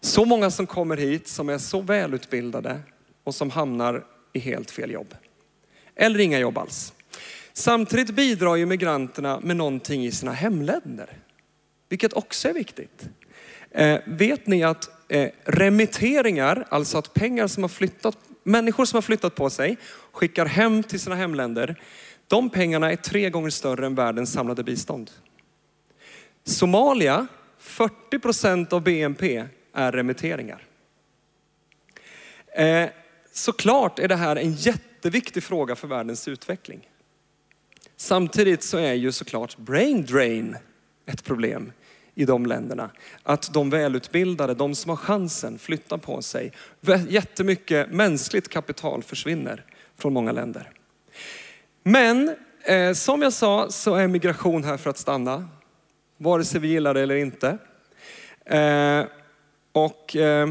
Så 0.00 0.24
många 0.24 0.50
som 0.50 0.66
kommer 0.66 0.96
hit 0.96 1.28
som 1.28 1.48
är 1.48 1.58
så 1.58 1.80
välutbildade 1.80 2.80
och 3.24 3.34
som 3.34 3.50
hamnar 3.50 4.04
i 4.32 4.38
helt 4.38 4.70
fel 4.70 4.90
jobb. 4.90 5.14
Eller 5.96 6.20
inga 6.20 6.38
jobb 6.38 6.58
alls. 6.58 6.92
Samtidigt 7.52 8.10
bidrar 8.10 8.56
ju 8.56 8.66
migranterna 8.66 9.40
med 9.40 9.56
någonting 9.56 10.04
i 10.04 10.12
sina 10.12 10.32
hemländer, 10.32 11.18
vilket 11.88 12.12
också 12.12 12.48
är 12.48 12.52
viktigt. 12.52 13.08
Eh, 13.70 14.00
vet 14.06 14.46
ni 14.46 14.64
att 14.64 14.90
eh, 15.08 15.30
remitteringar, 15.44 16.66
alltså 16.68 16.98
att 16.98 17.14
pengar 17.14 17.46
som 17.46 17.62
har 17.62 17.68
flyttat, 17.68 18.18
människor 18.42 18.84
som 18.84 18.96
har 18.96 19.02
flyttat 19.02 19.34
på 19.34 19.50
sig, 19.50 19.76
skickar 20.12 20.46
hem 20.46 20.82
till 20.82 21.00
sina 21.00 21.14
hemländer, 21.14 21.80
de 22.28 22.50
pengarna 22.50 22.92
är 22.92 22.96
tre 22.96 23.30
gånger 23.30 23.50
större 23.50 23.86
än 23.86 23.94
världens 23.94 24.32
samlade 24.32 24.64
bistånd. 24.64 25.10
Somalia, 26.44 27.26
40 27.58 28.18
procent 28.18 28.72
av 28.72 28.82
BNP 28.82 29.44
är 29.72 29.92
remitteringar. 29.92 30.66
Eh, 32.56 32.88
såklart 33.32 33.98
är 33.98 34.08
det 34.08 34.16
här 34.16 34.36
en 34.36 34.52
jätteviktig 34.52 35.42
fråga 35.42 35.76
för 35.76 35.88
världens 35.88 36.28
utveckling. 36.28 36.88
Samtidigt 37.96 38.62
så 38.62 38.78
är 38.78 38.92
ju 38.92 39.12
såklart 39.12 39.56
brain 39.58 40.04
drain 40.04 40.56
ett 41.06 41.24
problem 41.24 41.72
i 42.14 42.24
de 42.24 42.46
länderna. 42.46 42.90
Att 43.22 43.54
de 43.54 43.70
välutbildade, 43.70 44.54
de 44.54 44.74
som 44.74 44.88
har 44.88 44.96
chansen, 44.96 45.58
flyttar 45.58 45.98
på 45.98 46.22
sig. 46.22 46.52
Jättemycket 47.08 47.90
mänskligt 47.90 48.48
kapital 48.48 49.02
försvinner 49.02 49.64
från 49.96 50.12
många 50.12 50.32
länder. 50.32 50.70
Men 51.86 52.36
eh, 52.62 52.92
som 52.92 53.22
jag 53.22 53.32
sa 53.32 53.70
så 53.70 53.94
är 53.94 54.06
migration 54.06 54.64
här 54.64 54.76
för 54.76 54.90
att 54.90 54.98
stanna. 54.98 55.48
Vare 56.16 56.44
sig 56.44 56.60
vi 56.60 56.68
gillar 56.68 56.94
det 56.94 57.00
eller 57.00 57.14
inte. 57.14 57.58
Eh, 58.44 59.04
och 59.72 60.16
eh, 60.16 60.50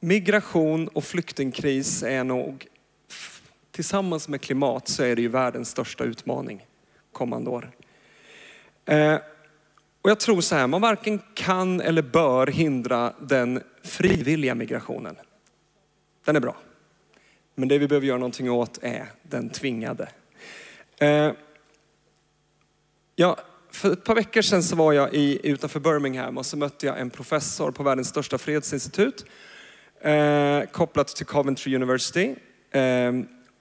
migration 0.00 0.88
och 0.88 1.04
flyktingkris 1.04 2.02
är 2.02 2.24
nog, 2.24 2.66
tillsammans 3.70 4.28
med 4.28 4.40
klimat 4.40 4.88
så 4.88 5.02
är 5.02 5.16
det 5.16 5.22
ju 5.22 5.28
världens 5.28 5.70
största 5.70 6.04
utmaning 6.04 6.66
kommande 7.12 7.50
år. 7.50 7.70
Eh, 8.84 9.18
Och 10.02 10.10
jag 10.10 10.20
tror 10.20 10.40
så 10.40 10.54
här, 10.54 10.66
man 10.66 10.80
varken 10.80 11.20
kan 11.34 11.80
eller 11.80 12.02
bör 12.02 12.46
hindra 12.46 13.12
den 13.20 13.62
frivilliga 13.82 14.54
migrationen. 14.54 15.16
Den 16.24 16.36
är 16.36 16.40
bra. 16.40 16.56
Men 17.54 17.68
det 17.68 17.78
vi 17.78 17.88
behöver 17.88 18.06
göra 18.06 18.18
någonting 18.18 18.50
åt 18.50 18.78
är 18.82 19.06
den 19.22 19.50
tvingade. 19.50 20.08
Eh, 20.98 21.32
ja, 23.16 23.38
för 23.70 23.92
ett 23.92 24.04
par 24.04 24.14
veckor 24.14 24.42
sedan 24.42 24.62
så 24.62 24.76
var 24.76 24.92
jag 24.92 25.14
i, 25.14 25.40
utanför 25.42 25.80
Birmingham 25.80 26.38
och 26.38 26.46
så 26.46 26.56
mötte 26.56 26.86
jag 26.86 27.00
en 27.00 27.10
professor 27.10 27.70
på 27.70 27.82
världens 27.82 28.08
största 28.08 28.38
fredsinstitut 28.38 29.24
eh, 30.00 30.62
kopplat 30.72 31.08
till 31.08 31.26
Coventry 31.26 31.74
University. 31.74 32.34
Eh, 32.70 33.12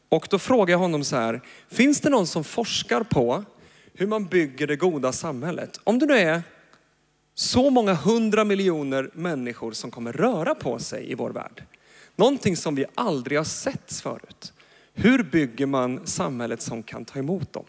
och 0.09 0.27
då 0.29 0.39
frågade 0.39 0.71
jag 0.71 0.79
honom 0.79 1.03
så 1.03 1.15
här, 1.15 1.41
finns 1.69 2.01
det 2.01 2.09
någon 2.09 2.27
som 2.27 2.43
forskar 2.43 3.03
på 3.03 3.43
hur 3.93 4.07
man 4.07 4.25
bygger 4.25 4.67
det 4.67 4.75
goda 4.75 5.11
samhället? 5.11 5.79
Om 5.83 5.99
det 5.99 6.05
nu 6.05 6.13
är 6.13 6.41
så 7.35 7.69
många 7.69 7.93
hundra 7.93 8.43
miljoner 8.43 9.09
människor 9.13 9.71
som 9.71 9.91
kommer 9.91 10.13
röra 10.13 10.55
på 10.55 10.79
sig 10.79 11.11
i 11.11 11.15
vår 11.15 11.29
värld. 11.29 11.63
Någonting 12.15 12.57
som 12.57 12.75
vi 12.75 12.85
aldrig 12.95 13.39
har 13.39 13.45
sett 13.45 13.93
förut. 13.93 14.53
Hur 14.93 15.23
bygger 15.23 15.65
man 15.65 16.07
samhället 16.07 16.61
som 16.61 16.83
kan 16.83 17.05
ta 17.05 17.19
emot 17.19 17.53
dem? 17.53 17.65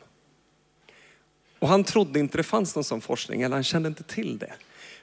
Och 1.59 1.69
han 1.69 1.85
trodde 1.85 2.19
inte 2.19 2.37
det 2.37 2.43
fanns 2.43 2.75
någon 2.75 2.85
sån 2.85 3.01
forskning, 3.01 3.43
eller 3.43 3.57
han 3.57 3.65
kände 3.65 3.89
inte 3.89 4.03
till 4.03 4.39
det. 4.39 4.53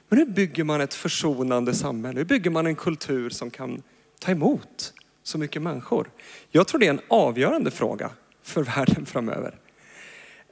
Men 0.08 0.18
hur 0.18 0.26
bygger 0.26 0.64
man 0.64 0.80
ett 0.80 0.94
försonande 0.94 1.74
samhälle? 1.74 2.18
Hur 2.18 2.24
bygger 2.24 2.50
man 2.50 2.66
en 2.66 2.76
kultur 2.76 3.30
som 3.30 3.50
kan 3.50 3.82
ta 4.18 4.30
emot 4.30 4.94
så 5.22 5.38
mycket 5.38 5.62
människor? 5.62 6.10
Jag 6.50 6.66
tror 6.66 6.80
det 6.80 6.86
är 6.86 6.90
en 6.90 7.00
avgörande 7.08 7.70
fråga 7.70 8.10
för 8.42 8.62
världen 8.62 9.06
framöver. 9.06 9.58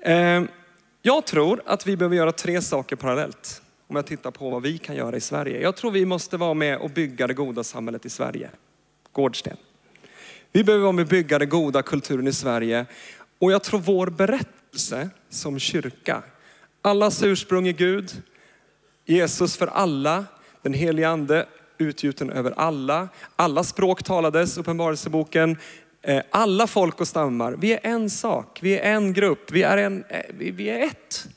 Ehm, 0.02 0.48
jag 1.02 1.26
tror 1.26 1.62
att 1.66 1.86
vi 1.86 1.96
behöver 1.96 2.16
göra 2.16 2.32
tre 2.32 2.62
saker 2.62 2.96
parallellt. 2.96 3.62
Om 3.86 3.96
jag 3.96 4.06
tittar 4.06 4.30
på 4.30 4.50
vad 4.50 4.62
vi 4.62 4.78
kan 4.78 4.96
göra 4.96 5.16
i 5.16 5.20
Sverige. 5.20 5.60
Jag 5.60 5.76
tror 5.76 5.90
vi 5.90 6.06
måste 6.06 6.36
vara 6.36 6.54
med 6.54 6.78
och 6.78 6.90
bygga 6.90 7.26
det 7.26 7.34
goda 7.34 7.64
samhället 7.64 8.06
i 8.06 8.10
Sverige. 8.10 8.50
Gårdsten. 9.12 9.56
Vi 10.52 10.64
behöver 10.64 10.82
vara 10.82 10.92
med 10.92 11.02
och 11.02 11.08
bygga 11.08 11.38
den 11.38 11.48
goda 11.48 11.82
kulturen 11.82 12.26
i 12.26 12.32
Sverige. 12.32 12.86
Och 13.38 13.52
jag 13.52 13.62
tror 13.62 13.80
vår 13.80 14.06
berättelse 14.06 15.10
som 15.28 15.58
kyrka, 15.58 16.22
allas 16.82 17.22
ursprung 17.22 17.68
i 17.68 17.72
Gud, 17.72 18.22
Jesus 19.04 19.56
för 19.56 19.66
alla, 19.66 20.24
den 20.62 20.74
helige 20.74 21.08
ande 21.08 21.46
utgjuten 21.78 22.30
över 22.30 22.54
alla. 22.56 23.08
Alla 23.36 23.64
språk 23.64 24.02
talades, 24.02 24.58
Uppenbarelseboken. 24.58 25.56
Eh, 26.02 26.22
alla 26.30 26.66
folk 26.66 27.00
och 27.00 27.08
stammar. 27.08 27.52
Vi 27.58 27.72
är 27.72 27.80
en 27.82 28.10
sak, 28.10 28.58
vi 28.62 28.78
är 28.78 28.92
en 28.92 29.12
grupp, 29.12 29.50
vi 29.50 29.62
är, 29.62 29.76
en, 29.76 30.04
eh, 30.08 30.20
vi 30.38 30.70
är 30.70 30.86
ett. 30.86 31.28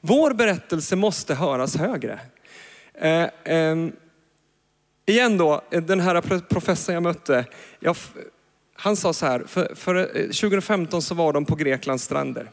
Vår 0.00 0.34
berättelse 0.34 0.96
måste 0.96 1.34
höras 1.34 1.76
högre. 1.76 2.20
Eh, 2.94 3.28
ehm, 3.44 3.92
Igen 5.08 5.38
då, 5.38 5.62
eh, 5.70 5.82
den 5.82 6.00
här 6.00 6.40
professorn 6.40 6.94
jag 6.94 7.02
mötte, 7.02 7.44
jag, 7.80 7.96
han 8.74 8.96
sa 8.96 9.12
så 9.12 9.26
här, 9.26 9.44
för, 9.46 9.74
för 9.74 9.94
eh, 9.94 10.22
2015 10.22 11.02
så 11.02 11.14
var 11.14 11.32
de 11.32 11.44
på 11.44 11.54
Greklands 11.54 12.04
stränder 12.04 12.50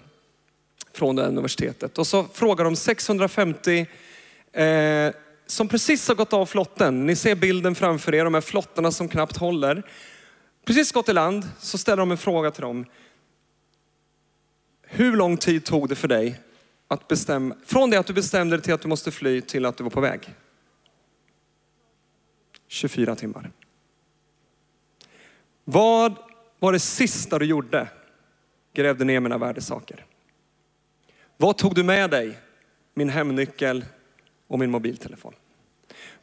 från 0.94 1.16
det 1.16 1.26
universitetet. 1.28 1.98
Och 1.98 2.08
så 2.08 2.24
frågar 2.34 2.66
de 2.66 2.76
650 2.76 3.86
eh, 4.54 5.12
som 5.48 5.68
precis 5.68 6.08
har 6.08 6.16
gått 6.16 6.34
av 6.34 6.46
flotten. 6.46 7.06
Ni 7.06 7.16
ser 7.16 7.36
bilden 7.36 7.76
framför 7.76 8.16
er, 8.16 8.24
de 8.24 8.34
här 8.34 8.42
flottarna 8.42 8.92
som 8.92 9.10
knappt 9.10 9.38
håller. 9.38 9.84
Precis 10.66 10.92
gått 10.92 11.10
i 11.10 11.14
land, 11.14 11.48
så 11.60 11.78
ställer 11.78 11.98
de 11.98 12.12
en 12.12 12.18
fråga 12.18 12.52
till 12.52 12.62
dem. 12.62 12.86
Hur 14.88 15.16
lång 15.16 15.38
tid 15.38 15.66
tog 15.66 15.90
det 15.90 15.96
för 15.96 16.08
dig 16.08 16.40
att 16.88 17.08
bestämma, 17.08 17.56
från 17.66 17.90
det 17.90 17.98
att 17.98 18.08
du 18.08 18.14
bestämde 18.14 18.58
dig 18.58 18.64
till 18.64 18.74
att 18.74 18.82
du 18.82 18.88
måste 18.88 19.12
fly 19.12 19.42
till 19.42 19.66
att 19.66 19.78
du 19.78 19.84
var 19.84 19.92
på 19.92 20.02
väg? 20.02 20.36
24 22.68 23.16
timmar. 23.16 23.52
Vad 25.64 26.16
var 26.60 26.72
det 26.72 26.80
sista 26.80 27.40
du 27.40 27.46
gjorde? 27.46 27.88
Grävde 28.74 29.06
ner 29.06 29.20
mina 29.20 29.38
värdesaker. 29.38 30.06
Vad 31.38 31.58
tog 31.58 31.76
du 31.76 31.84
med 31.84 32.10
dig? 32.10 32.40
Min 32.94 33.10
hemnyckel 33.10 33.86
och 34.48 34.60
min 34.60 34.72
mobiltelefon. 34.72 35.34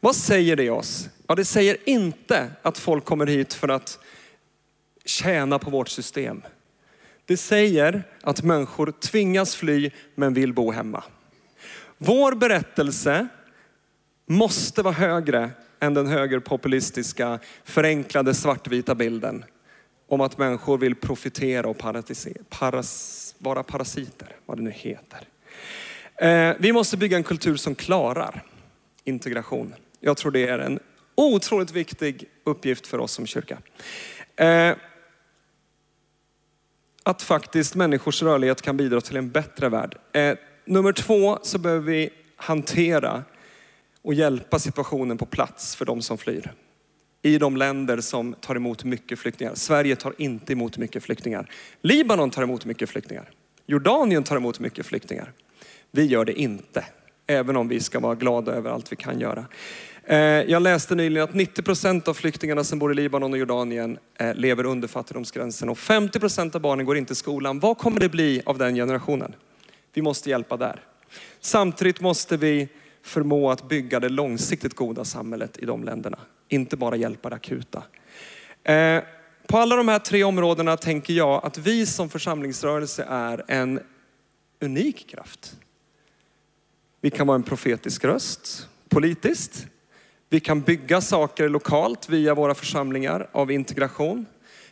Vad 0.01 0.17
säger 0.17 0.57
det 0.57 0.71
oss? 0.71 1.09
Ja, 1.27 1.35
det 1.35 1.45
säger 1.45 1.77
inte 1.85 2.51
att 2.63 2.79
folk 2.79 3.05
kommer 3.05 3.27
hit 3.27 3.55
för 3.55 3.69
att 3.69 3.99
tjäna 5.05 5.59
på 5.59 5.71
vårt 5.71 5.89
system. 5.89 6.43
Det 7.25 7.37
säger 7.37 8.03
att 8.23 8.43
människor 8.43 8.93
tvingas 9.01 9.57
fly 9.57 9.91
men 10.15 10.35
vill 10.35 10.53
bo 10.53 10.71
hemma. 10.71 11.05
Vår 11.99 12.35
berättelse 12.35 13.29
måste 14.27 14.83
vara 14.83 14.95
högre 14.95 15.51
än 15.83 15.95
den 15.95 16.07
högerpopulistiska 16.07 17.39
förenklade 17.65 18.35
svartvita 18.35 18.95
bilden 18.95 19.45
om 20.09 20.21
att 20.21 20.39
människor 20.39 20.79
vill 20.79 20.95
profitera 20.95 21.69
och 21.69 21.83
paras, 22.49 23.35
vara 23.39 23.63
parasiter, 23.63 24.37
vad 24.47 24.59
det 24.59 24.63
nu 24.63 24.71
heter. 24.71 25.21
Eh, 26.17 26.57
vi 26.59 26.73
måste 26.73 26.97
bygga 26.97 27.17
en 27.17 27.25
kultur 27.25 27.57
som 27.57 27.75
klarar 27.75 28.45
integration. 29.05 29.75
Jag 30.01 30.17
tror 30.17 30.33
det 30.33 30.49
är 30.49 30.59
en 30.59 30.79
otroligt 31.15 31.73
viktig 31.73 32.25
uppgift 32.45 32.87
för 32.87 32.99
oss 32.99 33.13
som 33.13 33.27
kyrka. 33.27 33.59
Eh, 34.37 34.77
att 37.03 37.23
faktiskt 37.23 37.75
människors 37.75 38.23
rörlighet 38.23 38.63
kan 38.63 38.77
bidra 38.77 39.01
till 39.01 39.17
en 39.17 39.31
bättre 39.31 39.69
värld. 39.69 39.97
Eh, 40.13 40.35
nummer 40.65 40.93
två 40.93 41.39
så 41.43 41.59
behöver 41.59 41.87
vi 41.87 42.11
hantera 42.37 43.25
och 44.03 44.15
hjälpa 44.15 44.59
situationen 44.59 45.19
på 45.19 45.27
plats 45.27 45.77
för 45.77 45.85
de 45.85 46.03
som 46.03 46.19
flyr. 46.19 46.53
I 47.23 47.39
de 47.39 47.57
länder 47.57 48.01
som 48.01 48.35
tar 48.41 48.55
emot 48.55 48.85
mycket 48.85 49.19
flyktingar. 49.19 49.55
Sverige 49.55 49.97
tar 49.97 50.15
inte 50.19 50.53
emot 50.53 50.79
mycket 50.79 51.03
flyktingar. 51.03 51.51
Libanon 51.83 52.31
tar 52.31 52.43
emot 52.43 52.65
mycket 52.65 52.91
flyktingar. 52.91 53.31
Jordanien 53.67 54.23
tar 54.23 54.37
emot 54.37 54.61
mycket 54.61 54.87
flyktingar. 54.87 55.33
Vi 55.91 56.05
gör 56.05 56.25
det 56.25 56.41
inte, 56.41 56.85
även 57.27 57.57
om 57.57 57.69
vi 57.69 57.81
ska 57.81 58.01
vara 58.01 58.15
glada 58.15 58.53
över 58.53 58.71
allt 58.71 58.93
vi 58.93 58.97
kan 58.97 59.21
göra. 59.21 59.45
Eh, 60.05 60.19
jag 60.19 60.63
läste 60.63 60.95
nyligen 60.95 61.29
att 61.29 61.35
90 61.35 61.63
procent 61.63 62.09
av 62.09 62.15
flyktingarna 62.15 62.65
som 62.65 62.79
bor 62.79 62.93
i 62.93 62.95
Libanon 62.95 63.33
och 63.33 63.39
Jordanien 63.39 63.99
eh, 64.19 64.35
lever 64.35 64.67
under 64.67 64.89
fattigdomsgränsen 64.89 65.69
och 65.69 65.79
50 65.79 66.21
procent 66.21 66.55
av 66.55 66.61
barnen 66.61 66.87
går 66.87 66.97
inte 66.97 67.13
i 67.13 67.17
skolan. 67.17 67.61
Vad 67.61 67.79
kommer 67.79 68.01
det 68.01 68.09
bli 68.09 68.43
av 68.47 68.59
den 68.59 68.75
generationen? 68.75 69.35
Vi 69.95 70.03
måste 70.03 70.31
hjälpa 70.31 70.57
där. 70.57 70.81
Samtidigt 71.41 72.01
måste 72.01 72.37
vi 72.37 72.69
förmå 73.03 73.51
att 73.51 73.69
bygga 73.69 74.01
det 74.01 74.09
långsiktigt 74.09 74.75
goda 74.75 75.05
samhället 75.05 75.59
i 75.59 75.67
de 75.67 75.85
länderna. 75.85 76.19
Inte 76.49 76.77
bara 76.77 76.97
hjälpa 76.97 77.31
det 77.31 77.37
akuta. 77.37 77.83
Eh, 78.65 79.03
på 79.47 79.59
alla 79.59 79.77
de 79.77 79.89
här 79.89 79.99
tre 79.99 80.25
områdena 80.25 80.77
tänker 80.77 81.15
jag 81.15 81.45
att 81.45 81.59
vi 81.59 81.87
som 81.87 82.09
församlingsrörelse 82.09 83.07
är 83.09 83.45
en 83.49 83.81
unik 84.61 85.09
kraft. 85.11 85.57
Vi 87.01 87.11
kan 87.11 87.27
vara 87.27 87.35
en 87.35 87.43
profetisk 87.43 88.05
röst 88.05 88.69
politiskt. 88.93 89.67
Vi 90.29 90.41
kan 90.41 90.61
bygga 90.61 91.01
saker 91.01 91.49
lokalt 91.49 92.09
via 92.09 92.35
våra 92.35 92.55
församlingar 92.55 93.29
av 93.33 93.51
integration. 93.51 94.27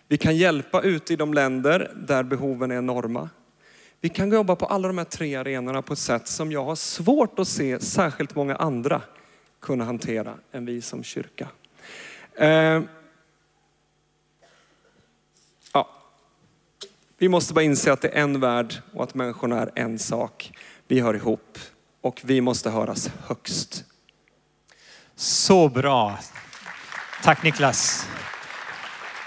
Vi 0.09 0.17
kan 0.17 0.37
hjälpa 0.37 0.83
ute 0.83 1.13
i 1.13 1.17
de 1.17 1.35
länder 1.35 1.93
där 2.09 2.23
behoven 2.23 2.71
är 2.71 2.77
enorma. 2.77 3.29
Vi 4.03 4.09
kan 4.09 4.33
jobba 4.33 4.57
på 4.57 4.67
alla 4.67 4.89
de 4.89 4.99
här 4.99 5.05
tre 5.05 5.37
arenorna 5.37 5.83
på 5.83 5.93
ett 5.93 5.99
sätt 5.99 6.29
som 6.29 6.53
jag 6.53 6.65
har 6.65 6.75
svårt 6.75 7.39
att 7.39 7.49
se 7.49 7.81
särskilt 7.81 8.35
många 8.35 8.57
andra 8.57 9.03
kunna 9.61 9.85
hantera 9.85 10.35
än 10.53 10.67
vi 10.67 10.83
som 10.83 11.03
kyrka. 11.05 11.49
Eh, 12.35 12.83
ja. 15.73 15.89
Vi 17.19 17.29
måste 17.29 17.55
bara 17.55 17.65
inse 17.65 17.93
att 17.93 18.01
det 18.01 18.09
är 18.09 18.23
en 18.23 18.41
värld 18.41 18.75
och 18.93 19.03
att 19.03 19.15
människorna 19.15 19.61
är 19.61 19.71
en 19.75 19.99
sak. 19.99 20.59
Vi 20.89 21.01
hör 21.01 21.15
ihop 21.15 21.59
och 22.01 22.21
vi 22.25 22.41
måste 22.41 22.71
höras 22.71 23.11
högst. 23.27 23.85
Så 25.15 25.69
bra. 25.69 26.19
Tack 27.23 27.43
Niklas. 27.43 28.09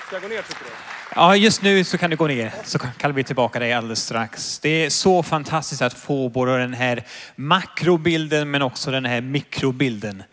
Ska 0.08 0.16
jag 0.16 0.22
gå 0.22 0.28
ner 0.28 0.42
tycker 0.42 0.64
du? 0.64 0.93
Ja, 1.16 1.36
just 1.36 1.62
nu 1.62 1.84
så 1.84 1.98
kan 1.98 2.10
du 2.10 2.16
gå 2.16 2.28
ner 2.28 2.54
så 2.64 2.80
kallar 2.80 3.16
vi 3.16 3.24
tillbaka 3.24 3.60
dig 3.60 3.74
alldeles 3.74 4.04
strax. 4.04 4.60
Det 4.60 4.86
är 4.86 4.90
så 4.90 5.24
fantastiskt 5.24 5.82
att 5.82 5.94
få 5.94 6.30
både 6.30 6.58
den 6.58 6.74
här 6.74 7.04
makrobilden 7.36 8.52
men 8.52 8.62
också 8.62 8.92
den 8.92 9.06
här 9.06 9.22
mikrobilden. 9.22 10.24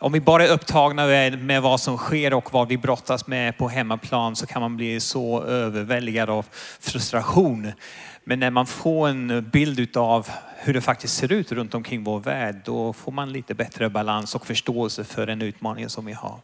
Om 0.00 0.12
vi 0.12 0.20
bara 0.20 0.44
är 0.44 0.48
upptagna 0.48 1.06
med 1.38 1.62
vad 1.62 1.80
som 1.80 1.96
sker 1.96 2.34
och 2.34 2.52
vad 2.52 2.68
vi 2.68 2.78
brottas 2.78 3.26
med 3.26 3.58
på 3.58 3.68
hemmaplan 3.68 4.36
så 4.36 4.46
kan 4.46 4.62
man 4.62 4.76
bli 4.76 5.00
så 5.00 5.42
överväldigad 5.42 6.30
av 6.30 6.46
frustration. 6.80 7.72
Men 8.24 8.40
när 8.40 8.50
man 8.50 8.66
får 8.66 9.08
en 9.08 9.50
bild 9.52 9.96
av 9.96 10.28
hur 10.58 10.74
det 10.74 10.80
faktiskt 10.80 11.16
ser 11.16 11.32
ut 11.32 11.52
runt 11.52 11.74
omkring 11.74 12.04
vår 12.04 12.20
värld, 12.20 12.60
då 12.64 12.92
får 12.92 13.12
man 13.12 13.32
lite 13.32 13.54
bättre 13.54 13.90
balans 13.90 14.34
och 14.34 14.46
förståelse 14.46 15.04
för 15.04 15.26
den 15.26 15.42
utmaningen 15.42 15.90
som 15.90 16.06
vi 16.06 16.12
har. 16.12 16.40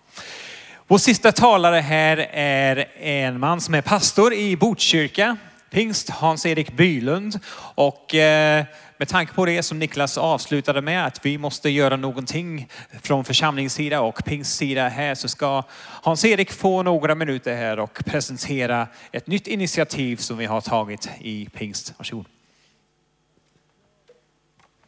Vår 0.88 0.98
sista 0.98 1.32
talare 1.32 1.76
här 1.76 2.16
är 2.32 2.88
en 2.98 3.40
man 3.40 3.60
som 3.60 3.74
är 3.74 3.82
pastor 3.82 4.34
i 4.34 4.56
Botkyrka. 4.56 5.36
pingst, 5.70 6.10
Hans-Erik 6.10 6.72
Bylund. 6.72 7.40
Och 7.74 8.14
eh, 8.14 8.64
med 8.96 9.08
tanke 9.08 9.32
på 9.32 9.44
det 9.44 9.62
som 9.62 9.78
Niklas 9.78 10.18
avslutade 10.18 10.80
med, 10.80 11.06
att 11.06 11.26
vi 11.26 11.38
måste 11.38 11.70
göra 11.70 11.96
någonting 11.96 12.68
från 13.02 13.24
församlingssida 13.24 14.00
och 14.00 14.24
pingstsida 14.24 14.88
här, 14.88 15.14
så 15.14 15.28
ska 15.28 15.62
Hans-Erik 16.02 16.52
få 16.52 16.82
några 16.82 17.14
minuter 17.14 17.56
här 17.56 17.78
och 17.78 18.04
presentera 18.04 18.88
ett 19.12 19.26
nytt 19.26 19.46
initiativ 19.46 20.16
som 20.16 20.36
vi 20.38 20.46
har 20.46 20.60
tagit 20.60 21.08
i 21.20 21.48
pingst. 21.54 21.94
Varsågod. 21.98 22.26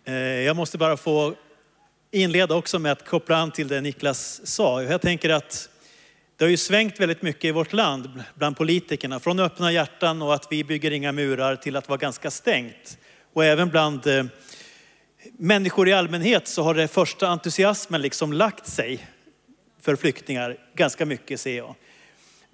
Eh, 0.05 0.15
jag 0.15 0.57
måste 0.57 0.79
bara 0.79 0.97
få 0.97 1.35
inleda 2.11 2.55
också 2.55 2.79
med 2.79 2.93
att 2.93 3.09
koppla 3.09 3.37
an 3.37 3.51
till 3.51 3.69
det 3.69 3.81
Niklas 3.81 4.47
sa. 4.47 4.83
Jag 4.83 5.01
tänker 5.01 5.31
att 5.31 5.69
det 6.37 6.45
har 6.45 6.51
ju 6.51 6.57
svängt 6.57 7.01
väldigt 7.01 7.23
mycket 7.23 7.45
i 7.45 7.51
vårt 7.51 7.73
land 7.73 8.23
bland 8.35 8.57
politikerna. 8.57 9.21
Från 9.21 9.41
öppna 9.41 9.73
hjärtan 9.73 10.23
och 10.23 10.35
att 10.35 10.47
vi 10.51 10.65
bygger 10.65 10.91
inga 10.91 11.13
murar 11.13 11.57
till 11.57 11.77
att 11.77 11.89
vara 11.89 11.99
ganska 11.99 12.31
stängt. 12.31 12.99
Och 13.33 13.45
även 13.45 13.69
bland 13.69 14.07
eh, 14.07 14.25
människor 15.39 15.89
i 15.89 15.93
allmänhet 15.93 16.49
så 16.49 16.63
har 16.63 16.75
det 16.75 16.89
första 16.89 17.29
entusiasmen 17.29 18.03
liksom 18.03 18.33
lagt 18.33 18.67
sig 18.67 19.07
för 19.81 19.97
flyktingar 19.97 20.57
ganska 20.75 21.07
mycket 21.07 21.41
ser 21.41 21.57
jag. 21.57 21.75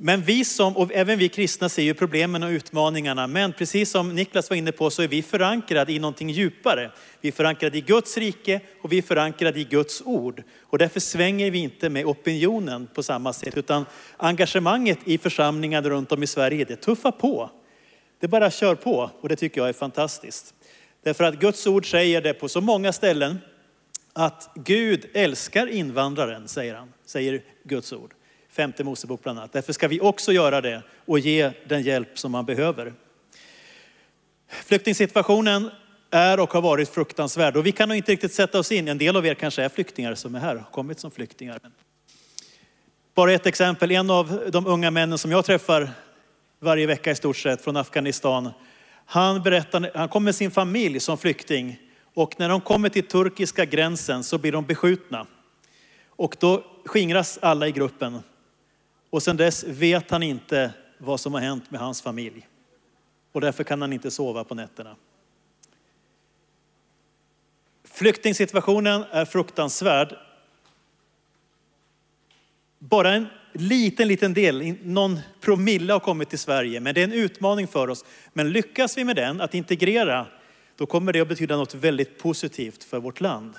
Men 0.05 0.23
vi 0.23 0.45
som, 0.45 0.77
och 0.77 0.93
även 0.93 1.19
vi 1.19 1.29
kristna 1.29 1.69
ser 1.69 1.83
ju 1.83 1.95
problemen 1.95 2.43
och 2.43 2.49
utmaningarna. 2.49 3.27
Men 3.27 3.53
precis 3.53 3.91
som 3.91 4.15
Niklas 4.15 4.51
var 4.51 4.57
inne 4.57 4.73
på 4.73 4.91
så 4.91 5.03
är 5.03 5.09
vi 5.09 5.23
förankrade 5.23 5.93
i 5.93 5.99
någonting 5.99 6.31
djupare. 6.31 6.91
Vi 7.21 7.29
är 7.29 7.33
förankrade 7.33 7.79
i 7.79 7.81
Guds 7.81 8.17
rike 8.17 8.61
och 8.81 8.93
vi 8.93 8.99
är 8.99 9.03
förankrade 9.03 9.61
i 9.61 9.65
Guds 9.65 10.03
ord. 10.05 10.43
Och 10.61 10.79
därför 10.79 11.01
svänger 11.01 11.51
vi 11.51 11.59
inte 11.59 11.89
med 11.89 12.07
opinionen 12.07 12.89
på 12.95 13.03
samma 13.03 13.33
sätt. 13.33 13.57
Utan 13.57 13.87
engagemanget 14.17 14.99
i 15.05 15.19
församlingar 15.19 15.83
runt 15.83 16.13
om 16.13 16.23
i 16.23 16.27
Sverige, 16.27 16.65
det 16.65 16.77
tuffar 16.77 17.13
på. 17.13 17.51
Det 18.21 18.29
bara 18.29 18.51
kör 18.51 18.75
på 18.75 19.11
och 19.21 19.29
det 19.29 19.37
tycker 19.37 19.61
jag 19.61 19.69
är 19.69 19.73
fantastiskt. 19.73 20.55
Därför 21.03 21.25
att 21.25 21.41
Guds 21.41 21.67
ord 21.67 21.91
säger 21.91 22.23
det 22.23 22.35
på 22.35 22.49
så 22.49 22.61
många 22.61 22.93
ställen 22.93 23.39
att 24.13 24.51
Gud 24.55 25.07
älskar 25.15 25.67
invandraren, 25.67 26.49
säger 26.49 26.75
han, 26.75 26.93
säger 27.07 27.43
Guds 27.65 27.93
ord. 27.93 28.15
Femte 28.53 28.85
Mosebok 28.85 29.23
bland 29.23 29.39
annat. 29.39 29.53
Därför 29.53 29.73
ska 29.73 29.89
vi 29.89 30.01
också 30.01 30.33
göra 30.33 30.61
det 30.61 30.83
och 31.05 31.19
ge 31.19 31.51
den 31.69 31.83
hjälp 31.83 32.19
som 32.19 32.33
man 32.33 32.45
behöver. 32.45 32.93
Flyktingsituationen 34.49 35.71
är 36.11 36.41
och 36.41 36.53
har 36.53 36.61
varit 36.61 36.89
fruktansvärd 36.89 37.57
och 37.57 37.67
vi 37.67 37.73
kan 37.73 37.89
nog 37.89 37.97
inte 37.97 38.13
riktigt 38.13 38.35
sätta 38.35 38.59
oss 38.59 38.73
in. 38.73 38.89
En 38.89 38.99
del 38.99 39.17
av 39.17 39.27
er 39.27 39.35
kanske 39.35 39.63
är 39.63 39.69
flyktingar 39.69 40.15
som 40.15 40.35
är 40.35 40.39
här, 40.39 40.57
har 40.57 40.71
kommit 40.71 41.01
som 41.01 41.11
flyktingar. 41.11 41.61
Bara 43.15 43.33
ett 43.33 43.47
exempel, 43.47 43.91
en 43.91 44.11
av 44.11 44.51
de 44.53 44.67
unga 44.67 44.91
männen 44.91 45.19
som 45.19 45.31
jag 45.31 45.45
träffar 45.45 45.91
varje 46.61 46.87
vecka 46.87 47.11
i 47.11 47.15
stort 47.15 47.37
sett 47.37 47.65
från 47.65 47.77
Afghanistan. 47.77 48.51
Han 49.07 49.43
berättar, 49.43 49.91
han 49.95 50.09
kom 50.09 50.25
med 50.25 50.35
sin 50.35 50.51
familj 50.51 51.01
som 51.01 51.19
flykting 51.19 51.79
och 52.15 52.35
när 52.39 52.49
de 52.49 52.61
kommer 52.61 52.89
till 52.89 53.07
turkiska 53.07 53.65
gränsen 53.65 54.25
så 54.25 54.39
blir 54.39 54.53
de 54.53 54.65
beskjutna. 54.65 55.27
Och 56.09 56.37
då 56.41 56.65
skingras 56.85 57.39
alla 57.43 57.69
i 57.69 57.73
gruppen. 57.73 58.23
Och 59.13 59.23
sedan 59.23 59.37
dess 59.37 59.65
vet 59.65 60.11
han 60.11 60.23
inte 60.23 60.73
vad 60.99 61.21
som 61.21 61.35
har 61.35 61.41
hänt 61.41 61.71
med 61.71 61.81
hans 61.81 62.03
familj. 62.03 62.49
Och 63.33 63.41
därför 63.41 63.65
kan 63.65 63.81
han 63.81 63.93
inte 63.93 64.11
sova 64.11 64.45
på 64.45 64.55
nätterna. 64.55 64.97
Flyktingsituationen 67.85 69.05
är 69.11 69.25
fruktansvärd. 69.25 70.17
Bara 72.79 73.15
en 73.15 73.27
liten, 73.53 74.09
liten 74.09 74.35
del, 74.35 74.75
någon 74.83 75.21
promille 75.41 75.93
har 75.93 76.01
kommit 76.01 76.29
till 76.29 76.39
Sverige. 76.39 76.81
Men 76.81 76.95
det 76.95 77.01
är 77.01 77.05
en 77.05 77.13
utmaning 77.13 77.67
för 77.67 77.89
oss. 77.89 78.05
Men 78.33 78.53
lyckas 78.53 78.99
vi 78.99 79.05
med 79.05 79.17
den, 79.17 79.41
att 79.41 79.55
integrera, 79.55 80.27
då 80.77 80.87
kommer 80.87 81.13
det 81.13 81.21
att 81.21 81.29
betyda 81.29 81.57
något 81.57 81.75
väldigt 81.75 82.19
positivt 82.19 82.85
för 82.85 83.01
vårt 83.01 83.21
land. 83.21 83.55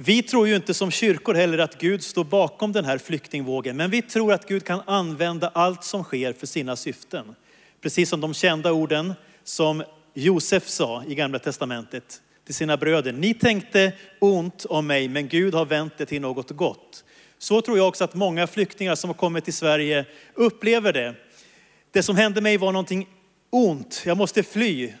Vi 0.00 0.22
tror 0.22 0.48
ju 0.48 0.56
inte 0.56 0.74
som 0.74 0.90
kyrkor 0.90 1.34
heller 1.34 1.58
att 1.58 1.80
Gud 1.80 2.02
står 2.02 2.24
bakom 2.24 2.72
den 2.72 2.84
här 2.84 2.98
flyktingvågen, 2.98 3.76
men 3.76 3.90
vi 3.90 4.02
tror 4.02 4.32
att 4.32 4.48
Gud 4.48 4.64
kan 4.64 4.82
använda 4.86 5.48
allt 5.48 5.84
som 5.84 6.04
sker 6.04 6.32
för 6.32 6.46
sina 6.46 6.76
syften. 6.76 7.34
Precis 7.80 8.08
som 8.08 8.20
de 8.20 8.34
kända 8.34 8.72
orden 8.72 9.14
som 9.44 9.82
Josef 10.14 10.68
sa 10.68 11.04
i 11.08 11.14
Gamla 11.14 11.38
Testamentet 11.38 12.20
till 12.44 12.54
sina 12.54 12.76
bröder. 12.76 13.12
Ni 13.12 13.34
tänkte 13.34 13.92
ont 14.18 14.64
om 14.64 14.86
mig, 14.86 15.08
men 15.08 15.28
Gud 15.28 15.54
har 15.54 15.66
vänt 15.66 15.92
det 15.98 16.06
till 16.06 16.20
något 16.20 16.50
gott. 16.50 17.04
Så 17.38 17.60
tror 17.60 17.78
jag 17.78 17.88
också 17.88 18.04
att 18.04 18.14
många 18.14 18.46
flyktingar 18.46 18.94
som 18.94 19.10
har 19.10 19.14
kommit 19.14 19.44
till 19.44 19.54
Sverige 19.54 20.04
upplever 20.34 20.92
det. 20.92 21.14
Det 21.92 22.02
som 22.02 22.16
hände 22.16 22.40
mig 22.40 22.56
var 22.56 22.72
någonting 22.72 23.08
ont, 23.50 24.02
jag 24.06 24.16
måste 24.16 24.42
fly. 24.42 24.92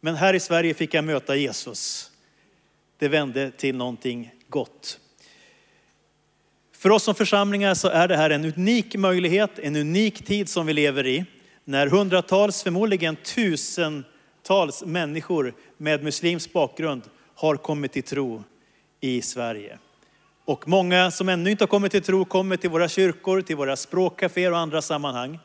Men 0.00 0.14
här 0.14 0.34
i 0.34 0.40
Sverige 0.40 0.74
fick 0.74 0.94
jag 0.94 1.04
möta 1.04 1.36
Jesus. 1.36 2.09
Det 3.00 3.08
vände 3.08 3.50
till 3.50 3.76
någonting 3.76 4.30
gott. 4.48 4.98
För 6.76 6.90
oss 6.90 7.02
som 7.02 7.14
församlingar 7.14 7.74
så 7.74 7.88
är 7.88 8.08
det 8.08 8.16
här 8.16 8.30
en 8.30 8.44
unik 8.44 8.96
möjlighet, 8.96 9.58
en 9.58 9.76
unik 9.76 10.26
tid 10.26 10.48
som 10.48 10.66
vi 10.66 10.72
lever 10.72 11.06
i. 11.06 11.24
När 11.64 11.86
hundratals, 11.86 12.62
förmodligen 12.62 13.16
tusentals 13.16 14.84
människor 14.84 15.54
med 15.76 16.04
muslimsk 16.04 16.52
bakgrund 16.52 17.02
har 17.34 17.56
kommit 17.56 17.92
till 17.92 18.02
tro 18.02 18.44
i 19.00 19.22
Sverige. 19.22 19.78
Och 20.44 20.68
många 20.68 21.10
som 21.10 21.28
ännu 21.28 21.50
inte 21.50 21.64
har 21.64 21.68
kommit 21.68 21.92
till 21.92 22.02
tro 22.02 22.24
kommer 22.24 22.56
till 22.56 22.70
våra 22.70 22.88
kyrkor, 22.88 23.40
till 23.40 23.56
våra 23.56 23.76
språkcaféer 23.76 24.52
och 24.52 24.58
andra 24.58 24.82
sammanhang. 24.82 25.38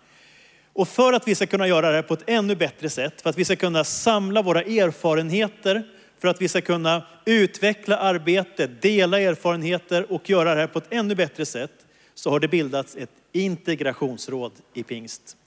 Och 0.74 0.88
för 0.88 1.14
att 1.14 1.28
vi 1.28 1.36
ska 1.36 1.46
kunna 1.46 1.68
göra 1.68 1.90
det 1.90 1.96
här 1.96 2.02
på 2.04 2.14
ett 2.14 2.30
ännu 2.30 2.56
bättre 2.56 2.90
sätt, 2.90 3.22
för 3.22 3.30
att 3.30 3.38
vi 3.38 3.46
ska 3.46 3.56
kunna 3.56 3.84
samla 3.84 4.42
våra 4.42 4.62
erfarenheter, 4.62 5.84
för 6.26 6.30
att 6.30 6.42
vi 6.42 6.48
ska 6.48 6.62
kunna 6.62 7.04
utveckla 7.26 7.98
arbetet, 7.98 8.82
dela 8.82 9.20
erfarenheter 9.20 10.12
och 10.12 10.30
göra 10.30 10.56
det 10.56 10.62
här 10.62 10.68
på 10.68 10.80
ett 10.80 10.88
ännu 10.90 11.16
bättre 11.16 11.46
sätt, 11.46 11.72
så 12.16 12.30
har 12.30 12.40
det 12.40 12.48
bildats 12.48 12.96
ett 12.96 13.10
integrationsråd 13.32 14.52
i 14.74 14.84
pingst. 14.84 15.38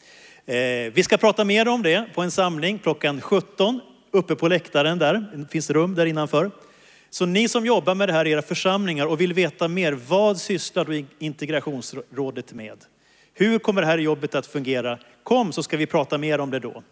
Eh, 0.47 0.55
vi 0.93 1.03
ska 1.03 1.17
prata 1.17 1.45
mer 1.45 1.69
om 1.69 1.83
det 1.83 2.05
på 2.15 2.23
en 2.23 2.31
samling 2.31 2.79
klockan 2.79 3.21
17 3.21 3.81
uppe 4.11 4.35
på 4.35 4.49
läktaren 4.49 4.99
där. 4.99 5.27
Det 5.35 5.51
finns 5.51 5.71
rum 5.71 5.95
där 5.95 6.07
innanför. 6.07 6.51
Så 7.11 7.27
ni 7.27 7.49
som 7.49 7.67
jobbar 7.67 7.95
med 7.95 8.09
det 8.09 8.13
här 8.13 8.25
i 8.25 8.31
era 8.31 8.43
församlingar 8.43 9.07
och 9.07 9.21
vill 9.21 9.33
veta 9.33 9.69
mer, 9.69 9.93
vad 9.93 10.39
sysslar 10.39 10.85
då 10.85 11.03
integrationsrådet 11.19 12.53
med? 12.53 12.79
Hur 13.35 13.59
kommer 13.59 13.81
det 13.81 13.87
här 13.87 13.99
jobbet 13.99 14.35
att 14.35 14.47
fungera? 14.47 14.99
Kom 15.23 15.53
så 15.53 15.63
ska 15.63 15.77
vi 15.77 15.87
prata 15.87 16.19
mer 16.19 16.41
om 16.41 16.51
det 16.51 16.59
då. 16.59 16.83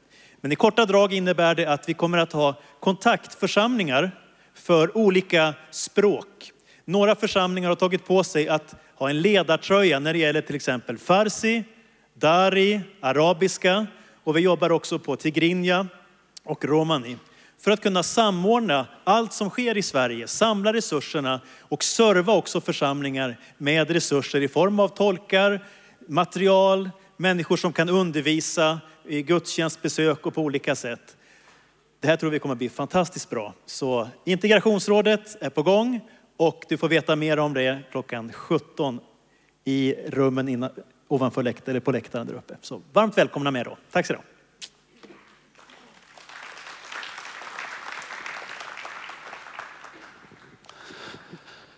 Men 0.47 0.53
i 0.53 0.57
korta 0.57 0.87
drag 0.87 1.13
innebär 1.13 1.55
det 1.55 1.67
att 1.67 1.89
vi 1.89 1.95
kommer 1.95 2.19
att 2.19 2.33
ha 2.33 2.55
kontaktförsamlingar 2.81 4.11
för 4.55 4.97
olika 4.97 5.55
språk. 5.71 6.53
Några 6.85 7.15
församlingar 7.15 7.69
har 7.69 7.77
tagit 7.77 8.07
på 8.07 8.25
sig 8.25 8.49
att 8.49 8.75
ha 8.95 9.11
en 9.11 9.21
ledartröja 9.21 9.99
när 9.99 10.13
det 10.13 10.19
gäller 10.19 10.41
till 10.41 10.57
exempel 10.57 10.99
farsi, 10.99 11.65
dari, 12.15 12.81
arabiska 13.01 13.87
och 14.25 14.37
vi 14.37 14.41
jobbar 14.41 14.73
också 14.73 14.99
på 14.99 15.17
tigrinja 15.17 15.87
och 16.45 16.65
romani 16.65 17.17
för 17.61 17.71
att 17.71 17.83
kunna 17.83 18.03
samordna 18.03 18.87
allt 19.05 19.33
som 19.33 19.51
sker 19.51 19.77
i 19.77 19.83
Sverige, 19.83 20.29
samla 20.29 20.73
resurserna 20.73 21.41
och 21.61 21.85
serva 21.85 22.33
också 22.33 22.61
församlingar 22.61 23.39
med 23.59 23.91
resurser 23.91 24.41
i 24.41 24.49
form 24.49 24.81
av 24.81 24.89
tolkar, 24.89 25.65
material, 26.09 26.91
människor 27.17 27.57
som 27.57 27.73
kan 27.73 27.89
undervisa 27.89 28.81
i 29.09 29.23
gudstjänstbesök 29.23 30.27
och 30.27 30.35
på 30.35 30.43
olika 30.43 30.75
sätt. 30.75 31.17
Det 32.01 32.09
här 32.09 32.17
tror 32.17 32.31
vi 32.31 32.39
kommer 32.39 32.53
att 32.53 32.59
bli 32.59 32.69
fantastiskt 32.69 33.31
bra. 33.31 33.55
Så 33.67 34.09
integrationsrådet 34.25 35.37
är 35.41 35.51
på 35.51 35.63
gång 35.63 36.01
och 36.37 36.65
du 36.69 36.77
får 36.77 36.89
veta 36.89 37.17
mer 37.17 37.39
om 37.39 37.55
det 37.55 37.83
klockan 37.91 38.33
17 38.33 39.01
i 39.65 39.95
rummen 40.07 40.49
innan, 40.49 40.71
ovanför 41.09 41.43
läktaren, 41.43 41.71
eller 41.71 41.81
på 41.81 41.93
läktaren 41.93 42.27
där 42.27 42.35
uppe. 42.35 42.57
Så 42.61 42.83
varmt 42.93 43.19
välkomna 43.19 43.51
med 43.51 43.67
då. 43.67 43.77
Tack 43.91 44.07
så 44.07 44.13
mycket. 44.13 44.27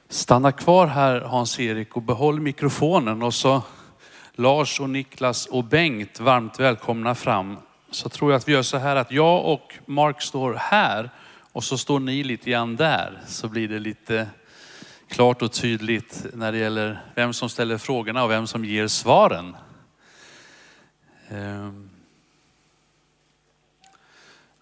Stanna 0.09 0.53
kvar 0.53 0.87
här 0.87 1.21
Hans-Erik 1.21 1.97
och 1.97 2.03
behåll 2.03 2.41
mikrofonen 2.41 3.23
och 3.23 3.35
så 3.35 3.63
Lars 4.41 4.81
och 4.81 4.91
Niklas 4.91 5.47
och 5.47 5.65
Bengt 5.65 6.21
varmt 6.21 6.61
välkomna 6.61 7.15
fram. 7.15 7.57
Så 7.91 8.09
tror 8.09 8.33
jag 8.33 8.39
att 8.39 8.49
vi 8.49 8.53
gör 8.53 8.63
så 8.63 8.79
här 8.79 8.97
att 8.97 9.13
jag 9.13 9.45
och 9.45 9.75
Mark 9.87 10.23
står 10.23 10.55
här 10.55 11.11
och 11.53 11.65
så 11.65 11.79
står 11.79 12.01
ni 12.01 12.23
lite 12.23 12.51
grann 12.51 12.77
där. 12.77 13.23
Så 13.27 13.49
blir 13.49 13.69
det 13.69 13.79
lite 13.79 14.29
klart 15.09 15.43
och 15.43 15.53
tydligt 15.53 16.27
när 16.33 16.53
det 16.53 16.59
gäller 16.59 17.01
vem 17.15 17.33
som 17.33 17.49
ställer 17.49 17.79
frågorna 17.79 18.25
och 18.25 18.31
vem 18.31 18.47
som 18.47 18.65
ger 18.65 18.89
svaren. 18.89 19.57
Ehm. 21.29 21.91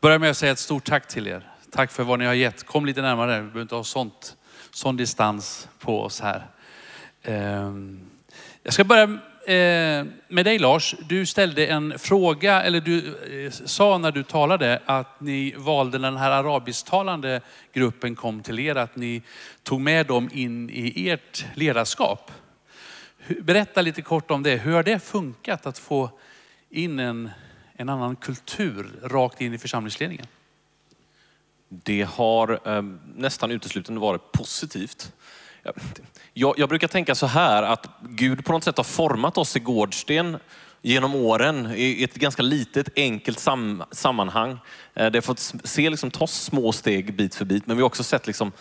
Börjar 0.01 0.18
Börja 0.18 0.18
med 0.18 0.31
att 0.31 0.37
säga 0.37 0.53
ett 0.53 0.59
stort 0.59 0.85
tack 0.85 1.09
till 1.09 1.27
er. 1.27 1.51
Tack 1.70 1.91
för 1.91 2.03
vad 2.05 2.18
ni 2.18 2.24
har 2.24 2.35
gett. 2.35 2.66
Kom 2.66 2.87
lite 2.87 3.03
närmare, 3.03 3.37
vi 3.37 3.43
behöver 3.43 3.62
inte 3.62 3.74
ha 3.74 3.85
sånt, 3.85 4.37
sån 4.70 4.97
distans 4.97 5.68
på 5.79 6.03
oss 6.03 6.20
här. 6.20 6.47
Ehm. 7.22 8.01
Jag 8.62 8.72
ska 8.72 8.85
börja 8.85 9.18
Eh, 9.47 10.07
med 10.28 10.44
dig 10.44 10.59
Lars, 10.59 10.94
du 11.09 11.26
ställde 11.26 11.66
en 11.66 11.99
fråga, 11.99 12.62
eller 12.62 12.80
du 12.80 13.16
eh, 13.44 13.51
sa 13.51 13.99
när 13.99 14.12
du 14.12 14.22
talade 14.22 14.82
att 14.86 15.20
ni 15.20 15.55
valde 15.57 15.99
när 15.99 16.11
den 16.11 16.20
här 16.20 16.30
arabisktalande 16.30 17.40
gruppen 17.72 18.14
kom 18.14 18.42
till 18.42 18.59
er, 18.59 18.76
att 18.76 18.97
ni 18.97 19.22
tog 19.62 19.80
med 19.80 20.07
dem 20.07 20.30
in 20.32 20.70
i 20.70 21.09
ert 21.09 21.44
ledarskap. 21.55 22.30
Berätta 23.42 23.82
lite 23.82 24.03
kort 24.03 24.30
om 24.30 24.42
det. 24.42 24.57
Hur 24.57 24.72
har 24.72 24.82
det 24.82 24.99
funkat 24.99 25.66
att 25.66 25.78
få 25.78 26.11
in 26.70 26.99
en, 26.99 27.30
en 27.72 27.88
annan 27.88 28.16
kultur 28.16 28.90
rakt 29.03 29.40
in 29.40 29.55
i 29.55 29.59
församlingsledningen? 29.59 30.26
Det 31.68 32.03
har 32.03 32.61
eh, 32.64 32.82
nästan 33.16 33.51
uteslutande 33.51 34.01
varit 34.01 34.32
positivt. 34.32 35.12
Jag, 36.33 36.59
jag 36.59 36.69
brukar 36.69 36.89
tänka 36.89 37.14
så 37.14 37.27
här 37.27 37.62
att 37.62 37.89
Gud 38.01 38.45
på 38.45 38.53
något 38.53 38.64
sätt 38.64 38.77
har 38.77 38.85
format 38.85 39.39
oss 39.39 39.57
i 39.57 39.61
Gårdsten 39.61 40.39
genom 40.83 41.14
åren 41.14 41.73
i 41.77 42.05
ett 42.05 42.14
ganska 42.14 42.43
litet 42.43 42.89
enkelt 42.97 43.39
sam, 43.39 43.83
sammanhang. 43.91 44.59
Eh, 44.95 45.11
det 45.11 45.17
har 45.17 45.23
fått 45.23 45.53
se 45.64 45.91
liksom, 45.91 46.11
ta 46.11 46.27
små 46.27 46.73
steg 46.73 47.17
bit 47.17 47.35
för 47.35 47.45
bit, 47.45 47.67
men 47.67 47.77
vi 47.77 47.83
har 47.83 47.87
också 47.87 48.05
sett 48.05 48.27
liksom, 48.27 48.53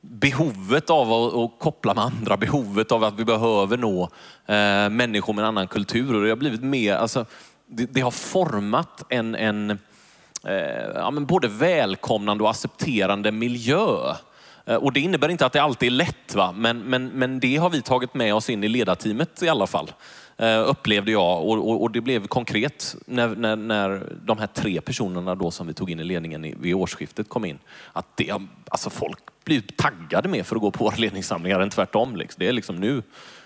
behovet 0.00 0.90
av 0.90 1.12
att, 1.12 1.58
koppla 1.58 1.94
med 1.94 2.04
andra, 2.04 2.36
behovet 2.36 2.92
av 2.92 3.04
att 3.04 3.18
vi 3.18 3.24
behöver 3.24 3.76
nå 3.76 4.02
eh, 4.46 4.90
människor 4.90 5.32
med 5.32 5.42
en 5.42 5.48
annan 5.48 5.68
kultur. 5.68 6.14
Och 6.14 6.22
det 6.22 6.28
har 6.28 6.36
blivit 6.36 6.62
mer, 6.62 6.94
alltså, 6.94 7.26
det, 7.66 7.94
det 7.94 8.00
har 8.00 8.10
format 8.10 9.02
en, 9.08 9.34
en 9.34 9.70
eh, 10.44 10.90
ja, 10.94 11.10
men 11.10 11.26
både 11.26 11.48
välkomnande 11.48 12.44
och 12.44 12.50
accepterande 12.50 13.32
miljö. 13.32 14.14
Eh, 14.66 14.76
och 14.76 14.92
det 14.92 15.00
innebär 15.00 15.28
inte 15.28 15.46
att 15.46 15.52
det 15.52 15.62
alltid 15.62 15.86
är 15.86 15.90
lätt, 15.90 16.34
va? 16.34 16.52
Men, 16.56 16.78
men, 16.78 17.08
men 17.08 17.40
det 17.40 17.56
har 17.56 17.70
vi 17.70 17.82
tagit 17.82 18.14
med 18.14 18.34
oss 18.34 18.50
in 18.50 18.64
i 18.64 18.68
ledarteamet 18.68 19.42
i 19.42 19.48
alla 19.48 19.66
fall. 19.66 19.92
Eh, 20.36 20.68
upplevde 20.68 21.12
jag 21.12 21.42
och, 21.42 21.68
och, 21.68 21.82
och 21.82 21.90
det 21.90 22.00
blev 22.00 22.26
konkret 22.26 22.96
när, 23.06 23.28
när, 23.28 23.56
när 23.56 24.12
de 24.24 24.38
här 24.38 24.46
tre 24.46 24.80
personerna 24.80 25.34
då 25.34 25.50
som 25.50 25.66
vi 25.66 25.74
tog 25.74 25.90
in 25.90 26.00
i 26.00 26.04
ledningen 26.04 26.54
vid 26.60 26.74
årsskiftet 26.74 27.28
kom 27.28 27.44
in. 27.44 27.58
Att 27.92 28.16
det, 28.16 28.32
alltså 28.68 28.90
folk 28.90 29.18
blir 29.44 29.62
taggade 29.76 30.28
mer 30.28 30.42
för 30.42 30.56
att 30.56 30.62
gå 30.62 30.70
på 30.70 30.84
våra 30.84 30.96
ledningssamlingar 30.98 31.60
än 31.60 31.70
tvärtom. 31.70 32.16
Liksom. 32.16 32.36
Det 32.38 32.48
är 32.48 32.52
liksom 32.52 32.76
nu, 32.76 33.02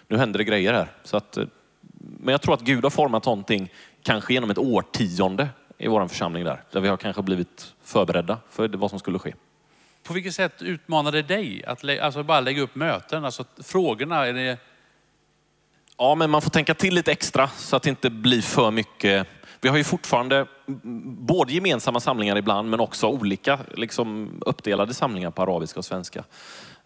nu 0.08 0.16
händer 0.16 0.38
det 0.38 0.44
grejer 0.44 0.72
här. 0.72 0.88
Så 1.04 1.16
att, 1.16 1.36
eh, 1.36 1.44
men 2.20 2.32
jag 2.32 2.42
tror 2.42 2.54
att 2.54 2.62
Gud 2.62 2.84
har 2.84 2.90
format 2.90 3.24
någonting, 3.24 3.72
kanske 4.02 4.32
genom 4.32 4.50
ett 4.50 4.58
årtionde 4.58 5.48
i 5.78 5.88
vår 5.88 6.08
församling 6.08 6.44
där. 6.44 6.62
Där 6.72 6.80
vi 6.80 6.88
har 6.88 6.96
kanske 6.96 7.22
blivit 7.22 7.74
förberedda 7.84 8.38
för 8.50 8.68
vad 8.68 8.90
som 8.90 8.98
skulle 8.98 9.18
ske. 9.18 9.34
På 10.08 10.14
vilket 10.14 10.34
sätt 10.34 10.62
utmanar 10.62 11.12
det 11.12 11.22
dig 11.22 11.64
att 11.64 11.82
lä- 11.82 12.02
alltså 12.02 12.22
bara 12.22 12.40
lägga 12.40 12.62
upp 12.62 12.74
möten? 12.74 13.24
Alltså 13.24 13.44
frågorna, 13.62 14.26
är 14.26 14.32
det, 14.32 14.58
Ja, 15.98 16.14
men 16.14 16.30
man 16.30 16.42
får 16.42 16.50
tänka 16.50 16.74
till 16.74 16.94
lite 16.94 17.12
extra 17.12 17.48
så 17.48 17.76
att 17.76 17.82
det 17.82 17.90
inte 17.90 18.10
blir 18.10 18.42
för 18.42 18.70
mycket. 18.70 19.26
Vi 19.60 19.68
har 19.68 19.76
ju 19.76 19.84
fortfarande 19.84 20.46
både 21.04 21.52
gemensamma 21.52 22.00
samlingar 22.00 22.36
ibland 22.36 22.70
men 22.70 22.80
också 22.80 23.06
olika 23.06 23.58
liksom, 23.76 24.30
uppdelade 24.46 24.94
samlingar 24.94 25.30
på 25.30 25.42
arabiska 25.42 25.78
och 25.78 25.84
svenska. 25.84 26.24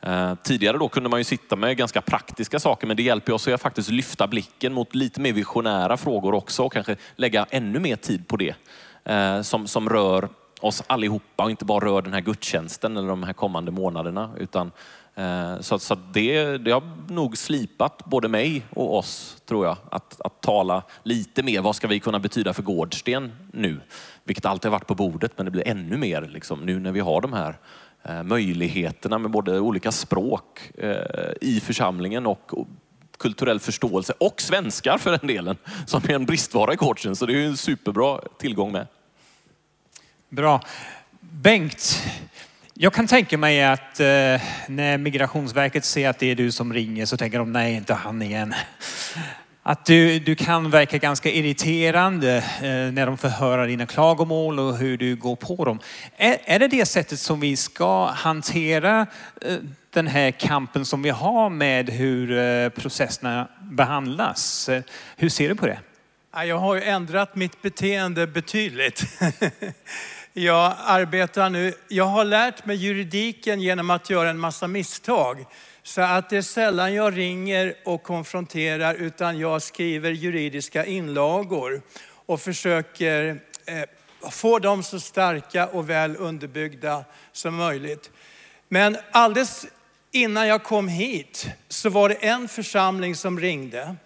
Eh, 0.01 0.35
tidigare 0.35 0.79
då 0.79 0.89
kunde 0.89 1.09
man 1.09 1.21
ju 1.21 1.25
sitta 1.25 1.57
med 1.57 1.77
ganska 1.77 2.01
praktiska 2.01 2.61
saker 2.61 2.87
men 2.87 2.97
det 2.97 3.03
hjälper 3.03 3.33
oss 3.33 3.49
att 3.49 3.63
faktiskt 3.63 3.89
lyfta 3.91 4.27
blicken 4.27 4.73
mot 4.73 4.95
lite 4.95 5.21
mer 5.21 5.33
visionära 5.33 5.97
frågor 5.97 6.35
också 6.35 6.63
och 6.65 6.73
kanske 6.73 6.97
lägga 7.17 7.47
ännu 7.51 7.79
mer 7.79 7.97
tid 7.97 8.29
på 8.29 8.37
det 8.37 8.55
eh, 9.05 9.43
som, 9.43 9.67
som 9.67 9.89
rör 9.89 10.29
oss 10.63 10.83
allihopa 10.87 11.45
och 11.45 11.51
inte 11.51 11.65
bara 11.65 11.87
rör 11.87 12.03
den 12.03 12.13
här 12.13 12.21
gudstjänsten 12.21 12.97
eller 12.97 13.09
de 13.09 13.23
här 13.23 13.33
kommande 13.33 13.71
månaderna. 13.71 14.31
Utan, 14.39 14.73
eh, 15.15 15.61
så 15.61 15.79
så 15.79 15.95
det, 15.95 16.59
det 16.59 16.71
har 16.71 16.83
nog 17.09 17.39
slipat 17.39 18.05
både 18.05 18.29
mig 18.29 18.63
och 18.71 18.99
oss, 18.99 19.43
tror 19.47 19.67
jag, 19.67 19.77
att, 19.91 20.21
att 20.21 20.41
tala 20.41 20.83
lite 21.03 21.43
mer. 21.43 21.61
Vad 21.61 21.77
ska 21.77 21.87
vi 21.87 22.01
kunna 22.01 22.19
betyda 22.19 22.55
för 22.55 22.63
Gårdsten 22.63 23.33
nu? 23.53 23.81
Vilket 24.25 24.47
alltid 24.47 24.71
har 24.71 24.79
varit 24.79 24.87
på 24.87 24.95
bordet, 24.95 25.33
men 25.37 25.45
det 25.45 25.51
blir 25.51 25.69
ännu 25.69 25.97
mer 25.97 26.23
liksom, 26.33 26.61
nu 26.61 26.81
när 26.81 26.93
vi 26.93 27.01
har 27.01 27.21
de 27.21 27.33
här 27.33 27.59
eh, 28.03 28.23
möjligheterna 28.23 29.19
med 29.19 29.31
både 29.31 29.61
olika 29.61 29.93
språk 29.93 30.71
eh, 30.79 31.33
i 31.41 31.61
församlingen 31.61 32.27
och 32.27 32.55
och 32.55 32.69
kulturell 33.19 33.61
förståelse 33.61 34.13
och 34.19 34.41
svenskar 34.41 34.99
för 34.99 35.11
den 35.11 35.27
delen, 35.27 35.57
som 35.87 36.03
är 36.09 36.15
en 36.15 36.27
bristvara 36.27 36.73
i 36.73 36.77
coachen. 36.77 37.17
Så 37.17 37.27
det 37.27 37.33
är 37.33 37.37
ju 37.37 37.47
en 37.47 37.57
superbra 37.57 38.21
tillgång 38.39 38.73
med. 38.73 38.87
Bra. 40.33 40.61
Bengt, 41.21 42.03
jag 42.75 42.93
kan 42.93 43.07
tänka 43.07 43.39
mig 43.39 43.65
att 43.65 44.01
eh, 44.01 44.07
när 44.69 44.99
Migrationsverket 44.99 45.85
ser 45.85 46.09
att 46.09 46.19
det 46.19 46.31
är 46.31 46.35
du 46.35 46.53
som 46.53 46.73
ringer 46.73 47.07
så 47.07 47.17
tänker 47.17 47.39
de, 47.39 47.53
nej 47.53 47.75
inte 47.75 47.95
han 47.95 48.23
igen. 48.23 48.55
Att 49.63 49.85
du, 49.85 50.19
du 50.19 50.35
kan 50.35 50.71
verka 50.71 50.99
ganska 50.99 51.31
irriterande 51.31 52.37
eh, 52.37 52.93
när 52.93 53.07
de 53.07 53.19
får 53.19 53.29
höra 53.29 53.67
dina 53.67 53.87
klagomål 53.87 54.59
och 54.59 54.77
hur 54.77 54.97
du 54.97 55.17
går 55.17 55.37
på 55.37 55.65
dem. 55.65 55.79
Är, 56.17 56.39
är 56.45 56.59
det 56.59 56.69
det 56.69 56.87
sättet 56.87 57.19
som 57.19 57.41
vi 57.41 57.57
ska 57.57 58.07
hantera 58.07 59.07
eh, 59.43 59.57
den 59.91 60.07
här 60.07 60.31
kampen 60.31 60.85
som 60.85 61.03
vi 61.03 61.11
har 61.11 61.51
med 61.51 61.91
hur 61.91 62.39
eh, 62.39 62.69
processerna 62.69 63.49
behandlas? 63.61 64.71
Hur 65.17 65.29
ser 65.29 65.49
du 65.49 65.55
på 65.55 65.67
det? 65.67 65.79
Jag 66.35 66.59
har 66.59 66.75
ju 66.75 66.83
ändrat 66.83 67.37
mitt 67.37 67.63
beteende 67.63 68.27
betydligt. 68.27 69.05
Jag 70.35 70.75
arbetar 70.79 71.51
nu, 71.51 71.75
jag 71.89 72.05
har 72.05 72.25
lärt 72.25 72.67
mig 72.67 72.77
juridiken 72.77 73.61
genom 73.61 73.91
att 73.91 74.11
göra 74.11 74.31
en 74.31 74.39
massa 74.39 74.69
misstag. 74.69 75.45
Så 75.83 76.01
att 76.01 76.31
det 76.31 76.37
är 76.37 76.43
sällan 76.43 76.95
jag 76.95 77.19
ringer 77.19 77.75
och 77.85 78.03
konfronterar 78.03 78.95
utan 78.95 79.39
jag 79.39 79.63
skriver 79.63 80.11
juridiska 80.11 80.85
inlagor 80.85 81.83
och 82.27 82.41
försöker 82.41 83.41
eh, 83.67 84.31
få 84.31 84.59
dem 84.59 84.83
så 84.83 85.01
starka 85.01 85.67
och 85.67 85.91
väl 85.91 86.17
underbyggda 86.17 87.05
som 87.33 87.57
möjligt. 87.57 88.11
Men 88.69 88.97
alldeles 89.11 89.67
innan 90.11 90.49
jag 90.49 90.63
kom 90.63 90.89
hit 90.89 91.47
så 91.69 91.91
var 91.91 92.09
det 92.09 92.15
en 92.15 92.49
församling 92.49 93.17
som 93.17 93.41
ringde 93.41 93.97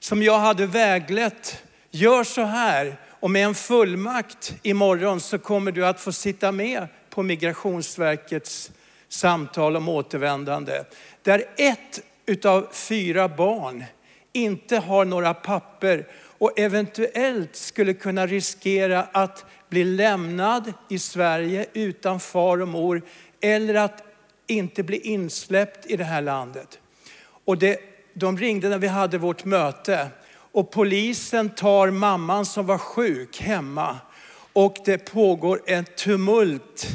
som 0.00 0.22
jag 0.22 0.38
hade 0.38 0.66
väglett. 0.66 1.62
Gör 1.90 2.24
så 2.24 2.42
här 2.42 2.96
och 3.22 3.30
med 3.30 3.44
en 3.44 3.54
fullmakt 3.54 4.54
imorgon 4.62 5.20
så 5.20 5.38
kommer 5.38 5.72
du 5.72 5.86
att 5.86 6.00
få 6.00 6.12
sitta 6.12 6.52
med 6.52 6.86
på 7.10 7.22
Migrationsverkets 7.22 8.70
samtal 9.08 9.76
om 9.76 9.88
återvändande. 9.88 10.84
Där 11.22 11.44
ett 11.56 12.00
utav 12.26 12.68
fyra 12.72 13.28
barn 13.28 13.84
inte 14.32 14.76
har 14.76 15.04
några 15.04 15.34
papper 15.34 16.06
och 16.38 16.58
eventuellt 16.58 17.56
skulle 17.56 17.94
kunna 17.94 18.26
riskera 18.26 19.02
att 19.12 19.44
bli 19.68 19.84
lämnad 19.84 20.72
i 20.88 20.98
Sverige 20.98 21.66
utan 21.72 22.20
far 22.20 22.62
och 22.62 22.68
mor 22.68 23.02
eller 23.40 23.74
att 23.74 24.02
inte 24.46 24.82
bli 24.82 24.96
insläppt 24.96 25.86
i 25.86 25.96
det 25.96 26.04
här 26.04 26.22
landet. 26.22 26.78
Och 27.44 27.58
det, 27.58 27.80
de 28.14 28.38
ringde 28.38 28.68
när 28.68 28.78
vi 28.78 28.88
hade 28.88 29.18
vårt 29.18 29.44
möte 29.44 30.08
och 30.52 30.70
polisen 30.70 31.50
tar 31.50 31.90
mamman 31.90 32.46
som 32.46 32.66
var 32.66 32.78
sjuk 32.78 33.40
hemma 33.40 33.96
och 34.52 34.76
det 34.84 34.98
pågår 34.98 35.60
ett 35.66 35.96
tumult 35.96 36.86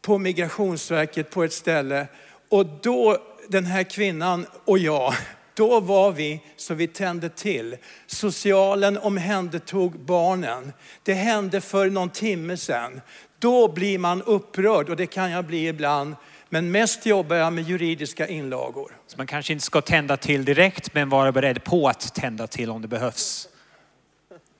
på 0.00 0.18
Migrationsverket 0.18 1.30
på 1.30 1.44
ett 1.44 1.52
ställe. 1.52 2.06
Och 2.48 2.66
då, 2.82 3.18
den 3.48 3.66
här 3.66 3.82
kvinnan 3.82 4.46
och 4.64 4.78
jag, 4.78 5.14
då 5.54 5.80
var 5.80 6.12
vi 6.12 6.40
så 6.56 6.74
vi 6.74 6.86
tände 6.86 7.28
till. 7.28 7.76
Socialen 8.06 8.98
omhändertog 8.98 9.98
barnen. 9.98 10.72
Det 11.02 11.14
hände 11.14 11.60
för 11.60 11.90
någon 11.90 12.10
timme 12.10 12.56
sedan. 12.56 13.00
Då 13.38 13.72
blir 13.72 13.98
man 13.98 14.22
upprörd 14.22 14.88
och 14.88 14.96
det 14.96 15.06
kan 15.06 15.30
jag 15.30 15.44
bli 15.44 15.68
ibland. 15.68 16.14
Men 16.48 16.70
mest 16.70 17.06
jobbar 17.06 17.36
jag 17.36 17.52
med 17.52 17.64
juridiska 17.68 18.28
inlagor. 18.28 18.92
Så 19.06 19.16
man 19.16 19.26
kanske 19.26 19.52
inte 19.52 19.64
ska 19.64 19.80
tända 19.80 20.16
till 20.16 20.44
direkt 20.44 20.94
men 20.94 21.08
vara 21.08 21.32
beredd 21.32 21.64
på 21.64 21.88
att 21.88 22.14
tända 22.14 22.46
till 22.46 22.70
om 22.70 22.82
det 22.82 22.88
behövs. 22.88 23.48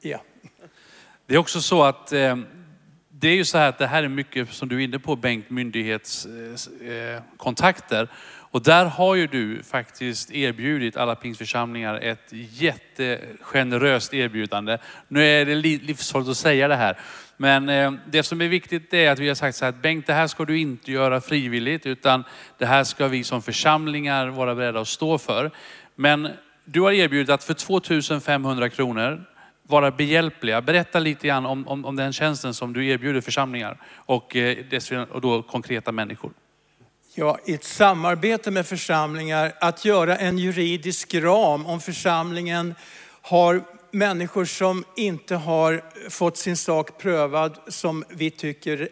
Ja. 0.01 0.23
Det 1.27 1.35
är 1.35 1.39
också 1.39 1.61
så 1.61 1.83
att 1.85 2.13
eh, 2.13 2.37
det 3.09 3.29
är 3.29 3.35
ju 3.35 3.45
så 3.45 3.59
här 3.59 3.69
att 3.69 3.79
det 3.79 3.87
här 3.87 4.03
är 4.03 4.09
mycket 4.09 4.53
som 4.53 4.69
du 4.69 4.77
är 4.77 4.81
inne 4.81 4.99
på 4.99 5.17
Bengt, 5.17 5.51
myndighetskontakter. 5.51 7.15
Eh, 7.15 7.23
kontakter 7.37 8.09
och 8.51 8.63
där 8.63 8.85
har 8.85 9.15
ju 9.15 9.27
du 9.27 9.63
faktiskt 9.63 10.31
erbjudit 10.31 10.97
alla 10.97 11.15
pingstförsamlingar 11.15 11.95
ett 11.95 12.29
jättegeneröst 12.31 14.15
erbjudande. 14.15 14.79
Nu 15.09 15.25
är 15.25 15.45
det 15.47 15.55
livsfarligt 15.55 16.31
att 16.31 16.37
säga 16.37 16.69
det 16.69 16.77
här. 16.77 16.99
Men 17.37 17.69
eh, 17.69 17.93
det 18.07 18.23
som 18.23 18.41
är 18.41 18.49
viktigt 18.49 18.95
är 18.95 19.11
att 19.11 19.19
vi 19.19 19.29
har 19.29 19.35
sagt 19.35 19.57
så 19.57 19.65
här 19.65 19.73
att 19.73 19.83
Bengt, 19.83 20.07
det 20.07 20.13
här 20.13 20.27
ska 20.27 20.45
du 20.45 20.59
inte 20.59 20.93
göra 20.93 21.21
frivilligt 21.21 21.87
utan 21.87 22.25
det 22.59 22.67
här 22.67 22.85
ska 22.85 23.09
vi 23.09 23.25
som 23.25 23.43
församlingar 23.43 24.29
vara 24.29 24.55
beredda 24.55 24.81
att 24.81 24.89
stå 24.89 25.19
för. 25.19 25.51
Men 25.95 26.29
du 26.65 26.81
har 26.81 26.93
erbjudit 26.93 27.31
att 27.31 27.45
för 27.45 27.55
2500 27.55 28.69
kronor 28.69 29.25
vara 29.63 29.91
behjälpliga. 29.91 30.63
Berätta 30.63 30.99
lite 30.99 31.27
grann 31.27 31.47
om, 31.47 31.69
om, 31.69 31.85
om 31.85 31.97
den 31.97 32.13
tjänsten 32.13 32.55
som 32.55 32.73
du 32.73 32.87
erbjuder 32.87 33.21
församlingar 33.21 33.79
och, 33.95 34.37
eh, 34.37 35.03
och 35.11 35.21
då 35.21 35.43
konkreta 35.43 35.93
människor. 35.93 36.33
Ja, 37.19 37.39
i 37.45 37.55
ett 37.55 37.65
samarbete 37.65 38.51
med 38.51 38.67
församlingar 38.67 39.53
att 39.61 39.85
göra 39.85 40.17
en 40.17 40.39
juridisk 40.39 41.15
ram 41.15 41.67
om 41.67 41.81
församlingen 41.81 42.75
har 43.23 43.63
människor 43.91 44.45
som 44.45 44.85
inte 44.97 45.37
har 45.37 45.85
fått 46.11 46.37
sin 46.37 46.57
sak 46.57 46.99
prövad 46.99 47.59
som 47.69 48.05
vi 48.09 48.31
tycker 48.31 48.89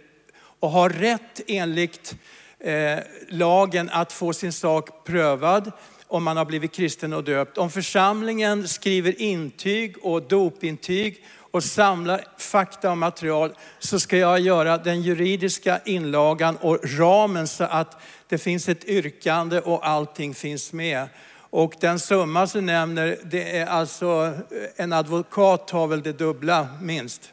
och 0.61 0.70
har 0.70 0.91
rätt 0.91 1.41
enligt 1.47 2.14
eh, 2.61 2.99
lagen 3.29 3.91
att 3.93 4.12
få 4.12 4.33
sin 4.33 4.53
sak 4.53 5.05
prövad 5.05 5.72
om 6.07 6.25
man 6.25 6.37
har 6.37 6.45
blivit 6.45 6.72
kristen 6.72 7.12
och 7.12 7.25
döpt. 7.25 7.59
Om 7.59 7.70
församlingen 7.70 8.68
skriver 8.68 9.20
intyg 9.20 9.97
och 10.05 10.22
dopintyg 10.22 11.25
och 11.55 11.65
samlar 11.65 12.25
fakta 12.37 12.91
och 12.91 12.99
material 12.99 13.53
så 13.79 14.01
ska 14.01 14.17
jag 14.17 14.41
göra 14.41 14.79
den 14.79 15.03
juridiska 15.03 15.81
inlagan 15.85 16.57
och 16.57 16.79
ramen 16.99 17.49
så 17.49 17.65
att 17.65 18.03
det 18.29 18.39
finns 18.39 18.69
ett 18.69 18.85
yrkande 18.85 19.61
och 19.61 19.87
allting 19.87 20.35
finns 20.35 20.73
med. 20.73 21.09
Och 21.39 21.75
den 21.81 21.99
summa 21.99 22.47
som 22.47 22.67
nämner, 22.67 23.17
det 23.25 23.59
är 23.59 23.67
alltså, 23.67 24.33
en 24.77 24.93
advokat 24.93 25.71
har 25.71 25.87
väl 25.87 26.03
det 26.03 26.13
dubbla 26.13 26.69
minst. 26.81 27.33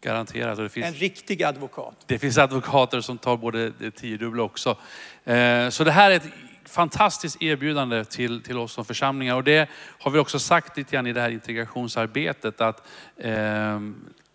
Garanterat. 0.00 0.56
Det, 0.58 0.68
finns, 0.68 0.86
En 0.86 0.94
riktig 0.94 1.42
advokat. 1.42 1.94
det 2.06 2.18
finns 2.18 2.38
advokater 2.38 3.00
som 3.00 3.18
tar 3.18 3.36
både 3.36 3.70
det 3.70 3.90
tiodubbla 3.90 4.42
också. 4.42 4.76
Eh, 5.24 5.68
Så 5.68 5.84
det 5.84 5.90
här 5.92 6.10
är 6.10 6.16
ett 6.16 6.28
fantastiskt 6.68 7.42
erbjudande 7.42 8.04
till, 8.04 8.42
till 8.42 8.58
oss 8.58 8.72
som 8.72 8.84
församlingar. 8.84 9.34
Och 9.34 9.44
det 9.44 9.70
har 10.00 10.10
vi 10.10 10.18
också 10.18 10.38
sagt 10.38 10.76
lite 10.76 10.96
grann 10.96 11.06
i 11.06 11.12
det 11.12 11.20
här 11.20 11.30
integrationsarbetet. 11.30 12.60
Att 12.60 12.88
eh, 13.16 13.80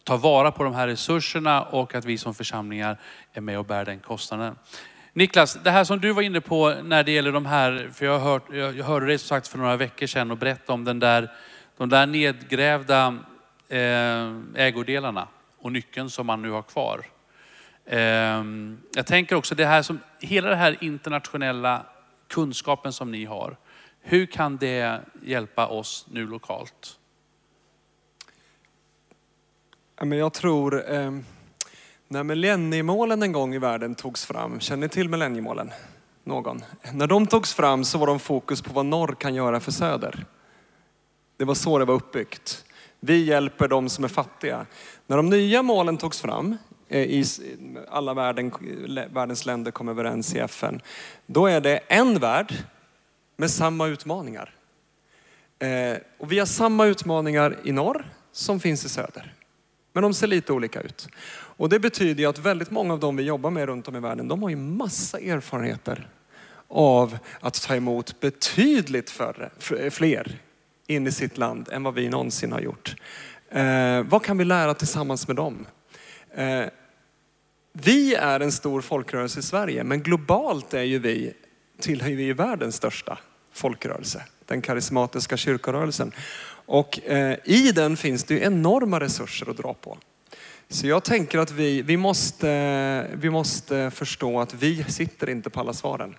ta 0.03 0.17
vara 0.17 0.51
på 0.51 0.63
de 0.63 0.73
här 0.73 0.87
resurserna 0.87 1.61
och 1.63 1.95
att 1.95 2.05
vi 2.05 2.17
som 2.17 2.35
församlingar 2.35 2.97
är 3.33 3.41
med 3.41 3.59
och 3.59 3.65
bär 3.65 3.85
den 3.85 3.99
kostnaden. 3.99 4.55
Niklas, 5.13 5.59
det 5.63 5.71
här 5.71 5.83
som 5.83 5.99
du 5.99 6.11
var 6.11 6.21
inne 6.21 6.41
på 6.41 6.75
när 6.83 7.03
det 7.03 7.11
gäller 7.11 7.31
de 7.31 7.45
här, 7.45 7.89
för 7.93 8.05
jag, 8.05 8.19
har 8.19 8.31
hört, 8.31 8.43
jag 8.51 8.77
jag 8.77 8.85
hörde 8.85 9.05
dig 9.05 9.17
som 9.17 9.27
sagt 9.27 9.47
för 9.47 9.57
några 9.57 9.77
veckor 9.77 10.07
sedan 10.07 10.31
och 10.31 10.37
berätta 10.37 10.73
om 10.73 10.83
den 10.83 10.99
där, 10.99 11.31
de 11.77 11.89
där 11.89 12.05
nedgrävda 12.05 13.17
eh, 13.69 14.31
ägodelarna 14.55 15.27
och 15.57 15.71
nyckeln 15.71 16.09
som 16.09 16.27
man 16.27 16.41
nu 16.41 16.49
har 16.49 16.61
kvar. 16.61 17.05
Ehm, 17.85 18.79
jag 18.95 19.05
tänker 19.05 19.35
också 19.35 19.55
det 19.55 19.65
här 19.65 19.81
som, 19.81 19.99
hela 20.19 20.49
det 20.49 20.55
här 20.55 20.77
internationella 20.79 21.85
kunskapen 22.31 22.93
som 22.93 23.11
ni 23.11 23.25
har. 23.25 23.57
Hur 24.01 24.25
kan 24.25 24.57
det 24.57 25.01
hjälpa 25.23 25.67
oss 25.67 26.05
nu 26.11 26.27
lokalt? 26.27 26.97
Jag 29.99 30.33
tror, 30.33 30.89
ehm, 30.91 31.23
när 32.07 32.23
millenniemålen 32.23 33.23
en 33.23 33.31
gång 33.31 33.55
i 33.55 33.59
världen 33.59 33.95
togs 33.95 34.25
fram, 34.25 34.59
känner 34.59 34.81
ni 34.81 34.89
till 34.89 35.09
millenniemålen? 35.09 35.71
Någon? 36.23 36.61
När 36.93 37.07
de 37.07 37.27
togs 37.27 37.53
fram 37.53 37.83
så 37.83 37.97
var 37.97 38.07
de 38.07 38.19
fokus 38.19 38.61
på 38.61 38.73
vad 38.73 38.85
norr 38.85 39.15
kan 39.19 39.35
göra 39.35 39.59
för 39.59 39.71
söder. 39.71 40.25
Det 41.37 41.45
var 41.45 41.53
så 41.53 41.79
det 41.79 41.85
var 41.85 41.93
uppbyggt. 41.93 42.65
Vi 42.99 43.23
hjälper 43.23 43.67
de 43.67 43.89
som 43.89 44.03
är 44.03 44.07
fattiga. 44.07 44.65
När 45.07 45.17
de 45.17 45.29
nya 45.29 45.63
målen 45.63 45.97
togs 45.97 46.21
fram, 46.21 46.57
Eh, 46.91 47.01
i 47.01 47.25
alla 47.89 48.13
världen, 48.13 48.51
världens 49.13 49.45
länder 49.45 49.71
kom 49.71 49.89
överens 49.89 50.35
i 50.35 50.39
FN, 50.39 50.81
då 51.25 51.45
är 51.47 51.61
det 51.61 51.77
en 51.77 52.19
värld 52.19 52.53
med 53.37 53.51
samma 53.51 53.87
utmaningar. 53.87 54.53
Eh, 55.59 55.97
och 56.17 56.31
vi 56.31 56.39
har 56.39 56.45
samma 56.45 56.85
utmaningar 56.85 57.57
i 57.63 57.71
norr 57.71 58.05
som 58.31 58.59
finns 58.59 58.85
i 58.85 58.89
söder. 58.89 59.33
Men 59.93 60.03
de 60.03 60.13
ser 60.13 60.27
lite 60.27 60.53
olika 60.53 60.81
ut. 60.81 61.07
Och 61.31 61.69
det 61.69 61.79
betyder 61.79 62.23
ju 62.23 62.29
att 62.29 62.39
väldigt 62.39 62.71
många 62.71 62.93
av 62.93 62.99
dem 62.99 63.15
vi 63.15 63.23
jobbar 63.23 63.49
med 63.49 63.65
runt 63.65 63.87
om 63.87 63.95
i 63.95 63.99
världen, 63.99 64.27
de 64.27 64.43
har 64.43 64.49
ju 64.49 64.55
massa 64.55 65.19
erfarenheter 65.19 66.07
av 66.67 67.17
att 67.39 67.61
ta 67.61 67.75
emot 67.75 68.19
betydligt 68.19 69.09
färre, 69.09 69.49
fler 69.89 70.39
in 70.87 71.07
i 71.07 71.11
sitt 71.11 71.37
land 71.37 71.69
än 71.71 71.83
vad 71.83 71.93
vi 71.93 72.09
någonsin 72.09 72.51
har 72.51 72.59
gjort. 72.59 72.95
Eh, 73.49 74.01
vad 74.01 74.23
kan 74.23 74.37
vi 74.37 74.45
lära 74.45 74.73
tillsammans 74.73 75.27
med 75.27 75.35
dem? 75.35 75.65
Eh, 76.35 76.65
vi 77.73 78.15
är 78.15 78.39
en 78.39 78.51
stor 78.51 78.81
folkrörelse 78.81 79.39
i 79.39 79.43
Sverige, 79.43 79.83
men 79.83 80.01
globalt 80.01 80.73
är 80.73 80.83
ju 80.83 80.99
vi, 80.99 81.33
tillhör 81.79 82.09
vi 82.09 82.23
ju 82.23 82.33
världens 82.33 82.75
största 82.75 83.17
folkrörelse, 83.53 84.23
den 84.45 84.61
karismatiska 84.61 85.37
kyrkorörelsen. 85.37 86.11
Och 86.65 87.09
eh, 87.09 87.37
i 87.43 87.71
den 87.71 87.97
finns 87.97 88.23
det 88.23 88.33
ju 88.33 88.43
enorma 88.43 88.99
resurser 88.99 89.49
att 89.49 89.57
dra 89.57 89.73
på. 89.73 89.97
Så 90.69 90.87
jag 90.87 91.03
tänker 91.03 91.39
att 91.39 91.51
vi, 91.51 91.81
vi, 91.81 91.97
måste, 91.97 93.07
vi 93.13 93.29
måste 93.29 93.91
förstå 93.91 94.39
att 94.39 94.53
vi 94.53 94.83
sitter 94.83 95.29
inte 95.29 95.49
på 95.49 95.59
alla 95.59 95.73
svaren. 95.73 96.15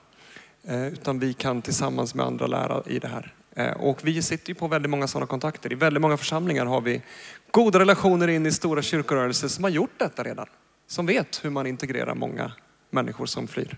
Eh, 0.64 0.86
utan 0.86 1.18
vi 1.18 1.32
kan 1.32 1.62
tillsammans 1.62 2.14
med 2.14 2.26
andra 2.26 2.46
lära 2.46 2.82
i 2.86 2.98
det 2.98 3.08
här. 3.08 3.34
Eh, 3.56 3.72
och 3.72 3.98
vi 4.02 4.22
sitter 4.22 4.48
ju 4.48 4.54
på 4.54 4.68
väldigt 4.68 4.90
många 4.90 5.06
sådana 5.06 5.26
kontakter. 5.26 5.72
I 5.72 5.74
väldigt 5.74 6.00
många 6.00 6.16
församlingar 6.16 6.66
har 6.66 6.80
vi 6.80 7.02
goda 7.50 7.78
relationer 7.78 8.28
in 8.28 8.46
i 8.46 8.52
stora 8.52 8.82
kyrkorörelser 8.82 9.48
som 9.48 9.64
har 9.64 9.70
gjort 9.70 9.98
detta 9.98 10.22
redan. 10.22 10.46
Som 10.92 11.06
vet 11.06 11.44
hur 11.44 11.50
man 11.50 11.66
integrerar 11.66 12.14
många 12.14 12.52
människor 12.90 13.26
som 13.26 13.48
flyr. 13.48 13.76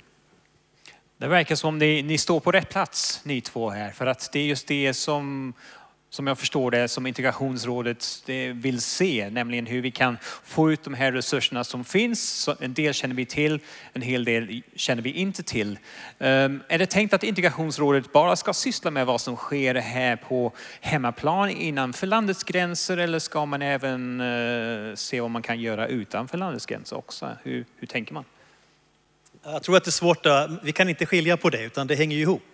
Det 1.16 1.26
verkar 1.26 1.54
som 1.54 1.78
ni, 1.78 2.02
ni 2.02 2.18
står 2.18 2.40
på 2.40 2.52
rätt 2.52 2.70
plats 2.70 3.20
ni 3.24 3.40
två 3.40 3.70
här. 3.70 3.90
För 3.90 4.06
att 4.06 4.32
det 4.32 4.38
är 4.38 4.44
just 4.44 4.68
det 4.68 4.94
som, 4.94 5.54
som 6.14 6.26
jag 6.26 6.38
förstår 6.38 6.70
det, 6.70 6.88
som 6.88 7.06
integrationsrådet 7.06 8.22
vill 8.54 8.80
se. 8.80 9.30
Nämligen 9.30 9.66
hur 9.66 9.82
vi 9.82 9.90
kan 9.90 10.18
få 10.44 10.72
ut 10.72 10.84
de 10.84 10.94
här 10.94 11.12
resurserna 11.12 11.64
som 11.64 11.84
finns. 11.84 12.30
Så 12.30 12.54
en 12.60 12.74
del 12.74 12.94
känner 12.94 13.14
vi 13.14 13.26
till, 13.26 13.60
en 13.92 14.02
hel 14.02 14.24
del 14.24 14.62
känner 14.76 15.02
vi 15.02 15.10
inte 15.10 15.42
till. 15.42 15.78
Ehm, 16.18 16.62
är 16.68 16.78
det 16.78 16.86
tänkt 16.86 17.14
att 17.14 17.22
integrationsrådet 17.22 18.12
bara 18.12 18.36
ska 18.36 18.52
syssla 18.52 18.90
med 18.90 19.06
vad 19.06 19.20
som 19.20 19.36
sker 19.36 19.74
här 19.74 20.16
på 20.16 20.52
hemmaplan 20.80 21.50
innanför 21.50 22.06
landets 22.06 22.44
gränser? 22.44 22.96
Eller 22.96 23.18
ska 23.18 23.46
man 23.46 23.62
även 23.62 24.20
eh, 24.20 24.94
se 24.94 25.20
vad 25.20 25.30
man 25.30 25.42
kan 25.42 25.60
göra 25.60 25.86
utanför 25.86 26.38
landets 26.38 26.66
gränser 26.66 26.96
också? 26.96 27.30
Hur, 27.42 27.64
hur 27.76 27.86
tänker 27.86 28.14
man? 28.14 28.24
Jag 29.44 29.62
tror 29.62 29.76
att 29.76 29.84
det 29.84 29.88
är 29.88 29.92
svårt, 29.92 30.26
att, 30.26 30.50
vi 30.62 30.72
kan 30.72 30.88
inte 30.88 31.06
skilja 31.06 31.36
på 31.36 31.50
det 31.50 31.64
utan 31.64 31.86
det 31.86 31.94
hänger 31.94 32.16
ju 32.16 32.22
ihop. 32.22 32.53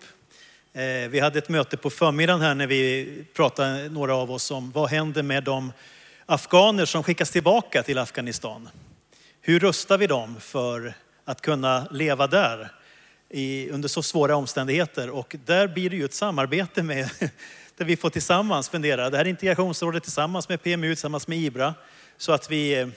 Eh, 0.73 1.09
vi 1.09 1.21
hade 1.21 1.39
ett 1.39 1.49
möte 1.49 1.77
på 1.77 1.91
förmiddagen 1.91 2.41
här 2.41 2.55
när 2.55 2.67
vi 2.67 3.25
pratade, 3.35 3.89
några 3.89 4.15
av 4.15 4.31
oss, 4.31 4.51
om 4.51 4.71
vad 4.71 4.91
händer 4.91 5.23
med 5.23 5.45
de 5.45 5.73
afghaner 6.27 6.85
som 6.85 7.03
skickas 7.03 7.31
tillbaka 7.31 7.83
till 7.83 7.99
Afghanistan? 7.99 8.69
Hur 9.41 9.61
rustar 9.61 9.99
vi 9.99 10.07
dem 10.07 10.41
för 10.41 10.95
att 11.25 11.41
kunna 11.41 11.89
leva 11.91 12.27
där 12.27 12.73
i, 13.29 13.71
under 13.71 13.89
så 13.89 14.03
svåra 14.03 14.37
omständigheter? 14.37 15.11
Och 15.11 15.37
där 15.47 15.69
blir 15.69 15.91
det 15.91 15.97
ju 15.97 16.05
ett 16.05 16.15
samarbete 16.15 16.83
med, 16.83 17.11
där 17.77 17.85
vi 17.85 17.97
får 17.97 18.11
tillsammans 18.11 18.69
fundera. 18.69 19.11
Det 19.11 19.17
här 19.17 19.25
är 19.25 19.29
integrationsrådet 19.29 20.03
tillsammans 20.03 20.49
med 20.49 20.63
PMU, 20.63 20.95
tillsammans 20.95 21.29
med 21.29 21.39
IBRA, 21.39 21.75
så 22.17 22.33
att 22.33 22.51
vi 22.51 22.81
eh, 22.81 22.89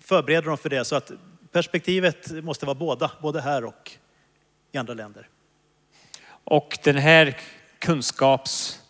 förbereder 0.00 0.48
dem 0.48 0.58
för 0.58 0.68
det. 0.68 0.84
Så 0.84 0.96
att 0.96 1.12
perspektivet 1.52 2.30
måste 2.44 2.66
vara 2.66 2.74
båda, 2.74 3.10
både 3.22 3.40
här 3.40 3.64
och 3.64 3.92
i 4.72 4.78
andra 4.78 4.94
länder. 4.94 5.28
Och 6.50 6.78
den 6.84 6.96
här 6.96 7.36
kunskaps... 7.78 8.80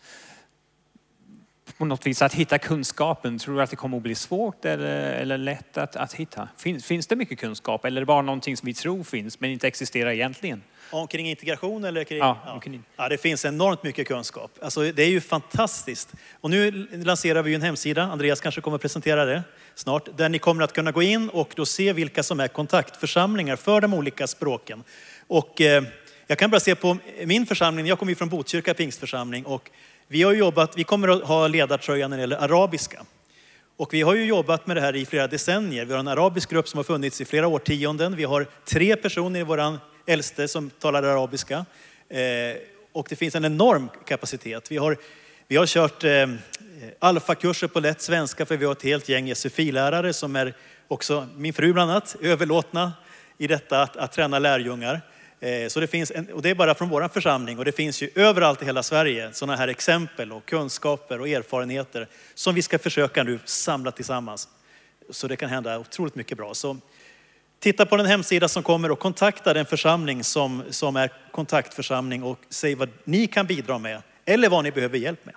På 1.77 1.85
något 1.85 2.05
vis 2.05 2.21
att 2.21 2.33
hitta 2.33 2.57
kunskapen, 2.57 3.39
tror 3.39 3.55
du 3.55 3.61
att 3.61 3.69
det 3.69 3.75
kommer 3.75 3.97
att 3.97 4.03
bli 4.03 4.15
svårt 4.15 4.65
eller, 4.65 5.11
eller 5.11 5.37
lätt 5.37 5.77
att, 5.77 5.95
att 5.95 6.13
hitta? 6.13 6.49
Finns, 6.57 6.85
finns 6.85 7.07
det 7.07 7.15
mycket 7.15 7.39
kunskap 7.39 7.85
eller 7.85 7.97
är 7.97 8.01
det 8.01 8.05
bara 8.05 8.21
någonting 8.21 8.57
som 8.57 8.65
vi 8.65 8.73
tror 8.73 9.03
finns 9.03 9.39
men 9.39 9.51
inte 9.51 9.67
existerar 9.67 10.11
egentligen? 10.11 10.63
Omkring 10.91 11.29
integration 11.29 11.83
eller 11.83 12.03
kring... 12.03 12.17
Ja, 12.17 12.37
Ja, 12.45 12.53
omkring- 12.53 12.83
ja. 12.95 13.09
det 13.09 13.17
finns 13.17 13.45
enormt 13.45 13.83
mycket 13.83 14.07
kunskap. 14.07 14.51
Alltså, 14.61 14.91
det 14.91 15.03
är 15.03 15.09
ju 15.09 15.21
fantastiskt. 15.21 16.13
Och 16.41 16.49
nu 16.49 16.71
lanserar 17.03 17.43
vi 17.43 17.49
ju 17.49 17.55
en 17.55 17.61
hemsida, 17.61 18.03
Andreas 18.03 18.41
kanske 18.41 18.61
kommer 18.61 18.75
att 18.75 18.81
presentera 18.81 19.25
det 19.25 19.43
snart, 19.75 20.17
där 20.17 20.29
ni 20.29 20.39
kommer 20.39 20.63
att 20.63 20.73
kunna 20.73 20.91
gå 20.91 21.01
in 21.01 21.29
och 21.29 21.53
då 21.55 21.65
se 21.65 21.93
vilka 21.93 22.23
som 22.23 22.39
är 22.39 22.47
kontaktförsamlingar 22.47 23.55
för 23.55 23.81
de 23.81 23.93
olika 23.93 24.27
språken. 24.27 24.83
Och 25.27 25.61
eh, 25.61 25.83
jag 26.29 26.37
kan 26.37 26.49
bara 26.49 26.59
se 26.59 26.75
på 26.75 26.97
min 27.25 27.45
församling, 27.45 27.85
jag 27.85 27.99
kommer 27.99 28.11
ju 28.11 28.15
från 28.15 28.29
Botkyrka 28.29 28.73
pingstförsamling 28.73 29.45
och 29.45 29.69
vi 30.07 30.23
har 30.23 30.31
ju 30.31 30.37
jobbat, 30.37 30.77
vi 30.77 30.83
kommer 30.83 31.07
att 31.07 31.23
ha 31.23 31.47
ledartröjan 31.47 32.09
när 32.09 32.17
det 32.17 32.21
gäller 32.21 32.37
arabiska. 32.37 33.05
Och 33.77 33.93
vi 33.93 34.01
har 34.01 34.15
ju 34.15 34.25
jobbat 34.25 34.67
med 34.67 34.77
det 34.77 34.81
här 34.81 34.95
i 34.95 35.05
flera 35.05 35.27
decennier. 35.27 35.85
Vi 35.85 35.91
har 35.93 35.99
en 35.99 36.07
arabisk 36.07 36.49
grupp 36.49 36.67
som 36.67 36.77
har 36.77 36.83
funnits 36.83 37.21
i 37.21 37.25
flera 37.25 37.47
årtionden. 37.47 38.15
Vi 38.15 38.23
har 38.23 38.47
tre 38.65 38.95
personer 38.95 39.39
i 39.39 39.43
våran 39.43 39.79
äldste 40.05 40.47
som 40.47 40.69
talar 40.69 41.03
arabiska. 41.03 41.65
Eh, 42.09 42.57
och 42.93 43.07
det 43.09 43.15
finns 43.15 43.35
en 43.35 43.45
enorm 43.45 43.89
kapacitet. 44.05 44.71
Vi 44.71 44.77
har, 44.77 44.97
vi 45.47 45.55
har 45.55 45.65
kört 45.65 46.03
eh, 46.03 46.27
alfakurser 46.99 47.67
på 47.67 47.79
lätt 47.79 48.01
svenska 48.01 48.45
för 48.45 48.57
vi 48.57 48.65
har 48.65 48.71
ett 48.71 48.83
helt 48.83 49.09
gäng 49.09 49.35
SFI-lärare 49.35 50.13
som 50.13 50.35
är 50.35 50.53
också, 50.87 51.27
min 51.37 51.53
fru 51.53 51.73
bland 51.73 51.91
annat, 51.91 52.15
överlåtna 52.21 52.93
i 53.37 53.47
detta 53.47 53.81
att, 53.81 53.97
att 53.97 54.11
träna 54.11 54.39
lärjungar. 54.39 55.01
Eh, 55.39 55.67
så 55.67 55.79
det 55.79 55.87
finns, 55.87 56.11
en, 56.11 56.33
och 56.33 56.41
det 56.41 56.49
är 56.49 56.55
bara 56.55 56.75
från 56.75 56.89
vår 56.89 57.07
församling 57.07 57.57
och 57.57 57.65
det 57.65 57.71
finns 57.71 58.01
ju 58.01 58.09
överallt 58.15 58.61
i 58.61 58.65
hela 58.65 58.83
Sverige 58.83 59.33
sådana 59.33 59.55
här 59.55 59.67
exempel 59.67 60.31
och 60.31 60.45
kunskaper 60.45 61.19
och 61.19 61.27
erfarenheter 61.27 62.07
som 62.33 62.55
vi 62.55 62.61
ska 62.61 62.79
försöka 62.79 63.23
nu 63.23 63.39
samla 63.45 63.91
tillsammans. 63.91 64.47
Så 65.09 65.27
det 65.27 65.35
kan 65.35 65.49
hända 65.49 65.79
otroligt 65.79 66.15
mycket 66.15 66.37
bra. 66.37 66.53
Så 66.53 66.77
titta 67.59 67.85
på 67.85 67.97
den 67.97 68.05
hemsida 68.05 68.47
som 68.47 68.63
kommer 68.63 68.91
och 68.91 68.99
kontakta 68.99 69.53
den 69.53 69.65
församling 69.65 70.23
som, 70.23 70.63
som 70.69 70.95
är 70.95 71.13
kontaktförsamling 71.31 72.23
och 72.23 72.39
säg 72.49 72.75
vad 72.75 72.89
ni 73.03 73.27
kan 73.27 73.45
bidra 73.45 73.77
med 73.77 74.01
eller 74.25 74.49
vad 74.49 74.63
ni 74.63 74.71
behöver 74.71 74.97
hjälp 74.97 75.25
med. 75.25 75.35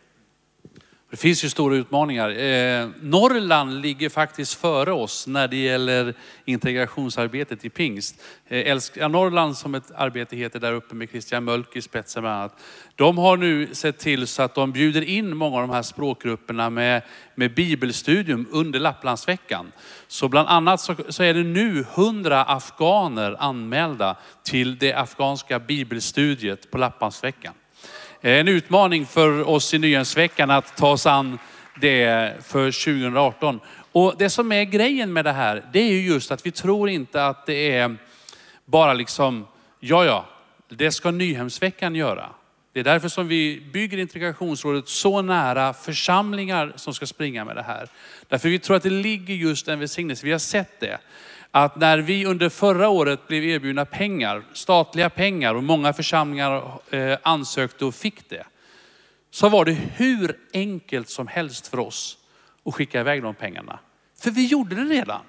Det 1.13 1.19
finns 1.19 1.45
ju 1.45 1.49
stora 1.49 1.77
utmaningar. 1.77 2.31
Eh, 2.31 2.89
Norrland 3.01 3.81
ligger 3.81 4.09
faktiskt 4.09 4.55
före 4.55 4.93
oss 4.93 5.27
när 5.27 5.49
det 5.49 5.57
gäller 5.57 6.15
integrationsarbetet 6.45 7.65
i 7.65 7.71
pingst. 7.71 8.23
Eh, 8.49 8.79
Norrland 9.09 9.57
som 9.57 9.75
ett 9.75 9.91
arbete 9.97 10.37
heter 10.37 10.61
där 10.61 10.73
uppe 10.73 10.95
med 10.95 11.09
Christian 11.11 11.45
Mölk 11.45 11.77
i 11.77 11.83
spetsen 11.83 12.23
bland 12.23 12.37
annat. 12.37 12.61
De 12.97 13.19
har 13.19 13.37
nu 13.37 13.75
sett 13.75 13.99
till 13.99 14.27
så 14.27 14.43
att 14.43 14.55
de 14.55 14.73
bjuder 14.73 15.03
in 15.03 15.37
många 15.37 15.57
av 15.57 15.63
de 15.63 15.71
här 15.71 15.83
språkgrupperna 15.83 16.71
med, 16.71 17.03
med 17.35 17.55
bibelstudium 17.55 18.47
under 18.51 18.81
Lapplandsveckan. 18.81 19.73
Så 20.09 20.29
bland 20.29 20.49
annat 20.49 20.81
så, 20.81 20.95
så 21.09 21.23
är 21.23 21.35
det 21.35 21.43
nu 21.43 21.87
100 21.95 22.45
afghaner 22.45 23.37
anmälda 23.39 24.17
till 24.43 24.79
det 24.79 24.93
afghanska 24.93 25.59
bibelstudiet 25.59 26.71
på 26.71 26.79
Lapplandsveckan. 26.79 27.55
En 28.25 28.49
utmaning 28.49 29.07
för 29.07 29.49
oss 29.49 29.75
i 29.75 29.79
Nyhemsveckan 29.79 30.51
att 30.51 30.77
ta 30.77 30.91
oss 30.91 31.07
an 31.07 31.39
det 31.81 32.33
för 32.45 32.85
2018. 32.85 33.61
Och 33.93 34.14
det 34.18 34.31
som 34.31 34.53
är 34.53 34.64
grejen 34.64 35.12
med 35.12 35.25
det 35.25 35.33
här, 35.33 35.64
det 35.73 35.81
är 35.81 35.93
ju 35.93 36.01
just 36.01 36.31
att 36.31 36.47
vi 36.47 36.51
tror 36.51 36.89
inte 36.89 37.27
att 37.27 37.47
det 37.47 37.77
är 37.77 37.97
bara 38.64 38.95
liksom, 38.95 39.47
ja 39.81 40.05
ja, 40.05 40.27
det 40.68 40.93
ska 40.93 41.11
Nyhemsveckan 41.11 41.95
göra. 41.95 42.29
Det 42.73 42.81
är 42.81 42.85
därför 42.85 43.09
som 43.09 43.29
vi 43.29 43.62
bygger 43.73 43.99
integrationsrådet 43.99 44.89
så 44.89 45.23
nära 45.23 45.73
församlingar 45.73 46.73
som 46.77 46.95
ska 46.95 47.07
springa 47.07 47.45
med 47.45 47.57
det 47.57 47.62
här. 47.62 47.89
Därför 48.29 48.49
vi 48.49 48.59
tror 48.59 48.77
att 48.77 48.83
det 48.83 48.91
ligger 48.91 49.35
just 49.35 49.68
en 49.68 49.79
välsignelse, 49.79 50.27
vi 50.27 50.33
har 50.33 50.39
sett 50.39 50.81
det. 50.81 50.99
Att 51.55 51.76
när 51.76 51.98
vi 51.98 52.26
under 52.26 52.48
förra 52.48 52.88
året 52.88 53.28
blev 53.28 53.44
erbjudna 53.44 53.84
pengar, 53.84 54.42
statliga 54.53 55.11
pengar 55.11 55.55
och 55.55 55.64
många 55.64 55.92
församlingar 55.92 56.80
eh, 56.90 57.18
ansökte 57.22 57.84
och 57.84 57.94
fick 57.94 58.30
det. 58.30 58.44
Så 59.30 59.48
var 59.48 59.64
det 59.64 59.72
hur 59.72 60.36
enkelt 60.53 61.09
som 61.09 61.26
helst 61.26 61.66
för 61.66 61.78
oss 61.78 62.18
att 62.64 62.74
skicka 62.74 63.00
iväg 63.00 63.22
de 63.22 63.34
pengarna. 63.34 63.78
För 64.20 64.30
vi 64.30 64.46
gjorde 64.46 64.76
det 64.76 64.84
redan. 64.84 65.20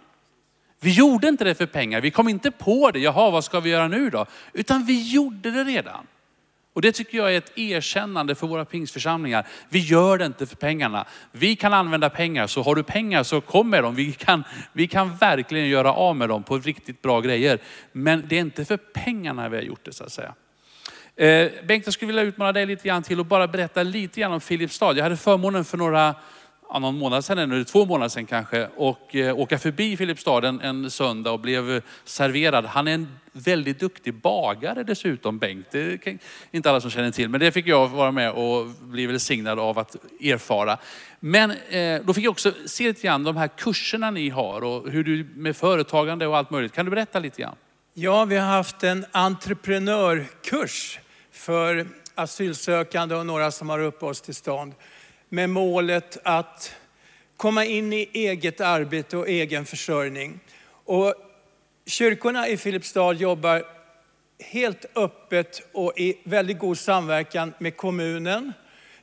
Vi 0.79 0.91
gjorde 0.91 1.27
inte 1.27 1.43
det 1.43 1.55
för 1.55 1.65
pengar. 1.65 2.01
Vi 2.01 2.11
kom 2.11 2.29
inte 2.29 2.51
på 2.51 2.91
det. 2.91 2.99
Jaha, 2.99 3.31
vad 3.31 3.43
ska 3.43 3.59
vi 3.59 3.69
göra 3.69 3.87
nu 3.87 4.09
då? 4.09 4.25
Utan 4.53 4.85
vi 4.85 5.11
gjorde 5.11 5.51
det 5.51 5.63
redan. 5.63 6.07
Och 6.73 6.81
det 6.81 6.91
tycker 6.91 7.17
jag 7.17 7.33
är 7.33 7.37
ett 7.37 7.57
erkännande 7.57 8.35
för 8.35 8.47
våra 8.47 8.65
pingstförsamlingar. 8.65 9.47
Vi 9.69 9.79
gör 9.79 10.17
det 10.17 10.25
inte 10.25 10.45
för 10.45 10.55
pengarna. 10.55 11.05
Vi 11.31 11.55
kan 11.55 11.73
använda 11.73 12.09
pengar, 12.09 12.47
så 12.47 12.61
har 12.61 12.75
du 12.75 12.83
pengar 12.83 13.23
så 13.23 13.41
kom 13.41 13.69
med 13.69 13.83
dem. 13.83 13.95
Vi 13.95 14.11
kan, 14.11 14.43
vi 14.73 14.87
kan 14.87 15.15
verkligen 15.17 15.67
göra 15.67 15.93
av 15.93 16.15
med 16.15 16.29
dem 16.29 16.43
på 16.43 16.57
riktigt 16.57 17.01
bra 17.01 17.21
grejer. 17.21 17.59
Men 17.91 18.25
det 18.27 18.35
är 18.35 18.39
inte 18.39 18.65
för 18.65 18.77
pengarna 18.77 19.49
vi 19.49 19.57
har 19.57 19.63
gjort 19.63 19.85
det 19.85 19.93
så 19.93 20.03
att 20.03 20.11
säga. 20.11 20.33
Eh, 21.15 21.51
Bengt, 21.63 21.85
jag 21.85 21.93
skulle 21.93 22.07
vilja 22.07 22.23
utmana 22.23 22.51
dig 22.51 22.65
lite 22.65 22.87
grann 22.87 23.03
till 23.03 23.19
att 23.19 23.27
bara 23.27 23.47
berätta 23.47 23.83
lite 23.83 24.21
grann 24.21 24.33
om 24.33 24.41
Filipstad. 24.41 24.93
Jag 24.93 25.03
hade 25.03 25.17
förmånen 25.17 25.65
för 25.65 25.77
några, 25.77 26.15
någon 26.79 26.97
månad 26.97 27.25
sedan, 27.25 27.51
eller 27.51 27.63
två 27.63 27.85
månader 27.85 28.09
sedan 28.09 28.25
kanske, 28.25 28.67
och 28.75 29.15
eh, 29.15 29.39
åka 29.39 29.57
förbi 29.57 29.97
Filipstad 29.97 30.47
en, 30.47 30.61
en 30.61 30.91
söndag 30.91 31.31
och 31.31 31.39
blev 31.39 31.71
eh, 31.71 31.81
serverad. 32.05 32.65
Han 32.65 32.87
är 32.87 32.93
en 32.93 33.07
väldigt 33.31 33.79
duktig 33.79 34.13
bagare 34.13 34.83
dessutom, 34.83 35.39
Bengt. 35.39 35.67
Det 35.71 36.07
är 36.07 36.17
inte 36.51 36.69
alla 36.69 36.81
som 36.81 36.89
känner 36.89 37.11
till, 37.11 37.29
men 37.29 37.39
det 37.39 37.51
fick 37.51 37.67
jag 37.67 37.87
vara 37.87 38.11
med 38.11 38.31
och 38.31 38.65
bli 38.65 39.05
välsignad 39.05 39.59
av 39.59 39.79
att 39.79 39.95
erfara. 40.21 40.77
Men 41.19 41.51
eh, 41.51 42.01
då 42.03 42.13
fick 42.13 42.25
jag 42.25 42.31
också 42.31 42.53
se 42.65 42.83
lite 42.83 43.01
grann 43.01 43.23
de 43.23 43.37
här 43.37 43.47
kurserna 43.47 44.11
ni 44.11 44.29
har 44.29 44.63
och 44.63 44.89
hur 44.89 45.03
du 45.03 45.27
med 45.35 45.55
företagande 45.55 46.27
och 46.27 46.37
allt 46.37 46.49
möjligt. 46.49 46.73
Kan 46.73 46.85
du 46.85 46.91
berätta 46.91 47.19
lite 47.19 47.41
grann? 47.41 47.55
Ja, 47.93 48.25
vi 48.25 48.37
har 48.37 48.47
haft 48.47 48.83
en 48.83 49.05
entreprenörkurs 49.11 50.99
för 51.31 51.87
asylsökande 52.15 53.15
och 53.15 53.25
några 53.25 53.51
som 53.51 53.69
har 53.69 53.79
uppehållstillstånd 53.79 54.73
med 55.33 55.49
målet 55.49 56.17
att 56.23 56.75
komma 57.37 57.65
in 57.65 57.93
i 57.93 58.09
eget 58.13 58.61
arbete 58.61 59.17
och 59.17 59.29
egen 59.29 59.65
försörjning. 59.65 60.39
Och 60.67 61.15
kyrkorna 61.85 62.47
i 62.47 62.57
Filipstad 62.57 63.13
jobbar 63.13 63.63
helt 64.39 64.85
öppet 64.95 65.61
och 65.71 65.99
i 65.99 66.17
väldigt 66.23 66.59
god 66.59 66.77
samverkan 66.77 67.53
med 67.57 67.77
kommunen, 67.77 68.53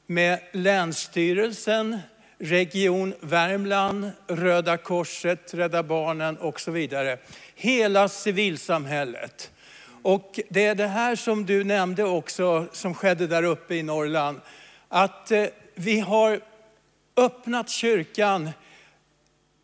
med 0.07 0.41
Länsstyrelsen, 0.53 1.99
Region 2.39 3.15
Värmland, 3.21 4.11
Röda 4.27 4.77
Korset, 4.77 5.55
Rädda 5.55 5.83
Barnen 5.83 6.37
och 6.37 6.61
så 6.61 6.71
vidare. 6.71 7.19
Hela 7.55 8.09
civilsamhället. 8.09 9.51
Och 10.03 10.41
det 10.49 10.67
är 10.67 10.75
det 10.75 10.87
här 10.87 11.17
som 11.17 11.47
du 11.47 11.65
nämnde 11.65 12.05
också 12.05 12.67
som 12.73 12.95
skedde 12.95 13.27
där 13.27 13.43
uppe 13.43 13.75
i 13.75 13.83
Norrland. 13.83 14.41
Att 14.89 15.31
eh, 15.31 15.47
vi 15.81 16.01
har 16.01 16.41
öppnat 17.17 17.71
kyrkan. 17.71 18.51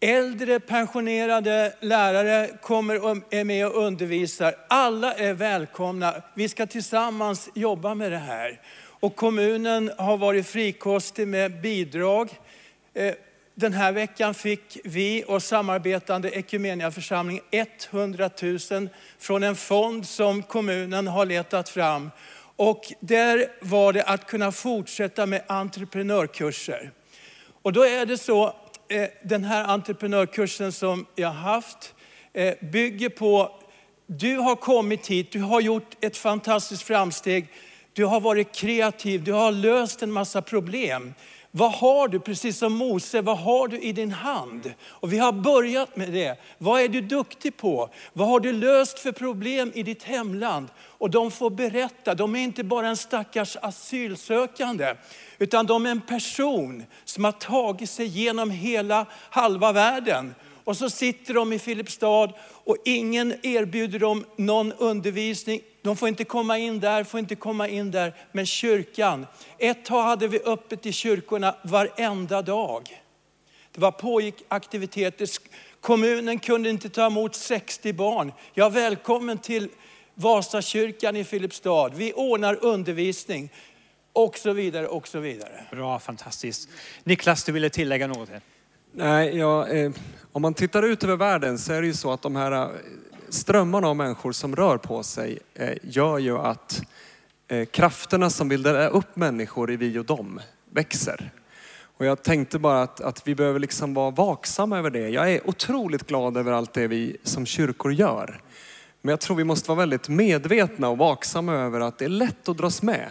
Äldre 0.00 0.60
pensionerade 0.60 1.74
lärare 1.80 2.50
kommer 2.62 3.04
och 3.04 3.16
är 3.30 3.44
med 3.44 3.66
och 3.66 3.84
undervisar. 3.84 4.54
Alla 4.68 5.14
är 5.14 5.34
välkomna. 5.34 6.14
Vi 6.34 6.48
ska 6.48 6.66
tillsammans 6.66 7.48
jobba 7.54 7.94
med 7.94 8.12
det 8.12 8.18
här. 8.18 8.60
Och 9.00 9.16
kommunen 9.16 9.90
har 9.98 10.16
varit 10.16 10.46
frikostig 10.46 11.28
med 11.28 11.60
bidrag. 11.60 12.30
Eh, 12.94 13.14
den 13.54 13.72
här 13.72 13.92
veckan 13.92 14.34
fick 14.34 14.78
vi 14.84 15.24
och 15.28 15.42
samarbetande 15.42 16.30
Ekumeniaförsamling 16.30 17.40
100 17.90 18.30
000 18.42 18.88
från 19.18 19.42
en 19.42 19.56
fond 19.56 20.06
som 20.06 20.42
kommunen 20.42 21.06
har 21.06 21.26
letat 21.26 21.68
fram. 21.68 22.10
Och 22.56 22.92
där 23.00 23.48
var 23.60 23.92
det 23.92 24.02
att 24.02 24.26
kunna 24.26 24.52
fortsätta 24.52 25.26
med 25.26 25.42
entreprenörkurser. 25.46 26.90
Och 27.62 27.72
då 27.72 27.82
är 27.86 28.06
det 28.06 28.18
så, 28.18 28.46
eh, 28.88 29.08
den 29.22 29.44
här 29.44 29.64
entreprenörkursen 29.64 30.72
som 30.72 31.06
jag 31.14 31.28
har 31.28 31.52
haft 31.52 31.94
eh, 32.32 32.54
bygger 32.60 33.08
på, 33.08 33.62
du 34.06 34.36
har 34.36 34.56
kommit 34.56 35.06
hit, 35.06 35.32
du 35.32 35.40
har 35.40 35.60
gjort 35.60 35.96
ett 36.00 36.16
fantastiskt 36.16 36.82
framsteg, 36.82 37.48
du 37.92 38.04
har 38.04 38.20
varit 38.20 38.54
kreativ, 38.54 39.24
du 39.24 39.32
har 39.32 39.52
löst 39.52 40.02
en 40.02 40.12
massa 40.12 40.42
problem. 40.42 41.14
Vad 41.56 41.72
har 41.72 42.08
du, 42.08 42.20
precis 42.20 42.58
som 42.58 42.72
Mose, 42.72 43.20
vad 43.20 43.38
har 43.38 43.68
du 43.68 43.80
i 43.80 43.92
din 43.92 44.12
hand? 44.12 44.74
Och 44.86 45.12
vi 45.12 45.18
har 45.18 45.32
börjat 45.32 45.96
med 45.96 46.12
det. 46.12 46.38
Vad 46.58 46.80
är 46.80 46.88
du 46.88 47.00
duktig 47.00 47.56
på? 47.56 47.90
Vad 48.12 48.28
har 48.28 48.40
du 48.40 48.52
löst 48.52 48.98
för 48.98 49.12
problem 49.12 49.72
i 49.74 49.82
ditt 49.82 50.02
hemland? 50.02 50.68
Och 50.78 51.10
de 51.10 51.30
får 51.30 51.50
berätta, 51.50 52.14
de 52.14 52.36
är 52.36 52.40
inte 52.40 52.64
bara 52.64 52.88
en 52.88 52.96
stackars 52.96 53.56
asylsökande, 53.62 54.94
utan 55.38 55.66
de 55.66 55.86
är 55.86 55.90
en 55.90 56.00
person 56.00 56.84
som 57.04 57.24
har 57.24 57.32
tagit 57.32 57.90
sig 57.90 58.06
genom 58.06 58.50
hela 58.50 59.06
halva 59.30 59.72
världen. 59.72 60.34
Och 60.64 60.76
så 60.76 60.90
sitter 60.90 61.34
de 61.34 61.52
i 61.52 61.58
Filipstad 61.58 62.32
och 62.64 62.76
ingen 62.84 63.34
erbjuder 63.42 63.98
dem 63.98 64.24
någon 64.36 64.72
undervisning. 64.72 65.60
De 65.86 65.96
får 65.96 66.08
inte 66.08 66.24
komma 66.24 66.58
in 66.58 66.80
där, 66.80 67.04
får 67.04 67.20
inte 67.20 67.34
komma 67.34 67.68
in 67.68 67.90
där. 67.90 68.14
Men 68.32 68.46
kyrkan, 68.46 69.26
ett 69.58 69.84
tag 69.84 70.02
hade 70.02 70.28
vi 70.28 70.40
öppet 70.40 70.86
i 70.86 70.92
kyrkorna 70.92 71.54
varenda 71.62 72.42
dag. 72.42 73.02
Det 73.72 73.80
var 73.80 73.90
pågick 73.90 74.44
aktiviteter. 74.48 75.28
Kommunen 75.80 76.38
kunde 76.38 76.70
inte 76.70 76.88
ta 76.88 77.06
emot 77.06 77.34
60 77.34 77.92
barn. 77.92 78.32
Ja, 78.54 78.68
välkommen 78.68 79.38
till 79.38 79.68
Vasakyrkan 80.14 81.16
i 81.16 81.24
Filipstad. 81.24 81.88
Vi 81.88 82.12
ordnar 82.12 82.64
undervisning 82.64 83.52
och 84.12 84.38
så 84.38 84.52
vidare 84.52 84.86
och 84.86 85.08
så 85.08 85.18
vidare. 85.18 85.64
Bra, 85.70 85.98
fantastiskt. 85.98 86.68
Niklas, 87.04 87.44
du 87.44 87.52
ville 87.52 87.70
tillägga 87.70 88.06
något? 88.06 88.28
Här. 88.28 88.40
Nej, 88.92 89.36
ja, 89.36 89.68
eh, 89.68 89.92
om 90.32 90.42
man 90.42 90.54
tittar 90.54 90.82
ut 90.82 91.04
över 91.04 91.16
världen 91.16 91.58
så 91.58 91.72
är 91.72 91.80
det 91.80 91.86
ju 91.86 91.94
så 91.94 92.12
att 92.12 92.22
de 92.22 92.36
här 92.36 92.52
eh, 92.52 92.68
strömmarna 93.36 93.88
av 93.88 93.96
människor 93.96 94.32
som 94.32 94.56
rör 94.56 94.78
på 94.78 95.02
sig 95.02 95.38
eh, 95.54 95.74
gör 95.82 96.18
ju 96.18 96.38
att 96.38 96.82
eh, 97.48 97.64
krafterna 97.64 98.30
som 98.30 98.48
vill 98.48 98.62
dela 98.62 98.88
upp 98.88 99.16
människor 99.16 99.70
i 99.70 99.76
vi 99.76 99.98
och 99.98 100.04
dem 100.04 100.40
växer. 100.70 101.32
Och 101.98 102.06
jag 102.06 102.22
tänkte 102.22 102.58
bara 102.58 102.82
att, 102.82 103.00
att 103.00 103.28
vi 103.28 103.34
behöver 103.34 103.60
liksom 103.60 103.94
vara 103.94 104.10
vaksamma 104.10 104.78
över 104.78 104.90
det. 104.90 105.08
Jag 105.08 105.32
är 105.32 105.48
otroligt 105.48 106.06
glad 106.06 106.36
över 106.36 106.52
allt 106.52 106.72
det 106.72 106.86
vi 106.86 107.16
som 107.22 107.46
kyrkor 107.46 107.92
gör. 107.92 108.40
Men 109.02 109.10
jag 109.10 109.20
tror 109.20 109.36
vi 109.36 109.44
måste 109.44 109.68
vara 109.68 109.78
väldigt 109.78 110.08
medvetna 110.08 110.88
och 110.88 110.98
vaksamma 110.98 111.54
över 111.54 111.80
att 111.80 111.98
det 111.98 112.04
är 112.04 112.08
lätt 112.08 112.48
att 112.48 112.56
dras 112.56 112.82
med. 112.82 113.10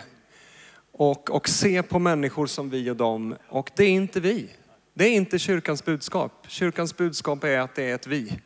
Och, 0.92 1.30
och 1.30 1.50
se 1.50 1.84
på 1.84 2.00
människor 2.00 2.48
som 2.48 2.70
vi 2.70 2.90
och 2.90 2.96
dem. 2.96 3.36
Och 3.50 3.72
det 3.76 3.84
är 3.84 3.90
inte 3.92 4.20
vi. 4.20 4.50
Det 4.94 5.06
är 5.06 5.12
inte 5.12 5.40
kyrkans 5.40 5.86
budskap. 5.86 6.46
Kyrkans 6.48 6.98
budskap 6.98 7.44
är 7.44 7.60
att 7.60 7.76
det 7.76 7.84
är 7.84 7.96
ett 7.96 8.08
vi. 8.08 8.40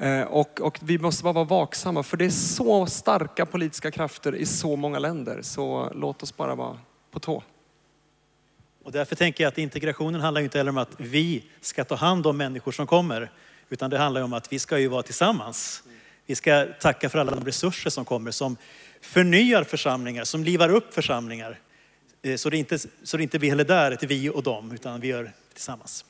Eh, 0.00 0.22
och, 0.22 0.60
och 0.60 0.78
vi 0.82 0.98
måste 0.98 1.24
bara 1.24 1.32
vara 1.32 1.44
vaksamma 1.44 2.02
för 2.02 2.16
det 2.16 2.24
är 2.24 2.30
så 2.30 2.86
starka 2.86 3.46
politiska 3.46 3.90
krafter 3.90 4.34
i 4.34 4.46
så 4.46 4.76
många 4.76 4.98
länder. 4.98 5.42
Så 5.42 5.92
låt 5.94 6.22
oss 6.22 6.36
bara 6.36 6.54
vara 6.54 6.78
på 7.10 7.20
tå. 7.20 7.42
Och 8.84 8.92
därför 8.92 9.16
tänker 9.16 9.44
jag 9.44 9.48
att 9.48 9.58
integrationen 9.58 10.20
handlar 10.20 10.40
inte 10.40 10.58
heller 10.58 10.70
om 10.70 10.78
att 10.78 10.94
vi 10.96 11.44
ska 11.60 11.84
ta 11.84 11.94
hand 11.94 12.26
om 12.26 12.36
människor 12.36 12.72
som 12.72 12.86
kommer. 12.86 13.30
Utan 13.68 13.90
det 13.90 13.98
handlar 13.98 14.22
om 14.22 14.32
att 14.32 14.52
vi 14.52 14.58
ska 14.58 14.78
ju 14.78 14.88
vara 14.88 15.02
tillsammans. 15.02 15.82
Vi 16.26 16.34
ska 16.34 16.66
tacka 16.80 17.08
för 17.08 17.18
alla 17.18 17.34
de 17.34 17.44
resurser 17.44 17.90
som 17.90 18.04
kommer, 18.04 18.30
som 18.30 18.56
förnyar 19.00 19.64
församlingar, 19.64 20.24
som 20.24 20.44
livar 20.44 20.68
upp 20.68 20.94
församlingar. 20.94 21.58
Eh, 22.22 22.36
så 22.36 22.50
det 22.50 22.56
inte, 22.56 22.78
så 23.02 23.16
det 23.16 23.22
inte 23.22 23.38
blir 23.38 23.50
heller 23.50 23.64
där, 23.64 23.92
ett 23.92 24.02
vi 24.02 24.30
och 24.30 24.42
dem, 24.42 24.72
utan 24.72 25.00
vi 25.00 25.08
gör 25.08 25.32
tillsammans. 25.54 26.04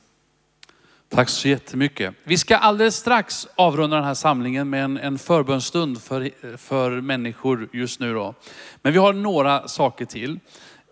Tack 1.13 1.29
så 1.29 1.47
jättemycket. 1.47 2.13
Vi 2.23 2.37
ska 2.37 2.57
alldeles 2.57 2.95
strax 2.95 3.47
avrunda 3.55 3.95
den 3.95 4.05
här 4.05 4.13
samlingen 4.13 4.69
med 4.69 4.83
en, 4.83 4.97
en 4.97 5.19
förbönstund 5.19 6.01
för, 6.01 6.31
för 6.57 7.01
människor 7.01 7.69
just 7.73 7.99
nu. 7.99 8.13
Då. 8.13 8.33
Men 8.81 8.93
vi 8.93 8.99
har 8.99 9.13
några 9.13 9.67
saker 9.67 10.05
till. 10.05 10.39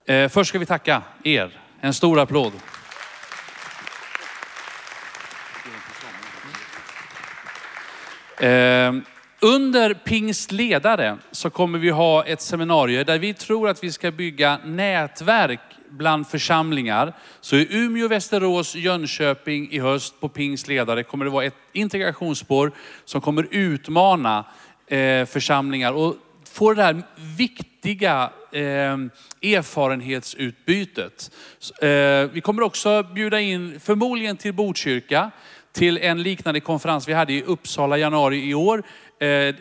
Eh, 0.06 0.30
först 0.30 0.50
ska 0.50 0.60
vi 0.60 0.66
tacka 0.66 1.02
er. 1.24 1.60
En 1.82 1.94
stor 1.94 2.20
applåd. 2.20 2.54
Eh, 8.40 8.94
under 9.40 9.94
pingstledare 9.94 11.18
så 11.32 11.50
kommer 11.50 11.80
vi 11.80 11.90
ha 11.90 12.26
ett 12.26 12.41
seminarium 12.41 13.06
där 13.06 13.20
vi 13.20 13.34
tror 13.34 13.70
att 13.70 13.84
vi 13.84 13.91
ska 13.91 14.12
bygga 14.12 14.60
nätverk 14.66 15.78
bland 15.90 16.28
församlingar. 16.28 17.14
Så 17.41 17.56
i 17.56 17.68
Umeå, 17.70 18.07
Västerås, 18.07 18.76
Jönköping 18.76 19.72
i 19.72 19.80
höst 19.80 20.20
på 20.20 20.30
pingstledare 20.30 21.03
kommer 21.03 21.26
det 21.26 21.32
vara 21.32 21.45
ett 21.45 21.56
integrationsspår 21.74 22.72
som 23.06 23.22
kommer 23.22 23.48
utmana 23.52 24.45
eh, 24.88 25.26
församlingar 25.26 25.94
och 25.94 26.16
få 26.52 26.74
det 26.74 26.84
här 26.84 27.03
viktiga 27.38 28.32
eh, 28.52 28.61
erfarenhetsutbytet. 29.41 31.32
Eh, 31.82 31.88
vi 32.32 32.41
kommer 32.44 32.61
också 32.61 33.03
bjuda 33.03 33.40
in, 33.40 33.80
förmodligen 33.80 34.38
till 34.38 34.53
Botkyrka, 34.53 35.32
till 35.72 35.98
en 35.98 36.24
liknande 36.24 36.60
konferens 36.60 37.07
vi 37.07 37.14
hade 37.14 37.34
i 37.34 37.44
Uppsala 37.44 37.98
i 37.98 38.02
januari 38.02 38.49
i 38.49 38.53
år. 38.53 38.84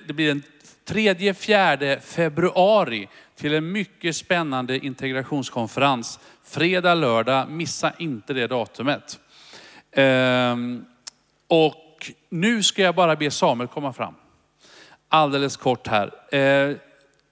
Det 0.06 0.14
blir 0.14 0.28
den 0.28 0.42
3-4 0.88 2.00
februari 2.00 3.08
till 3.38 3.54
en 3.54 3.72
mycket 3.72 4.16
spännande 4.16 4.78
integrationskonferens. 4.86 6.20
Fredag, 6.44 6.94
lördag, 6.94 7.50
missa 7.50 7.92
inte 7.98 8.32
det 8.34 8.46
datumet. 8.46 9.18
Ehm, 9.92 10.84
Och 11.48 12.12
nu 12.30 12.62
ska 12.62 12.82
jag 12.82 12.94
bara 12.94 13.16
be 13.16 13.30
Samuel 13.30 13.68
komma 13.68 13.92
fram. 13.92 14.14
Alldeles 15.08 15.56
kort 15.56 15.86
här. 15.86 16.10
Ehm, 16.32 16.78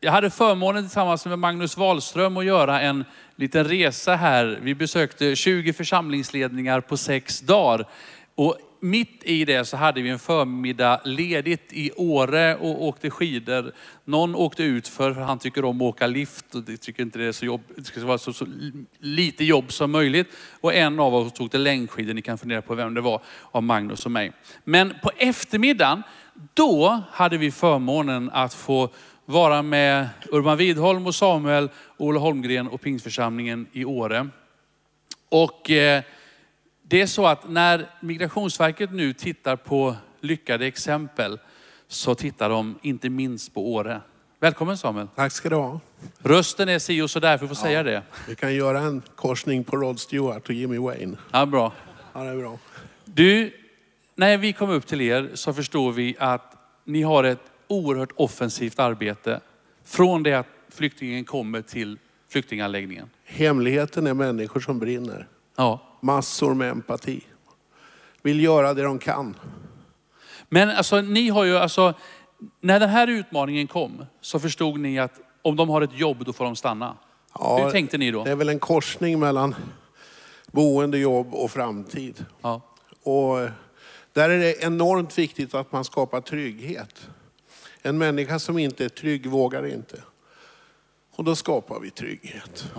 Jag 0.01 0.13
hade 0.13 0.31
förmånen 0.31 0.83
tillsammans 0.85 1.27
med 1.27 1.39
Magnus 1.39 1.77
Wahlström 1.77 2.37
att 2.37 2.45
göra 2.45 2.81
en 2.81 3.05
liten 3.37 3.65
resa 3.65 4.17
här. 4.17 4.59
Vi 4.63 4.75
besökte 4.75 5.37
20 5.37 5.73
församlingsledningar 5.73 6.81
på 6.81 6.97
sex 6.97 7.41
dagar. 7.41 7.87
Och 8.35 8.59
mitt 8.81 9.25
i 9.25 9.45
det 9.45 9.65
så 9.65 9.77
hade 9.77 10.03
vi 10.03 10.11
en 10.11 10.19
förmiddag 10.19 11.01
ledigt 11.05 11.73
i 11.73 11.91
Åre 11.97 12.57
och 12.57 12.85
åkte 12.85 13.11
skidor. 13.11 13.73
Någon 14.05 14.35
åkte 14.35 14.63
ut 14.63 14.89
för 14.89 15.13
han 15.13 15.39
tycker 15.39 15.65
om 15.65 15.77
att 15.77 15.83
åka 15.83 16.07
lift 16.07 16.55
och 16.55 16.63
det 16.63 16.77
tycker 16.77 17.03
inte 17.03 17.19
det 17.19 17.25
är 17.25 17.33
så 17.33 17.45
jobb, 17.45 17.61
det 17.77 17.85
ska 17.85 18.05
vara 18.05 18.19
så, 18.19 18.33
så 18.33 18.47
lite 18.99 19.45
jobb 19.45 19.73
som 19.73 19.91
möjligt. 19.91 20.29
Och 20.61 20.75
en 20.75 21.01
av 21.01 21.15
oss 21.15 21.33
tog 21.33 21.51
till 21.51 21.63
längdskidor. 21.63 22.15
Ni 22.15 22.23
kan 22.23 22.39
fundera 22.39 22.63
på 22.63 22.75
vem 22.75 22.95
det 22.95 23.01
var 23.01 23.23
av 23.53 23.63
Magnus 23.63 24.07
och 24.07 24.13
mig. 24.13 24.33
Men 24.65 24.95
på 25.03 25.11
eftermiddagen, 25.17 26.03
då 26.55 27.03
hade 27.11 27.39
vi 27.39 27.51
förmånen 27.51 28.31
att 28.31 28.55
få 28.55 28.91
vara 29.25 29.63
med 29.63 30.09
Urban 30.33 30.57
Widholm 30.57 31.07
och 31.07 31.15
Samuel, 31.15 31.71
Ola 31.97 32.21
Holmgren 32.21 32.69
och 32.69 32.81
Pingstförsamlingen 32.81 33.67
i 33.73 33.85
Åre. 33.85 34.29
Och 35.29 35.71
eh, 35.71 36.03
det 36.89 37.03
är 37.03 37.07
så 37.07 37.27
att 37.27 37.49
när 37.49 37.87
Migrationsverket 38.01 38.93
nu 38.93 39.13
tittar 39.13 39.57
på 39.57 39.97
lyckade 40.21 40.67
exempel 40.67 41.39
så 41.89 42.15
tittar 42.15 42.51
de 42.51 42.79
inte 42.83 43.11
minst 43.11 43.55
på 43.55 43.73
Åre. 43.73 44.01
Välkommen 44.41 44.79
Samuel. 44.79 45.09
Tack 45.15 45.33
ska 45.33 45.49
du 45.49 45.57
ha. 45.57 45.81
Rösten 46.19 46.69
är 46.69 46.79
si 46.79 47.03
och 47.03 47.11
så 47.11 47.21
därför 47.21 47.47
får 47.47 47.55
säga 47.55 47.83
det. 47.83 48.03
Vi 48.29 48.35
kan 48.35 48.55
göra 48.55 48.81
en 48.81 49.03
korsning 49.15 49.65
på 49.65 49.77
Rod 49.77 50.01
Stewart 50.01 50.49
och 50.49 50.55
Jimmy 50.55 50.79
Wayne. 50.79 51.17
Ja, 51.33 51.47
bra. 51.47 51.73
Ja, 52.13 52.21
det 52.21 52.31
är 52.31 52.37
bra. 52.37 52.59
Du, 53.05 53.53
när 54.15 54.39
vi 54.39 54.53
kom 54.53 54.71
upp 54.71 54.87
till 54.87 55.01
er 55.01 55.31
så 55.35 55.53
förstår 55.53 55.93
vi 55.93 56.17
att 56.19 56.57
ni 56.85 57.03
har 57.03 57.25
ett 57.25 57.43
oerhört 57.67 58.13
offensivt 58.17 58.79
arbete 58.79 59.41
från 59.85 60.23
det 60.23 60.33
att 60.33 60.49
flyktingen 60.69 61.25
kommer 61.25 61.63
till 61.63 61.99
flyktinganläggningen. 62.29 63.11
Hemligheten 63.25 64.07
är 64.07 64.15
människor 64.15 64.61
som 64.61 64.79
brinner. 64.79 65.29
Ja. 65.57 65.96
Massor 66.07 66.55
med 66.55 66.71
empati. 66.71 67.21
Vill 68.23 68.41
göra 68.41 68.75
det 68.75 68.83
de 68.83 68.99
kan. 68.99 69.37
Men 70.49 70.71
alltså, 70.71 71.01
ni 71.01 71.29
har 71.29 71.45
ju 71.45 71.57
alltså, 71.57 71.95
när 72.61 72.81
den 72.81 72.89
här 72.89 73.07
utmaningen 73.07 73.67
kom 73.67 74.05
så 74.21 74.39
förstod 74.39 74.81
ni 74.81 74.99
att 74.99 75.21
om 75.43 75.57
de 75.57 75.69
har 75.69 75.83
ett 75.83 75.99
jobb 75.99 76.25
då 76.25 76.33
får 76.33 76.45
de 76.45 76.57
stanna. 76.57 76.97
Ja, 77.35 77.65
Hur 77.65 77.71
tänkte 77.71 77.99
ni 77.99 78.11
då? 78.11 78.25
Det 78.25 78.31
är 78.31 78.37
väl 78.37 78.49
en 78.49 78.59
korsning 78.59 79.19
mellan 79.19 79.55
boende, 80.47 80.99
jobb 80.99 81.35
och 81.35 81.51
framtid. 81.51 82.25
Ja. 82.43 82.61
Och 83.03 83.41
eh, 83.41 83.51
där 84.13 84.31
är 84.31 84.39
det 84.39 84.65
enormt 84.65 85.19
viktigt 85.19 85.55
att 85.55 85.73
man 85.73 85.85
skapar 85.85 86.21
trygghet. 86.21 87.09
En 87.83 87.99
människa 87.99 88.39
som 88.39 88.59
inte 88.59 88.85
är 88.85 88.89
trygg 88.89 89.27
vågar 89.27 89.67
inte. 89.67 90.03
Och 91.17 91.25
då 91.25 91.37
skapar 91.37 91.81
vi 91.81 91.91
trygghet. 91.91 92.73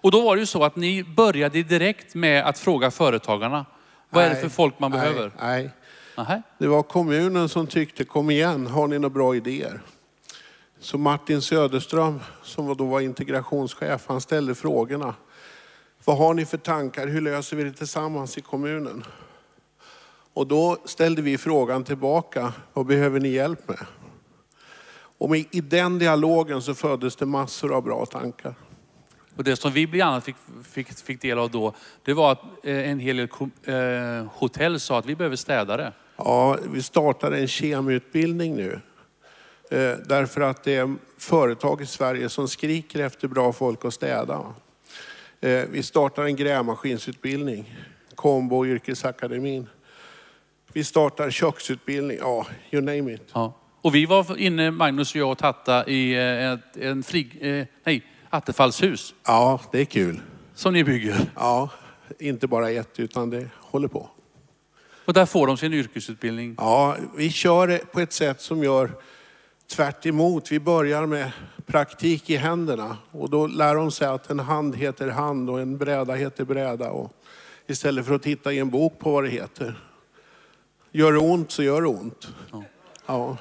Och 0.00 0.10
då 0.10 0.20
var 0.20 0.36
det 0.36 0.40
ju 0.40 0.46
så 0.46 0.64
att 0.64 0.76
ni 0.76 1.04
började 1.04 1.62
direkt 1.62 2.14
med 2.14 2.46
att 2.46 2.58
fråga 2.58 2.90
företagarna. 2.90 3.66
Vad 4.10 4.24
är 4.24 4.28
det 4.28 4.34
Nej, 4.34 4.42
för 4.42 4.48
folk 4.48 4.78
man 4.78 4.90
nej, 4.90 5.00
behöver? 5.00 5.32
Nej, 5.40 5.70
Nähä. 6.16 6.42
Det 6.58 6.66
var 6.66 6.82
kommunen 6.82 7.48
som 7.48 7.66
tyckte, 7.66 8.04
kom 8.04 8.30
igen, 8.30 8.66
har 8.66 8.88
ni 8.88 8.98
några 8.98 9.14
bra 9.14 9.36
idéer? 9.36 9.80
Så 10.80 10.98
Martin 10.98 11.42
Söderström, 11.42 12.20
som 12.42 12.76
då 12.76 12.84
var 12.84 13.00
integrationschef, 13.00 14.04
han 14.06 14.20
ställde 14.20 14.54
frågorna. 14.54 15.14
Vad 16.04 16.18
har 16.18 16.34
ni 16.34 16.46
för 16.46 16.58
tankar? 16.58 17.06
Hur 17.06 17.20
löser 17.20 17.56
vi 17.56 17.64
det 17.64 17.72
tillsammans 17.72 18.38
i 18.38 18.40
kommunen? 18.40 19.04
Och 20.34 20.46
då 20.46 20.76
ställde 20.84 21.22
vi 21.22 21.38
frågan 21.38 21.84
tillbaka, 21.84 22.52
vad 22.72 22.86
behöver 22.86 23.20
ni 23.20 23.28
hjälp 23.28 23.68
med? 23.68 23.86
Och 25.18 25.36
i 25.36 25.60
den 25.60 25.98
dialogen 25.98 26.62
så 26.62 26.74
föddes 26.74 27.16
det 27.16 27.26
massor 27.26 27.74
av 27.74 27.82
bra 27.82 28.06
tankar. 28.06 28.54
Och 29.36 29.44
det 29.44 29.56
som 29.56 29.72
vi 29.72 29.86
bland 29.86 30.10
annat 30.10 30.24
fick, 30.24 30.36
fick, 30.72 30.88
fick 30.92 31.22
del 31.22 31.38
av 31.38 31.50
då, 31.50 31.74
det 32.04 32.12
var 32.12 32.32
att 32.32 32.42
eh, 32.62 32.90
en 32.90 32.98
hel 32.98 33.16
del 33.16 33.28
eh, 33.64 34.26
hotell 34.32 34.80
sa 34.80 34.98
att 34.98 35.06
vi 35.06 35.16
behöver 35.16 35.36
städare. 35.36 35.92
Ja, 36.16 36.58
vi 36.72 36.82
startar 36.82 37.32
en 37.32 37.48
kemutbildning 37.48 38.56
nu. 38.56 38.80
Eh, 39.70 39.96
därför 40.06 40.40
att 40.40 40.64
det 40.64 40.76
är 40.76 40.94
företag 41.18 41.82
i 41.82 41.86
Sverige 41.86 42.28
som 42.28 42.48
skriker 42.48 43.02
efter 43.02 43.28
bra 43.28 43.52
folk 43.52 43.84
att 43.84 43.94
städa. 43.94 44.54
Eh, 45.40 45.64
vi 45.70 45.82
startar 45.82 46.24
en 46.24 46.36
grävmaskinsutbildning, 46.36 47.74
kombo 48.14 48.66
yrkesakademin. 48.66 49.66
Vi 50.72 50.84
startar 50.84 51.30
köksutbildning, 51.30 52.18
ja, 52.20 52.46
you 52.70 52.82
name 52.82 53.12
it. 53.12 53.30
Ja. 53.32 53.56
Och 53.82 53.94
vi 53.94 54.06
var 54.06 54.36
inne, 54.38 54.70
Magnus 54.70 55.14
och 55.14 55.20
jag 55.20 55.30
och 55.30 55.38
Tatta, 55.38 55.86
i 55.86 56.14
eh, 56.14 56.52
ett, 56.52 56.76
en 56.76 57.02
frig, 57.02 57.38
eh, 57.40 57.66
nej, 57.84 58.04
attefallshus 58.30 59.14
Ja, 59.26 59.60
det 59.72 59.80
är 59.80 59.84
kul. 59.84 60.20
som 60.54 60.72
ni 60.72 60.84
bygger. 60.84 61.30
Ja, 61.36 61.68
inte 62.18 62.46
bara 62.46 62.70
ett, 62.70 63.00
utan 63.00 63.30
det 63.30 63.48
håller 63.56 63.88
på. 63.88 64.08
Och 65.04 65.12
där 65.12 65.26
får 65.26 65.46
de 65.46 65.56
sin 65.56 65.72
yrkesutbildning. 65.72 66.54
Ja, 66.58 66.96
vi 67.16 67.30
kör 67.30 67.66
det 67.66 67.92
på 67.92 68.00
ett 68.00 68.12
sätt 68.12 68.40
som 68.40 68.64
gör 68.64 68.90
tvärt 69.70 70.06
emot. 70.06 70.52
Vi 70.52 70.60
börjar 70.60 71.06
med 71.06 71.30
praktik 71.66 72.30
i 72.30 72.36
händerna 72.36 72.96
och 73.10 73.30
då 73.30 73.46
lär 73.46 73.74
de 73.74 73.90
sig 73.90 74.08
att 74.08 74.30
en 74.30 74.40
hand 74.40 74.76
heter 74.76 75.08
hand 75.08 75.50
och 75.50 75.60
en 75.60 75.78
bräda 75.78 76.14
heter 76.14 76.44
bräda. 76.44 76.90
Och 76.90 77.12
istället 77.66 78.06
för 78.06 78.14
att 78.14 78.22
titta 78.22 78.52
i 78.52 78.58
en 78.58 78.70
bok 78.70 78.98
på 78.98 79.12
vad 79.12 79.24
det 79.24 79.30
heter. 79.30 79.80
Gör 80.92 81.12
det 81.12 81.18
ont 81.18 81.50
så 81.50 81.62
gör 81.62 81.82
det 81.82 81.88
ont. 81.88 82.28
Ja. 83.06 83.36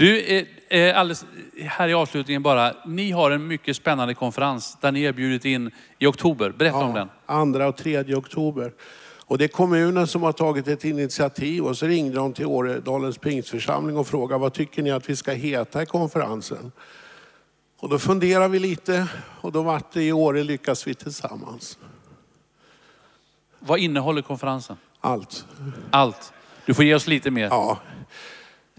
Du, 0.00 0.20
eh, 0.20 0.46
eh, 0.68 0.98
alldeles, 0.98 1.24
här 1.58 1.88
i 1.88 1.94
avslutningen 1.94 2.42
bara. 2.42 2.74
Ni 2.86 3.10
har 3.10 3.30
en 3.30 3.46
mycket 3.46 3.76
spännande 3.76 4.14
konferens 4.14 4.78
där 4.80 4.92
ni 4.92 5.02
erbjudit 5.02 5.44
in 5.44 5.70
i 5.98 6.06
oktober. 6.06 6.50
Berätta 6.50 6.76
om 6.76 6.94
den. 6.94 7.08
Andra 7.26 7.68
och 7.68 7.76
tredje 7.76 8.16
oktober. 8.16 8.72
Och 9.26 9.38
det 9.38 9.44
är 9.44 9.48
kommunen 9.48 10.06
som 10.06 10.22
har 10.22 10.32
tagit 10.32 10.68
ett 10.68 10.84
initiativ 10.84 11.64
och 11.64 11.76
så 11.76 11.86
ringde 11.86 12.16
de 12.16 12.32
till 12.32 12.46
Åredalens 12.46 13.18
pingstförsamling 13.18 13.96
och 13.96 14.06
frågade 14.06 14.40
vad 14.40 14.52
tycker 14.52 14.82
ni 14.82 14.90
att 14.90 15.10
vi 15.10 15.16
ska 15.16 15.32
heta 15.32 15.82
i 15.82 15.86
konferensen? 15.86 16.72
Och 17.80 17.88
då 17.88 17.98
funderade 17.98 18.48
vi 18.48 18.58
lite 18.58 19.06
och 19.40 19.52
då 19.52 19.62
vart 19.62 19.92
det 19.92 20.02
i 20.02 20.12
Åre 20.12 20.44
lyckas 20.44 20.86
vi 20.86 20.94
tillsammans. 20.94 21.78
Vad 23.58 23.78
innehåller 23.78 24.22
konferensen? 24.22 24.76
Allt. 25.00 25.46
Allt. 25.90 26.32
Du 26.66 26.74
får 26.74 26.84
ge 26.84 26.94
oss 26.94 27.06
lite 27.06 27.30
mer. 27.30 27.48
Ja. 27.50 27.78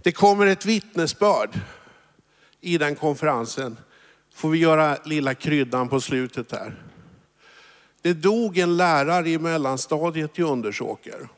Det 0.04 0.12
kommer 0.12 0.46
ett 0.48 0.66
vittnesbörd 0.66 1.60
i 2.62 2.78
den 2.78 2.96
konferensen. 2.96 3.78
Får 4.34 4.50
vi 4.50 4.58
göra 4.58 4.98
lilla 5.06 5.34
kryddan 5.34 5.90
på 5.90 6.02
slutet 6.02 6.50
där. 6.50 6.84
Det 8.02 8.14
dog 8.14 8.58
en 8.58 8.78
lärare 8.78 9.30
i 9.30 9.40
mellanstadiet 9.40 10.40
i 10.40 10.42
Undersåker. 10.42 11.30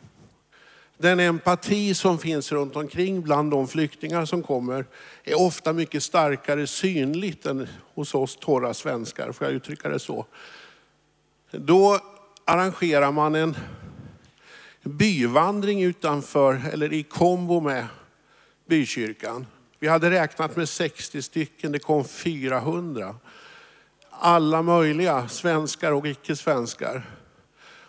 Den 0.97 1.19
empati 1.19 1.93
som 1.93 2.19
finns 2.19 2.51
runt 2.51 2.75
omkring 2.75 3.21
bland 3.21 3.51
de 3.51 3.67
flyktingar 3.67 4.25
som 4.25 4.43
kommer 4.43 4.85
är 5.23 5.41
ofta 5.41 5.73
mycket 5.73 6.03
starkare 6.03 6.67
synligt 6.67 7.45
än 7.45 7.67
hos 7.93 8.15
oss 8.15 8.35
torra 8.35 8.73
svenskar, 8.73 9.31
får 9.31 9.47
jag 9.47 9.53
uttrycka 9.53 9.89
det 9.89 9.99
så. 9.99 10.25
Då 11.51 11.99
arrangerar 12.45 13.11
man 13.11 13.35
en 13.35 13.55
byvandring 14.83 15.83
utanför, 15.83 16.61
eller 16.73 16.93
i 16.93 17.03
kombo 17.03 17.59
med 17.59 17.87
bykyrkan. 18.73 19.45
Vi 19.79 19.87
hade 19.87 20.09
räknat 20.09 20.55
med 20.55 20.69
60 20.69 21.21
stycken, 21.21 21.71
det 21.71 21.79
kom 21.79 22.05
400. 22.05 23.15
Alla 24.09 24.61
möjliga, 24.61 25.27
svenskar 25.27 25.91
och 25.91 26.07
icke-svenskar. 26.07 27.03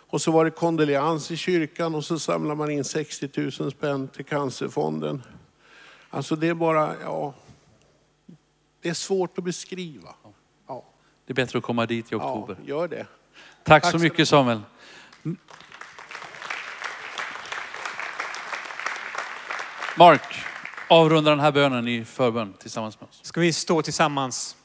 Och 0.09 0.21
så 0.21 0.31
var 0.31 0.45
det 0.45 0.51
kondoleans 0.51 1.31
i 1.31 1.37
kyrkan 1.37 1.95
och 1.95 2.05
så 2.05 2.19
samlade 2.19 2.55
man 2.55 2.71
in 2.71 2.83
60 2.83 3.29
000 3.59 3.71
spänn 3.71 4.07
till 4.07 4.25
Cancerfonden. 4.25 5.23
Alltså 6.09 6.35
det 6.35 6.47
är 6.47 6.53
bara, 6.53 6.95
ja, 7.03 7.33
det 8.81 8.89
är 8.89 8.93
svårt 8.93 9.37
att 9.37 9.43
beskriva. 9.43 10.15
Ja, 10.67 10.85
Det 11.25 11.33
är 11.33 11.35
bättre 11.35 11.57
att 11.57 11.63
komma 11.65 11.85
dit 11.85 12.05
i 12.05 12.07
ja 12.11 12.17
oktober. 12.17 12.57
gör 12.65 12.87
det. 12.87 13.05
Tack, 13.63 13.83
Tack 13.83 13.85
så 13.85 13.91
så 13.91 14.03
mycket 14.03 14.27
Samuel. 14.27 14.61
Mark, 19.97 20.45
avrunda 20.87 21.29
den 21.29 21.39
här 21.39 21.51
bönen 21.51 21.87
i 21.87 22.05
förbön 22.05 22.53
tillsammans 22.59 22.99
med 22.99 23.09
oss. 23.09 23.19
Ska 23.23 23.41
vi 23.41 23.53
stå 23.53 23.81
tillsammans? 23.81 24.55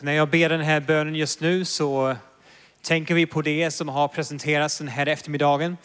När 0.00 0.12
jag 0.12 0.30
ber 0.30 0.48
den 0.48 0.60
här 0.60 0.80
bönen 0.80 1.14
just 1.14 1.40
nu 1.40 1.64
så 1.64 2.16
tänker 2.82 3.14
vi 3.14 3.26
på 3.26 3.42
det 3.42 3.70
som 3.70 3.88
har 3.88 4.08
presenterats 4.08 4.78
den 4.78 4.88
här 4.88 5.06
eftermiddagen. 5.06 5.76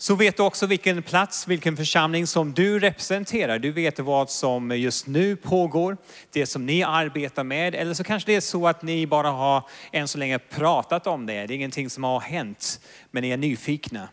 Så 0.00 0.14
vet 0.14 0.36
du 0.36 0.42
också 0.42 0.66
vilken 0.66 1.02
plats, 1.02 1.48
vilken 1.48 1.76
församling 1.76 2.26
som 2.26 2.52
du 2.52 2.78
representerar. 2.78 3.58
Du 3.58 3.72
vet 3.72 3.98
vad 3.98 4.30
som 4.30 4.70
just 4.70 5.06
nu 5.06 5.36
pågår, 5.36 5.96
det 6.32 6.46
som 6.46 6.66
ni 6.66 6.82
arbetar 6.82 7.44
med. 7.44 7.74
Eller 7.74 7.94
så 7.94 8.04
kanske 8.04 8.30
det 8.30 8.36
är 8.36 8.40
så 8.40 8.68
att 8.68 8.82
ni 8.82 9.06
bara 9.06 9.30
har 9.30 9.62
än 9.92 10.08
så 10.08 10.18
länge 10.18 10.38
pratat 10.38 11.06
om 11.06 11.26
det. 11.26 11.32
Det 11.32 11.54
är 11.54 11.56
ingenting 11.56 11.90
som 11.90 12.04
har 12.04 12.20
hänt, 12.20 12.80
men 13.10 13.22
ni 13.22 13.30
är 13.30 13.36
nyfikna. 13.36 14.08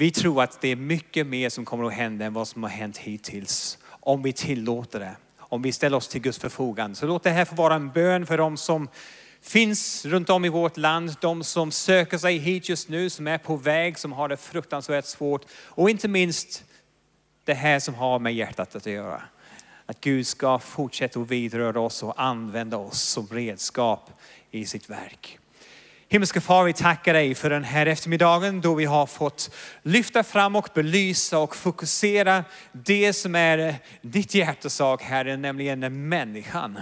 Vi 0.00 0.10
tror 0.10 0.42
att 0.42 0.60
det 0.60 0.68
är 0.68 0.76
mycket 0.76 1.26
mer 1.26 1.48
som 1.48 1.64
kommer 1.64 1.84
att 1.84 1.92
hända 1.92 2.24
än 2.24 2.32
vad 2.32 2.48
som 2.48 2.62
har 2.62 2.70
hänt 2.70 2.98
hittills. 2.98 3.78
Om 3.88 4.22
vi 4.22 4.32
tillåter 4.32 5.00
det. 5.00 5.16
Om 5.38 5.62
vi 5.62 5.72
ställer 5.72 5.96
oss 5.96 6.08
till 6.08 6.20
Guds 6.20 6.38
förfogande. 6.38 6.96
Så 6.96 7.06
låt 7.06 7.22
det 7.22 7.30
här 7.30 7.44
få 7.44 7.54
vara 7.54 7.74
en 7.74 7.90
bön 7.90 8.26
för 8.26 8.38
dem 8.38 8.56
som 8.56 8.88
finns 9.42 10.04
runt 10.04 10.30
om 10.30 10.44
i 10.44 10.48
vårt 10.48 10.76
land. 10.76 11.16
De 11.20 11.44
som 11.44 11.70
söker 11.72 12.18
sig 12.18 12.38
hit 12.38 12.68
just 12.68 12.88
nu, 12.88 13.10
som 13.10 13.26
är 13.26 13.38
på 13.38 13.56
väg, 13.56 13.98
som 13.98 14.12
har 14.12 14.28
det 14.28 14.36
fruktansvärt 14.36 15.04
svårt. 15.04 15.44
Och 15.52 15.90
inte 15.90 16.08
minst 16.08 16.64
det 17.44 17.54
här 17.54 17.80
som 17.80 17.94
har 17.94 18.18
med 18.18 18.34
hjärtat 18.34 18.76
att 18.76 18.86
göra. 18.86 19.22
Att 19.86 20.00
Gud 20.00 20.26
ska 20.26 20.58
fortsätta 20.58 21.20
att 21.20 21.30
vidröra 21.30 21.80
oss 21.80 22.02
och 22.02 22.22
använda 22.22 22.76
oss 22.76 23.02
som 23.02 23.26
redskap 23.26 24.10
i 24.50 24.66
sitt 24.66 24.90
verk. 24.90 25.38
Himmelske 26.10 26.40
far, 26.40 26.64
vi 26.64 26.72
tackar 26.72 27.14
dig 27.14 27.34
för 27.34 27.50
den 27.50 27.64
här 27.64 27.86
eftermiddagen 27.86 28.60
då 28.60 28.74
vi 28.74 28.84
har 28.84 29.06
fått 29.06 29.54
lyfta 29.82 30.22
fram 30.22 30.56
och 30.56 30.68
belysa 30.74 31.38
och 31.38 31.56
fokusera 31.56 32.44
det 32.72 33.12
som 33.12 33.34
är 33.34 33.74
ditt 34.02 34.34
hjärtesak 34.34 35.02
Herre, 35.02 35.36
nämligen 35.36 36.08
människan. 36.08 36.80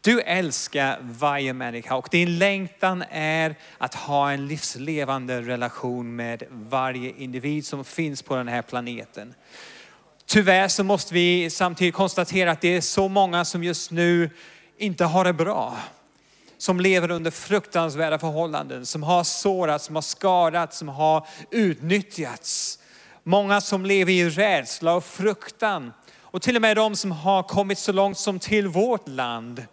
Du 0.00 0.20
älskar 0.20 0.98
varje 1.00 1.52
människa 1.52 1.94
och 1.94 2.08
din 2.10 2.38
längtan 2.38 3.04
är 3.10 3.54
att 3.78 3.94
ha 3.94 4.32
en 4.32 4.46
livslevande 4.46 5.42
relation 5.42 6.16
med 6.16 6.42
varje 6.50 7.12
individ 7.16 7.66
som 7.66 7.84
finns 7.84 8.22
på 8.22 8.36
den 8.36 8.48
här 8.48 8.62
planeten. 8.62 9.34
Tyvärr 10.26 10.68
så 10.68 10.84
måste 10.84 11.14
vi 11.14 11.50
samtidigt 11.50 11.94
konstatera 11.94 12.50
att 12.50 12.60
det 12.60 12.76
är 12.76 12.80
så 12.80 13.08
många 13.08 13.44
som 13.44 13.64
just 13.64 13.90
nu 13.90 14.30
inte 14.78 15.04
har 15.04 15.24
det 15.24 15.32
bra 15.32 15.76
som 16.58 16.80
lever 16.80 17.10
under 17.10 17.30
fruktansvärda 17.30 18.18
förhållanden, 18.18 18.86
som 18.86 19.02
har 19.02 19.24
sårats, 19.24 19.84
som 19.84 19.94
har 19.94 20.02
skadats, 20.02 20.78
som 20.78 20.88
har 20.88 21.26
utnyttjats. 21.50 22.78
Många 23.22 23.60
som 23.60 23.86
lever 23.86 24.12
i 24.12 24.30
rädsla 24.30 24.94
och 24.94 25.04
fruktan. 25.04 25.92
Och 26.20 26.42
till 26.42 26.56
och 26.56 26.62
med 26.62 26.76
de 26.76 26.96
som 26.96 27.12
har 27.12 27.42
kommit 27.42 27.78
så 27.78 27.92
långt 27.92 28.18
som 28.18 28.38
till 28.38 28.68
vårt 28.68 29.08
land, 29.08 29.64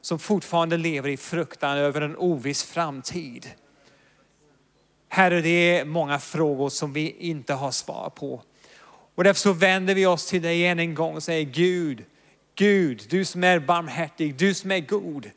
som 0.00 0.18
fortfarande 0.18 0.76
lever 0.76 1.08
i 1.08 1.16
fruktan 1.16 1.78
över 1.78 2.00
en 2.00 2.16
oviss 2.16 2.62
framtid. 2.62 3.46
Herre, 5.08 5.40
det 5.40 5.78
är 5.78 5.84
många 5.84 6.18
frågor 6.18 6.68
som 6.68 6.92
vi 6.92 7.16
inte 7.18 7.54
har 7.54 7.70
svar 7.70 8.10
på. 8.14 8.42
Och 9.14 9.24
därför 9.24 9.40
så 9.40 9.52
vänder 9.52 9.94
vi 9.94 10.06
oss 10.06 10.26
till 10.26 10.42
dig 10.42 10.66
än 10.66 10.78
en 10.78 10.94
gång 10.94 11.14
och 11.14 11.22
säger 11.22 11.44
Gud, 11.44 12.04
Gud, 12.54 13.06
du 13.10 13.24
som 13.24 13.44
är 13.44 13.58
barmhärtig, 13.58 14.36
du 14.36 14.54
som 14.54 14.70
är 14.70 14.80
god. 14.80 15.30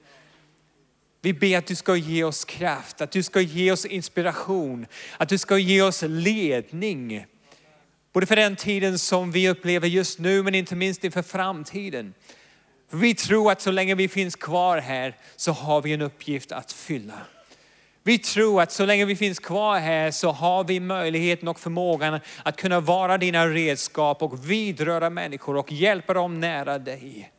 Vi 1.25 1.33
ber 1.33 1.57
att 1.57 1.65
du 1.65 1.75
ska 1.75 1.95
ge 1.95 2.23
oss 2.23 2.45
kraft, 2.45 3.01
att 3.01 3.11
du 3.11 3.23
ska 3.23 3.41
ge 3.41 3.71
oss 3.71 3.85
inspiration, 3.85 4.85
att 5.17 5.29
du 5.29 5.37
ska 5.37 5.57
ge 5.57 5.81
oss 5.81 6.03
ledning. 6.07 7.25
Både 8.13 8.25
för 8.25 8.35
den 8.35 8.55
tiden 8.55 8.99
som 8.99 9.31
vi 9.31 9.49
upplever 9.49 9.87
just 9.87 10.19
nu 10.19 10.43
men 10.43 10.55
inte 10.55 10.75
minst 10.75 11.03
inför 11.03 11.21
framtiden. 11.21 12.13
För 12.89 12.97
vi 12.97 13.15
tror 13.15 13.51
att 13.51 13.61
så 13.61 13.71
länge 13.71 13.95
vi 13.95 14.07
finns 14.07 14.35
kvar 14.35 14.77
här 14.77 15.17
så 15.35 15.51
har 15.51 15.81
vi 15.81 15.93
en 15.93 16.01
uppgift 16.01 16.51
att 16.51 16.71
fylla. 16.71 17.21
Vi 18.03 18.17
tror 18.17 18.61
att 18.61 18.71
så 18.71 18.85
länge 18.85 19.05
vi 19.05 19.15
finns 19.15 19.39
kvar 19.39 19.79
här 19.79 20.11
så 20.11 20.31
har 20.31 20.63
vi 20.63 20.79
möjligheten 20.79 21.47
och 21.47 21.59
förmågan 21.59 22.19
att 22.43 22.55
kunna 22.55 22.79
vara 22.79 23.17
dina 23.17 23.47
redskap 23.47 24.21
och 24.21 24.51
vidröra 24.51 25.09
människor 25.09 25.57
och 25.57 25.71
hjälpa 25.71 26.13
dem 26.13 26.39
nära 26.39 26.79
dig. 26.79 27.31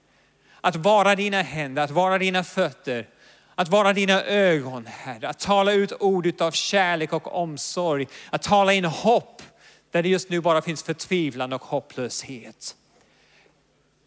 Att 0.60 0.76
vara 0.76 1.14
dina 1.14 1.42
händer, 1.42 1.82
att 1.82 1.90
vara 1.90 2.18
dina 2.18 2.44
fötter, 2.44 3.08
att 3.54 3.68
vara 3.68 3.92
dina 3.92 4.22
ögon, 4.22 4.86
Herre. 4.86 5.28
Att 5.28 5.38
tala 5.38 5.72
ut 5.72 5.92
ord 6.00 6.42
av 6.42 6.50
kärlek 6.50 7.12
och 7.12 7.34
omsorg. 7.34 8.06
Att 8.30 8.42
tala 8.42 8.72
in 8.72 8.84
hopp 8.84 9.42
där 9.90 10.02
det 10.02 10.08
just 10.08 10.30
nu 10.30 10.40
bara 10.40 10.62
finns 10.62 10.82
förtvivlan 10.82 11.52
och 11.52 11.62
hopplöshet. 11.64 12.76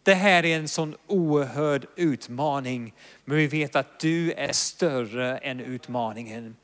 Det 0.02 0.14
här 0.14 0.44
är 0.44 0.56
en 0.56 0.68
sån 0.68 0.96
oerhörd 1.06 1.86
utmaning, 1.96 2.94
men 3.24 3.36
vi 3.36 3.46
vet 3.46 3.76
att 3.76 4.00
du 4.00 4.32
är 4.32 4.52
större 4.52 5.38
än 5.38 5.60
utmaningen. 5.60 6.56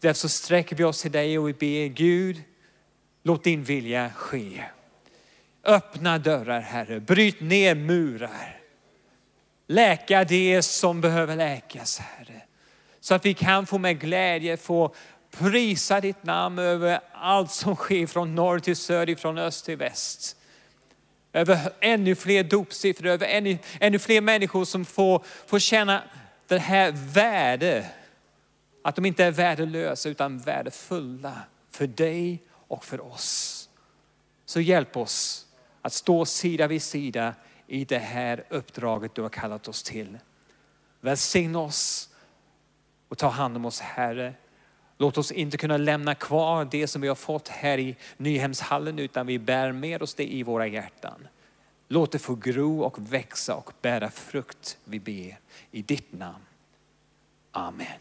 Därför 0.00 0.18
så 0.18 0.28
sträcker 0.28 0.76
vi 0.76 0.84
oss 0.84 1.02
till 1.02 1.12
dig 1.12 1.38
och 1.38 1.48
vi 1.48 1.52
ber 1.52 1.94
Gud, 1.94 2.42
låt 3.22 3.44
din 3.44 3.64
vilja 3.64 4.10
ske. 4.10 4.64
Öppna 5.64 6.18
dörrar 6.18 6.60
Herre, 6.60 7.00
bryt 7.00 7.40
ner 7.40 7.74
murar. 7.74 8.55
Läka 9.66 10.24
det 10.24 10.62
som 10.62 11.00
behöver 11.00 11.36
läkas 11.36 11.98
Herre. 11.98 12.42
Så 13.00 13.14
att 13.14 13.26
vi 13.26 13.34
kan 13.34 13.66
få 13.66 13.78
med 13.78 14.00
glädje 14.00 14.56
få 14.56 14.94
prisa 15.30 16.00
ditt 16.00 16.24
namn 16.24 16.58
över 16.58 17.00
allt 17.12 17.50
som 17.50 17.76
sker 17.76 18.06
från 18.06 18.34
norr 18.34 18.58
till 18.58 18.76
söder, 18.76 19.14
från 19.14 19.38
öst 19.38 19.64
till 19.64 19.76
väst. 19.76 20.36
Över 21.32 21.72
ännu 21.80 22.14
fler 22.14 22.44
dopsiffror, 22.44 23.06
över 23.06 23.26
ännu, 23.26 23.58
ännu 23.80 23.98
fler 23.98 24.20
människor 24.20 24.64
som 24.64 24.84
får, 24.84 25.22
får 25.46 25.58
känna 25.58 26.02
det 26.46 26.58
här 26.58 26.92
värde. 26.94 27.86
Att 28.84 28.96
de 28.96 29.06
inte 29.06 29.24
är 29.24 29.30
värdelösa 29.30 30.08
utan 30.08 30.38
värdefulla 30.38 31.32
för 31.70 31.86
dig 31.86 32.42
och 32.68 32.84
för 32.84 33.12
oss. 33.12 33.68
Så 34.46 34.60
hjälp 34.60 34.96
oss 34.96 35.46
att 35.82 35.92
stå 35.92 36.24
sida 36.24 36.66
vid 36.66 36.82
sida 36.82 37.34
i 37.66 37.84
det 37.84 37.98
här 37.98 38.44
uppdraget 38.48 39.14
du 39.14 39.22
har 39.22 39.28
kallat 39.28 39.68
oss 39.68 39.82
till. 39.82 40.18
Välsigna 41.00 41.58
oss 41.58 42.08
och 43.08 43.18
ta 43.18 43.28
hand 43.28 43.56
om 43.56 43.64
oss 43.64 43.80
Herre. 43.80 44.34
Låt 44.98 45.18
oss 45.18 45.32
inte 45.32 45.56
kunna 45.56 45.76
lämna 45.76 46.14
kvar 46.14 46.68
det 46.70 46.86
som 46.86 47.02
vi 47.02 47.08
har 47.08 47.14
fått 47.14 47.48
här 47.48 47.78
i 47.78 47.96
Nyhemshallen 48.16 48.98
utan 48.98 49.26
vi 49.26 49.38
bär 49.38 49.72
med 49.72 50.02
oss 50.02 50.14
det 50.14 50.32
i 50.32 50.42
våra 50.42 50.66
hjärtan. 50.66 51.28
Låt 51.88 52.12
det 52.12 52.18
få 52.18 52.34
gro 52.34 52.82
och 52.82 53.12
växa 53.12 53.54
och 53.54 53.72
bära 53.82 54.10
frukt 54.10 54.78
vi 54.84 55.00
ber 55.00 55.38
i 55.70 55.82
ditt 55.82 56.12
namn. 56.12 56.44
Amen. 57.52 58.00